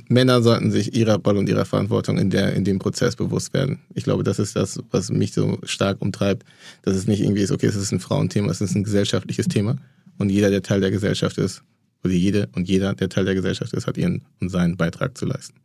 Männer 0.09 0.43
sollten 0.43 0.71
sich 0.71 0.95
ihrer 0.95 1.17
Rolle 1.19 1.41
und 1.41 1.49
ihrer 1.49 1.65
Verantwortung 1.65 2.19
in, 2.19 2.31
der, 2.31 2.55
in 2.55 2.65
dem 2.65 2.79
Prozess 2.79 3.17
bewusst 3.17 3.53
werden. 3.53 3.81
Ich 3.95 4.05
glaube, 4.05 4.23
das 4.23 4.39
ist 4.39 4.55
das, 4.55 4.81
was 4.91 5.11
mich 5.11 5.33
so 5.33 5.59
stark 5.65 6.01
umtreibt, 6.01 6.45
dass 6.83 6.95
es 6.95 7.09
nicht 7.09 7.21
irgendwie 7.21 7.43
ist, 7.43 7.51
okay, 7.51 7.67
es 7.67 7.77
ist 7.77 7.93
ein 7.93 8.01
Frauenthema, 8.01 8.51
es 8.51 8.61
ist 8.61 8.77
ein 8.77 8.85
gesellschaftliches 8.85 9.47
Thema 9.47 9.77
und 10.19 10.31
jeder, 10.31 10.51
der 10.51 10.63
Teil 10.63 10.81
der 10.81 10.91
Gesellschaft 10.91 11.39
ist, 11.39 11.63
oder 12.07 12.15
jede 12.15 12.49
und 12.55 12.69
jeder, 12.69 12.95
der 12.95 13.09
Teil 13.09 13.25
der 13.25 13.35
Gesellschaft 13.35 13.73
ist, 13.73 13.87
hat 13.87 13.97
ihren 13.97 14.23
und 14.41 14.49
seinen 14.49 14.77
Beitrag 14.77 15.17
zu 15.17 15.27
leisten. 15.27 15.61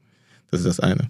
Das 0.49 0.59
ist 0.59 0.67
das 0.67 0.79
eine. 0.79 1.09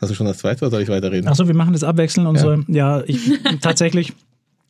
Hast 0.00 0.10
du 0.10 0.14
schon 0.14 0.26
das 0.26 0.38
zweite 0.38 0.64
oder 0.64 0.70
soll 0.70 0.82
ich 0.82 0.88
weiterreden? 0.88 1.28
Achso, 1.28 1.48
wir 1.48 1.54
machen 1.54 1.72
das 1.72 1.82
abwechselnd. 1.82 2.28
Unsere, 2.28 2.64
ja. 2.68 2.98
ja, 2.98 3.04
ich 3.06 3.32
tatsächlich 3.60 4.12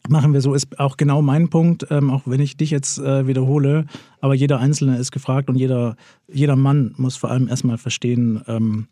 machen 0.08 0.32
wir 0.32 0.40
so, 0.40 0.54
ist 0.54 0.78
auch 0.78 0.96
genau 0.96 1.20
mein 1.22 1.48
Punkt, 1.48 1.86
ähm, 1.90 2.10
auch 2.10 2.22
wenn 2.24 2.40
ich 2.40 2.56
dich 2.56 2.70
jetzt 2.70 2.98
äh, 2.98 3.26
wiederhole, 3.26 3.84
aber 4.20 4.34
jeder 4.34 4.58
Einzelne 4.58 4.96
ist 4.96 5.12
gefragt 5.12 5.50
und 5.50 5.56
jeder, 5.56 5.96
jeder 6.32 6.56
Mann 6.56 6.94
muss 6.96 7.16
vor 7.16 7.30
allem 7.30 7.48
erstmal 7.48 7.78
verstehen, 7.78 8.42
ähm, 8.46 8.86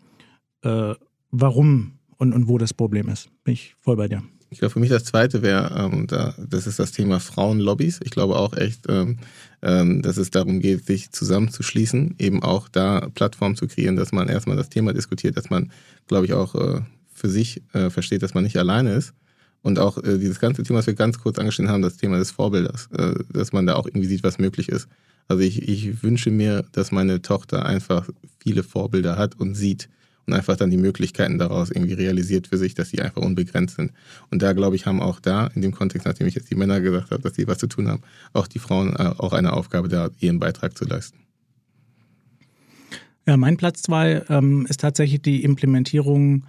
äh, 0.62 0.94
warum 1.30 1.92
und, 2.18 2.34
und 2.34 2.48
wo 2.48 2.58
das 2.58 2.74
Problem 2.74 3.08
ist. 3.08 3.30
Bin 3.44 3.54
ich 3.54 3.74
voll 3.80 3.96
bei 3.96 4.08
dir. 4.08 4.22
Ich 4.50 4.58
glaube, 4.58 4.72
für 4.72 4.80
mich 4.80 4.90
das 4.90 5.04
Zweite 5.04 5.42
wäre, 5.42 5.74
ähm, 5.76 6.06
da, 6.06 6.34
das 6.38 6.66
ist 6.66 6.78
das 6.78 6.92
Thema 6.92 7.18
Frauenlobbys. 7.20 8.00
Ich 8.04 8.10
glaube 8.10 8.36
auch 8.36 8.56
echt, 8.56 8.84
ähm, 8.88 9.18
ähm, 9.62 10.02
dass 10.02 10.16
es 10.16 10.30
darum 10.30 10.60
geht, 10.60 10.86
sich 10.86 11.10
zusammenzuschließen, 11.10 12.14
eben 12.18 12.42
auch 12.42 12.68
da 12.68 13.08
Plattformen 13.14 13.56
zu 13.56 13.66
kreieren, 13.66 13.96
dass 13.96 14.12
man 14.12 14.28
erstmal 14.28 14.56
das 14.56 14.68
Thema 14.68 14.92
diskutiert, 14.92 15.36
dass 15.36 15.50
man, 15.50 15.72
glaube 16.06 16.26
ich, 16.26 16.32
auch 16.32 16.54
äh, 16.54 16.80
für 17.12 17.28
sich 17.28 17.62
äh, 17.72 17.90
versteht, 17.90 18.22
dass 18.22 18.34
man 18.34 18.44
nicht 18.44 18.56
alleine 18.56 18.94
ist 18.94 19.14
und 19.62 19.80
auch 19.80 19.98
äh, 19.98 20.18
dieses 20.18 20.38
ganze 20.38 20.62
Thema, 20.62 20.78
was 20.78 20.86
wir 20.86 20.94
ganz 20.94 21.18
kurz 21.18 21.38
angeschnitten 21.38 21.72
haben, 21.72 21.82
das 21.82 21.96
Thema 21.96 22.18
des 22.18 22.30
Vorbilders, 22.30 22.88
äh, 22.96 23.14
dass 23.32 23.52
man 23.52 23.66
da 23.66 23.74
auch 23.74 23.86
irgendwie 23.86 24.06
sieht, 24.06 24.22
was 24.22 24.38
möglich 24.38 24.68
ist. 24.68 24.86
Also 25.26 25.42
ich, 25.42 25.68
ich 25.68 26.04
wünsche 26.04 26.30
mir, 26.30 26.64
dass 26.70 26.92
meine 26.92 27.20
Tochter 27.20 27.66
einfach 27.66 28.08
viele 28.38 28.62
Vorbilder 28.62 29.18
hat 29.18 29.34
und 29.40 29.56
sieht 29.56 29.88
und 30.26 30.32
einfach 30.32 30.56
dann 30.56 30.70
die 30.70 30.76
Möglichkeiten 30.76 31.38
daraus 31.38 31.70
irgendwie 31.70 31.94
realisiert 31.94 32.48
für 32.48 32.58
sich, 32.58 32.74
dass 32.74 32.90
sie 32.90 33.00
einfach 33.00 33.22
unbegrenzt 33.22 33.76
sind. 33.76 33.92
Und 34.30 34.42
da, 34.42 34.52
glaube 34.52 34.76
ich, 34.76 34.86
haben 34.86 35.00
auch 35.00 35.20
da, 35.20 35.48
in 35.54 35.62
dem 35.62 35.72
Kontext, 35.72 36.06
nachdem 36.06 36.26
ich 36.26 36.34
jetzt 36.34 36.50
die 36.50 36.56
Männer 36.56 36.80
gesagt 36.80 37.10
habe, 37.10 37.22
dass 37.22 37.34
sie 37.34 37.46
was 37.46 37.58
zu 37.58 37.66
tun 37.66 37.88
haben, 37.88 38.02
auch 38.32 38.46
die 38.46 38.58
Frauen 38.58 38.94
äh, 38.96 39.12
auch 39.18 39.32
eine 39.32 39.52
Aufgabe, 39.52 39.88
da 39.88 40.10
ihren 40.18 40.38
Beitrag 40.38 40.76
zu 40.76 40.84
leisten. 40.84 41.18
Ja, 43.26 43.36
mein 43.36 43.56
Platz 43.56 43.82
zwei 43.82 44.22
ähm, 44.28 44.66
ist 44.68 44.80
tatsächlich 44.80 45.20
die 45.20 45.42
Implementierung 45.42 46.44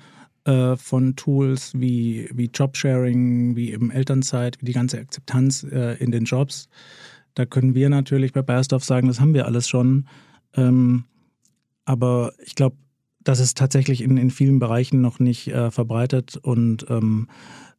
äh, 0.46 0.76
von 0.76 1.16
Tools 1.16 1.74
wie, 1.76 2.30
wie 2.34 2.50
Jobsharing, 2.54 3.56
wie 3.56 3.74
eben 3.74 3.92
Elternzeit, 3.92 4.58
wie 4.62 4.66
die 4.66 4.74
ganze 4.74 5.00
Akzeptanz 5.00 5.64
äh, 5.64 5.96
in 5.98 6.12
den 6.12 6.26
Jobs. 6.26 6.70
Da 7.34 7.46
können 7.46 7.76
wir 7.76 7.90
natürlich 7.90 8.32
bei 8.34 8.42
Bayersdorf 8.42 8.84
sagen, 8.84 9.08
das 9.08 9.20
haben 9.20 9.34
wir 9.34 9.46
alles 9.46 9.68
schon. 9.68 10.08
Ähm, 10.56 11.06
aber 11.86 12.34
ich 12.44 12.56
glaube, 12.56 12.78
das 13.28 13.40
ist 13.40 13.58
tatsächlich 13.58 14.02
in, 14.02 14.16
in 14.16 14.32
vielen 14.32 14.60
Bereichen 14.60 15.02
noch 15.02 15.20
nicht 15.20 15.50
äh, 15.50 15.70
verbreitet 15.70 16.38
und 16.38 16.86
ähm, 16.90 17.28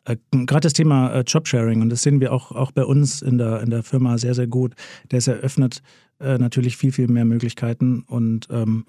äh, 0.05 0.17
gerade 0.31 0.61
das 0.61 0.75
Thema 0.75 1.11
äh, 1.11 1.25
Jobsharing, 1.27 1.81
und 1.81 1.89
das 1.89 2.03
sehen 2.03 2.21
wir 2.21 2.33
auch, 2.33 2.53
auch 2.53 2.71
bei 2.71 2.85
uns 2.85 3.23
in 3.23 3.39
der, 3.39 3.63
in 3.63 3.71
der 3.71 3.83
Firma 3.83 4.19
sehr, 4.19 4.35
sehr 4.35 4.47
gut, 4.47 4.75
das 5.09 5.27
eröffnet 5.27 5.83
äh, 6.21 6.37
natürlich 6.37 6.77
viel, 6.77 6.93
viel 6.93 7.09
mehr 7.09 7.25
Möglichkeiten 7.25 8.03
und 8.03 8.49
ähm, 8.51 8.85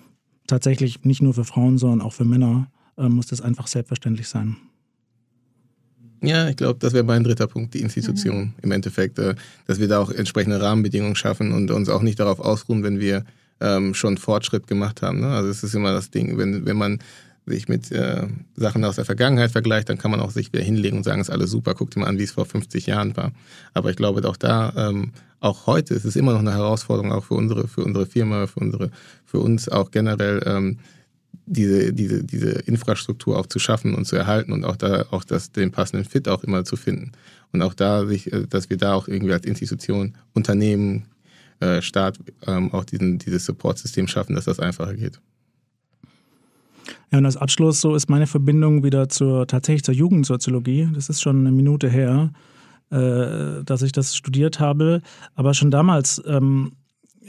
tatsächlich 0.47 1.05
nicht 1.05 1.21
nur 1.21 1.33
für 1.33 1.45
Frauen, 1.45 1.77
sondern 1.77 2.01
auch 2.01 2.13
für 2.13 2.25
Männer 2.25 2.69
äh, 2.97 3.07
muss 3.07 3.27
das 3.27 3.39
einfach 3.39 3.67
selbstverständlich 3.67 4.27
sein. 4.27 4.57
Ja, 6.21 6.49
ich 6.49 6.57
glaube, 6.57 6.79
das 6.79 6.91
wäre 6.91 7.05
mein 7.05 7.23
dritter 7.23 7.47
Punkt, 7.47 7.73
die 7.73 7.79
Institution 7.79 8.37
mhm. 8.37 8.53
im 8.61 8.71
Endeffekt, 8.71 9.17
äh, 9.19 9.35
dass 9.67 9.79
wir 9.79 9.87
da 9.87 9.99
auch 9.99 10.11
entsprechende 10.11 10.61
Rahmenbedingungen 10.61 11.15
schaffen 11.15 11.53
und 11.53 11.71
uns 11.71 11.87
auch 11.87 12.01
nicht 12.01 12.19
darauf 12.19 12.41
ausruhen, 12.41 12.83
wenn 12.83 12.99
wir 12.99 13.23
ähm, 13.61 13.93
schon 13.93 14.17
Fortschritt 14.17 14.67
gemacht 14.67 15.01
haben. 15.01 15.19
Ne? 15.19 15.27
Also 15.27 15.49
es 15.49 15.63
ist 15.63 15.75
immer 15.75 15.91
das 15.91 16.11
Ding, 16.11 16.37
wenn, 16.37 16.65
wenn 16.65 16.77
man 16.77 16.99
sich 17.45 17.67
mit 17.67 17.91
äh, 17.91 18.27
Sachen 18.55 18.85
aus 18.85 18.95
der 18.95 19.05
Vergangenheit 19.05 19.51
vergleicht, 19.51 19.89
dann 19.89 19.97
kann 19.97 20.11
man 20.11 20.19
auch 20.19 20.31
sich 20.31 20.53
wieder 20.53 20.63
hinlegen 20.63 20.97
und 20.97 21.03
sagen, 21.03 21.19
es 21.19 21.29
ist 21.29 21.33
alles 21.33 21.51
super, 21.51 21.73
guck 21.73 21.91
dir 21.91 22.01
mal 22.01 22.07
an, 22.07 22.19
wie 22.19 22.23
es 22.23 22.31
vor 22.31 22.45
50 22.45 22.85
Jahren 22.85 23.17
war. 23.17 23.31
Aber 23.73 23.89
ich 23.89 23.95
glaube, 23.95 24.27
auch 24.27 24.37
da, 24.37 24.73
ähm, 24.75 25.11
auch 25.39 25.67
heute 25.67 25.93
ist 25.93 26.05
es 26.05 26.15
immer 26.15 26.33
noch 26.33 26.39
eine 26.39 26.53
Herausforderung, 26.53 27.11
auch 27.11 27.23
für 27.23 27.33
unsere, 27.33 27.67
für 27.67 27.83
unsere 27.83 28.05
Firma, 28.05 28.47
für 28.47 28.59
unsere, 28.59 28.91
für 29.25 29.39
uns 29.39 29.67
auch 29.67 29.91
generell, 29.91 30.41
ähm, 30.45 30.79
diese, 31.45 31.93
diese, 31.93 32.23
diese 32.23 32.51
Infrastruktur 32.51 33.37
auch 33.37 33.47
zu 33.47 33.57
schaffen 33.57 33.95
und 33.95 34.05
zu 34.05 34.15
erhalten 34.15 34.51
und 34.51 34.63
auch 34.63 34.75
da 34.75 35.05
auch 35.09 35.23
das, 35.23 35.51
den 35.51 35.71
passenden 35.71 36.07
Fit 36.07 36.27
auch 36.27 36.43
immer 36.43 36.63
zu 36.63 36.75
finden. 36.75 37.11
Und 37.51 37.63
auch 37.63 37.73
da 37.73 38.05
sich, 38.05 38.31
äh, 38.31 38.45
dass 38.47 38.69
wir 38.69 38.77
da 38.77 38.93
auch 38.93 39.07
irgendwie 39.07 39.33
als 39.33 39.45
Institution, 39.45 40.15
Unternehmen, 40.33 41.05
äh, 41.59 41.81
Staat 41.81 42.19
ähm, 42.47 42.73
auch 42.73 42.85
diesen, 42.85 43.19
dieses 43.19 43.45
Supportsystem 43.45 44.07
schaffen, 44.07 44.35
dass 44.35 44.45
das 44.45 44.59
einfacher 44.59 44.93
geht. 44.93 45.19
Ja, 47.11 47.17
und 47.17 47.25
als 47.25 47.37
Abschluss 47.37 47.81
so 47.81 47.95
ist 47.95 48.09
meine 48.09 48.27
Verbindung 48.27 48.83
wieder 48.83 49.09
zur 49.09 49.47
tatsächlich 49.47 49.83
zur 49.83 49.93
Jugendsoziologie. 49.93 50.89
Das 50.93 51.09
ist 51.09 51.21
schon 51.21 51.39
eine 51.39 51.51
Minute 51.51 51.89
her, 51.89 52.31
äh, 52.91 53.63
dass 53.63 53.81
ich 53.81 53.91
das 53.91 54.15
studiert 54.15 54.59
habe. 54.59 55.01
Aber 55.35 55.53
schon 55.53 55.71
damals 55.71 56.21
ähm, 56.25 56.73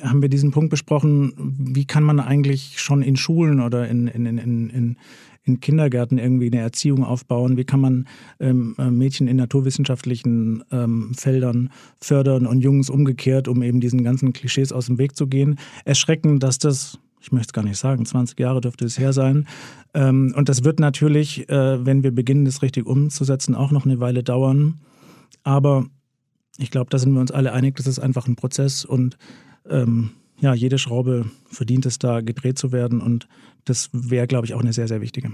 haben 0.02 0.22
wir 0.22 0.28
diesen 0.28 0.50
Punkt 0.50 0.70
besprochen, 0.70 1.32
wie 1.58 1.84
kann 1.84 2.04
man 2.04 2.20
eigentlich 2.20 2.80
schon 2.80 3.02
in 3.02 3.16
Schulen 3.16 3.60
oder 3.60 3.88
in, 3.88 4.06
in, 4.06 4.26
in, 4.26 4.70
in, 4.70 4.96
in 5.44 5.60
Kindergärten 5.60 6.18
irgendwie 6.18 6.46
eine 6.46 6.60
Erziehung 6.60 7.04
aufbauen? 7.04 7.56
Wie 7.56 7.64
kann 7.64 7.80
man 7.80 8.08
ähm, 8.38 8.74
äh, 8.78 8.90
Mädchen 8.90 9.28
in 9.28 9.36
naturwissenschaftlichen 9.36 10.64
ähm, 10.70 11.12
Feldern 11.16 11.70
fördern 12.00 12.46
und 12.46 12.60
Jungs 12.60 12.90
umgekehrt, 12.90 13.48
um 13.48 13.62
eben 13.62 13.80
diesen 13.80 14.04
ganzen 14.04 14.32
Klischees 14.32 14.72
aus 14.72 14.86
dem 14.86 14.98
Weg 14.98 15.16
zu 15.16 15.26
gehen? 15.26 15.58
Erschreckend, 15.84 16.42
dass 16.42 16.58
das 16.58 16.98
ich 17.22 17.32
möchte 17.32 17.48
es 17.48 17.52
gar 17.52 17.64
nicht 17.64 17.76
sagen, 17.76 18.06
20 18.06 18.40
Jahre 18.40 18.62
dürfte 18.62 18.86
es 18.86 18.98
her 18.98 19.12
sein. 19.12 19.46
Ähm, 19.92 20.32
und 20.36 20.48
das 20.48 20.64
wird 20.64 20.80
natürlich, 20.80 21.48
äh, 21.50 21.84
wenn 21.84 22.02
wir 22.02 22.12
beginnen, 22.12 22.46
das 22.46 22.62
richtig 22.62 22.86
umzusetzen, 22.86 23.54
auch 23.54 23.70
noch 23.70 23.84
eine 23.84 24.00
Weile 24.00 24.22
dauern. 24.22 24.80
Aber 25.42 25.84
ich 26.58 26.70
glaube, 26.70 26.90
da 26.90 26.98
sind 26.98 27.12
wir 27.12 27.20
uns 27.20 27.30
alle 27.30 27.52
einig, 27.52 27.76
das 27.76 27.86
ist 27.86 27.98
einfach 27.98 28.26
ein 28.26 28.36
Prozess 28.36 28.84
und 28.84 29.16
ähm, 29.68 30.10
ja, 30.40 30.54
jede 30.54 30.78
Schraube 30.78 31.30
verdient 31.50 31.86
es 31.86 31.98
da 31.98 32.20
gedreht 32.20 32.58
zu 32.58 32.72
werden 32.72 33.00
und 33.00 33.28
das 33.64 33.90
wäre, 33.92 34.26
glaube 34.26 34.46
ich, 34.46 34.54
auch 34.54 34.60
eine 34.60 34.72
sehr, 34.72 34.88
sehr 34.88 35.00
wichtige. 35.00 35.32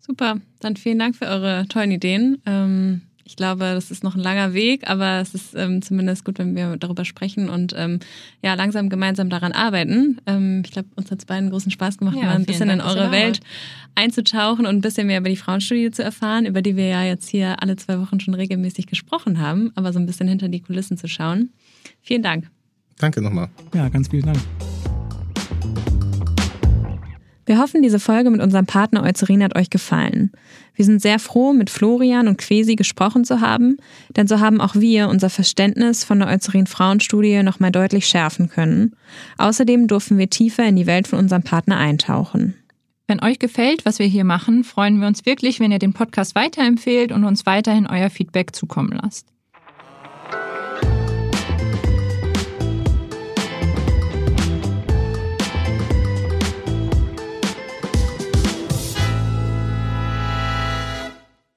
Super, 0.00 0.40
dann 0.60 0.76
vielen 0.76 0.98
Dank 0.98 1.14
für 1.14 1.26
eure 1.26 1.66
tollen 1.68 1.92
Ideen. 1.92 2.42
Ähm, 2.44 3.02
ich 3.24 3.36
glaube, 3.36 3.60
das 3.60 3.90
ist 3.90 4.02
noch 4.02 4.16
ein 4.16 4.20
langer 4.20 4.52
Weg, 4.52 4.90
aber 4.90 5.20
es 5.20 5.34
ist 5.34 5.54
ähm, 5.54 5.80
zumindest 5.80 6.24
gut, 6.24 6.38
wenn 6.38 6.56
wir 6.56 6.76
darüber 6.76 7.04
sprechen 7.04 7.48
und 7.48 7.72
ähm, 7.76 8.00
ja 8.42 8.54
langsam 8.54 8.88
gemeinsam 8.88 9.30
daran 9.30 9.52
arbeiten. 9.52 10.20
Ähm, 10.26 10.62
ich 10.64 10.72
glaube, 10.72 10.88
uns 10.96 11.10
hat 11.10 11.20
es 11.20 11.24
beiden 11.24 11.50
großen 11.50 11.70
Spaß 11.70 11.98
gemacht, 11.98 12.16
ja, 12.16 12.24
mal 12.24 12.34
ein 12.34 12.44
bisschen 12.44 12.68
Dank, 12.68 12.82
in 12.82 12.86
eure 12.86 13.12
Welt 13.12 13.40
einzutauchen 13.94 14.66
und 14.66 14.74
ein 14.74 14.80
bisschen 14.80 15.06
mehr 15.06 15.20
über 15.20 15.28
die 15.28 15.36
Frauenstudie 15.36 15.92
zu 15.92 16.02
erfahren, 16.02 16.46
über 16.46 16.62
die 16.62 16.76
wir 16.76 16.86
ja 16.86 17.04
jetzt 17.04 17.28
hier 17.28 17.62
alle 17.62 17.76
zwei 17.76 18.00
Wochen 18.00 18.18
schon 18.18 18.34
regelmäßig 18.34 18.86
gesprochen 18.86 19.38
haben, 19.38 19.70
aber 19.76 19.92
so 19.92 20.00
ein 20.00 20.06
bisschen 20.06 20.26
hinter 20.26 20.48
die 20.48 20.60
Kulissen 20.60 20.96
zu 20.96 21.06
schauen. 21.06 21.50
Vielen 22.00 22.22
Dank. 22.22 22.50
Danke 23.02 23.20
nochmal. 23.20 23.48
Ja, 23.74 23.88
ganz 23.88 24.08
vielen 24.08 24.26
Dank. 24.26 24.38
Wir 27.44 27.58
hoffen, 27.58 27.82
diese 27.82 27.98
Folge 27.98 28.30
mit 28.30 28.40
unserem 28.40 28.66
Partner 28.66 29.02
Eucerin 29.02 29.42
hat 29.42 29.56
euch 29.56 29.70
gefallen. 29.70 30.30
Wir 30.76 30.84
sind 30.84 31.02
sehr 31.02 31.18
froh, 31.18 31.52
mit 31.52 31.68
Florian 31.68 32.28
und 32.28 32.38
Quesi 32.38 32.76
gesprochen 32.76 33.24
zu 33.24 33.40
haben, 33.40 33.76
denn 34.16 34.28
so 34.28 34.38
haben 34.38 34.60
auch 34.60 34.76
wir 34.76 35.08
unser 35.08 35.30
Verständnis 35.30 36.04
von 36.04 36.20
der 36.20 36.28
Eucerin 36.28 36.68
Frauenstudie 36.68 37.42
nochmal 37.42 37.72
deutlich 37.72 38.06
schärfen 38.06 38.48
können. 38.48 38.94
Außerdem 39.36 39.88
durften 39.88 40.16
wir 40.16 40.30
tiefer 40.30 40.64
in 40.64 40.76
die 40.76 40.86
Welt 40.86 41.08
von 41.08 41.18
unserem 41.18 41.42
Partner 41.42 41.78
eintauchen. 41.78 42.54
Wenn 43.08 43.20
euch 43.20 43.40
gefällt, 43.40 43.84
was 43.84 43.98
wir 43.98 44.06
hier 44.06 44.24
machen, 44.24 44.62
freuen 44.62 45.00
wir 45.00 45.08
uns 45.08 45.26
wirklich, 45.26 45.58
wenn 45.58 45.72
ihr 45.72 45.80
den 45.80 45.92
Podcast 45.92 46.36
weiterempfehlt 46.36 47.10
und 47.10 47.24
uns 47.24 47.46
weiterhin 47.46 47.88
euer 47.88 48.10
Feedback 48.10 48.54
zukommen 48.54 48.96
lasst. 49.02 49.31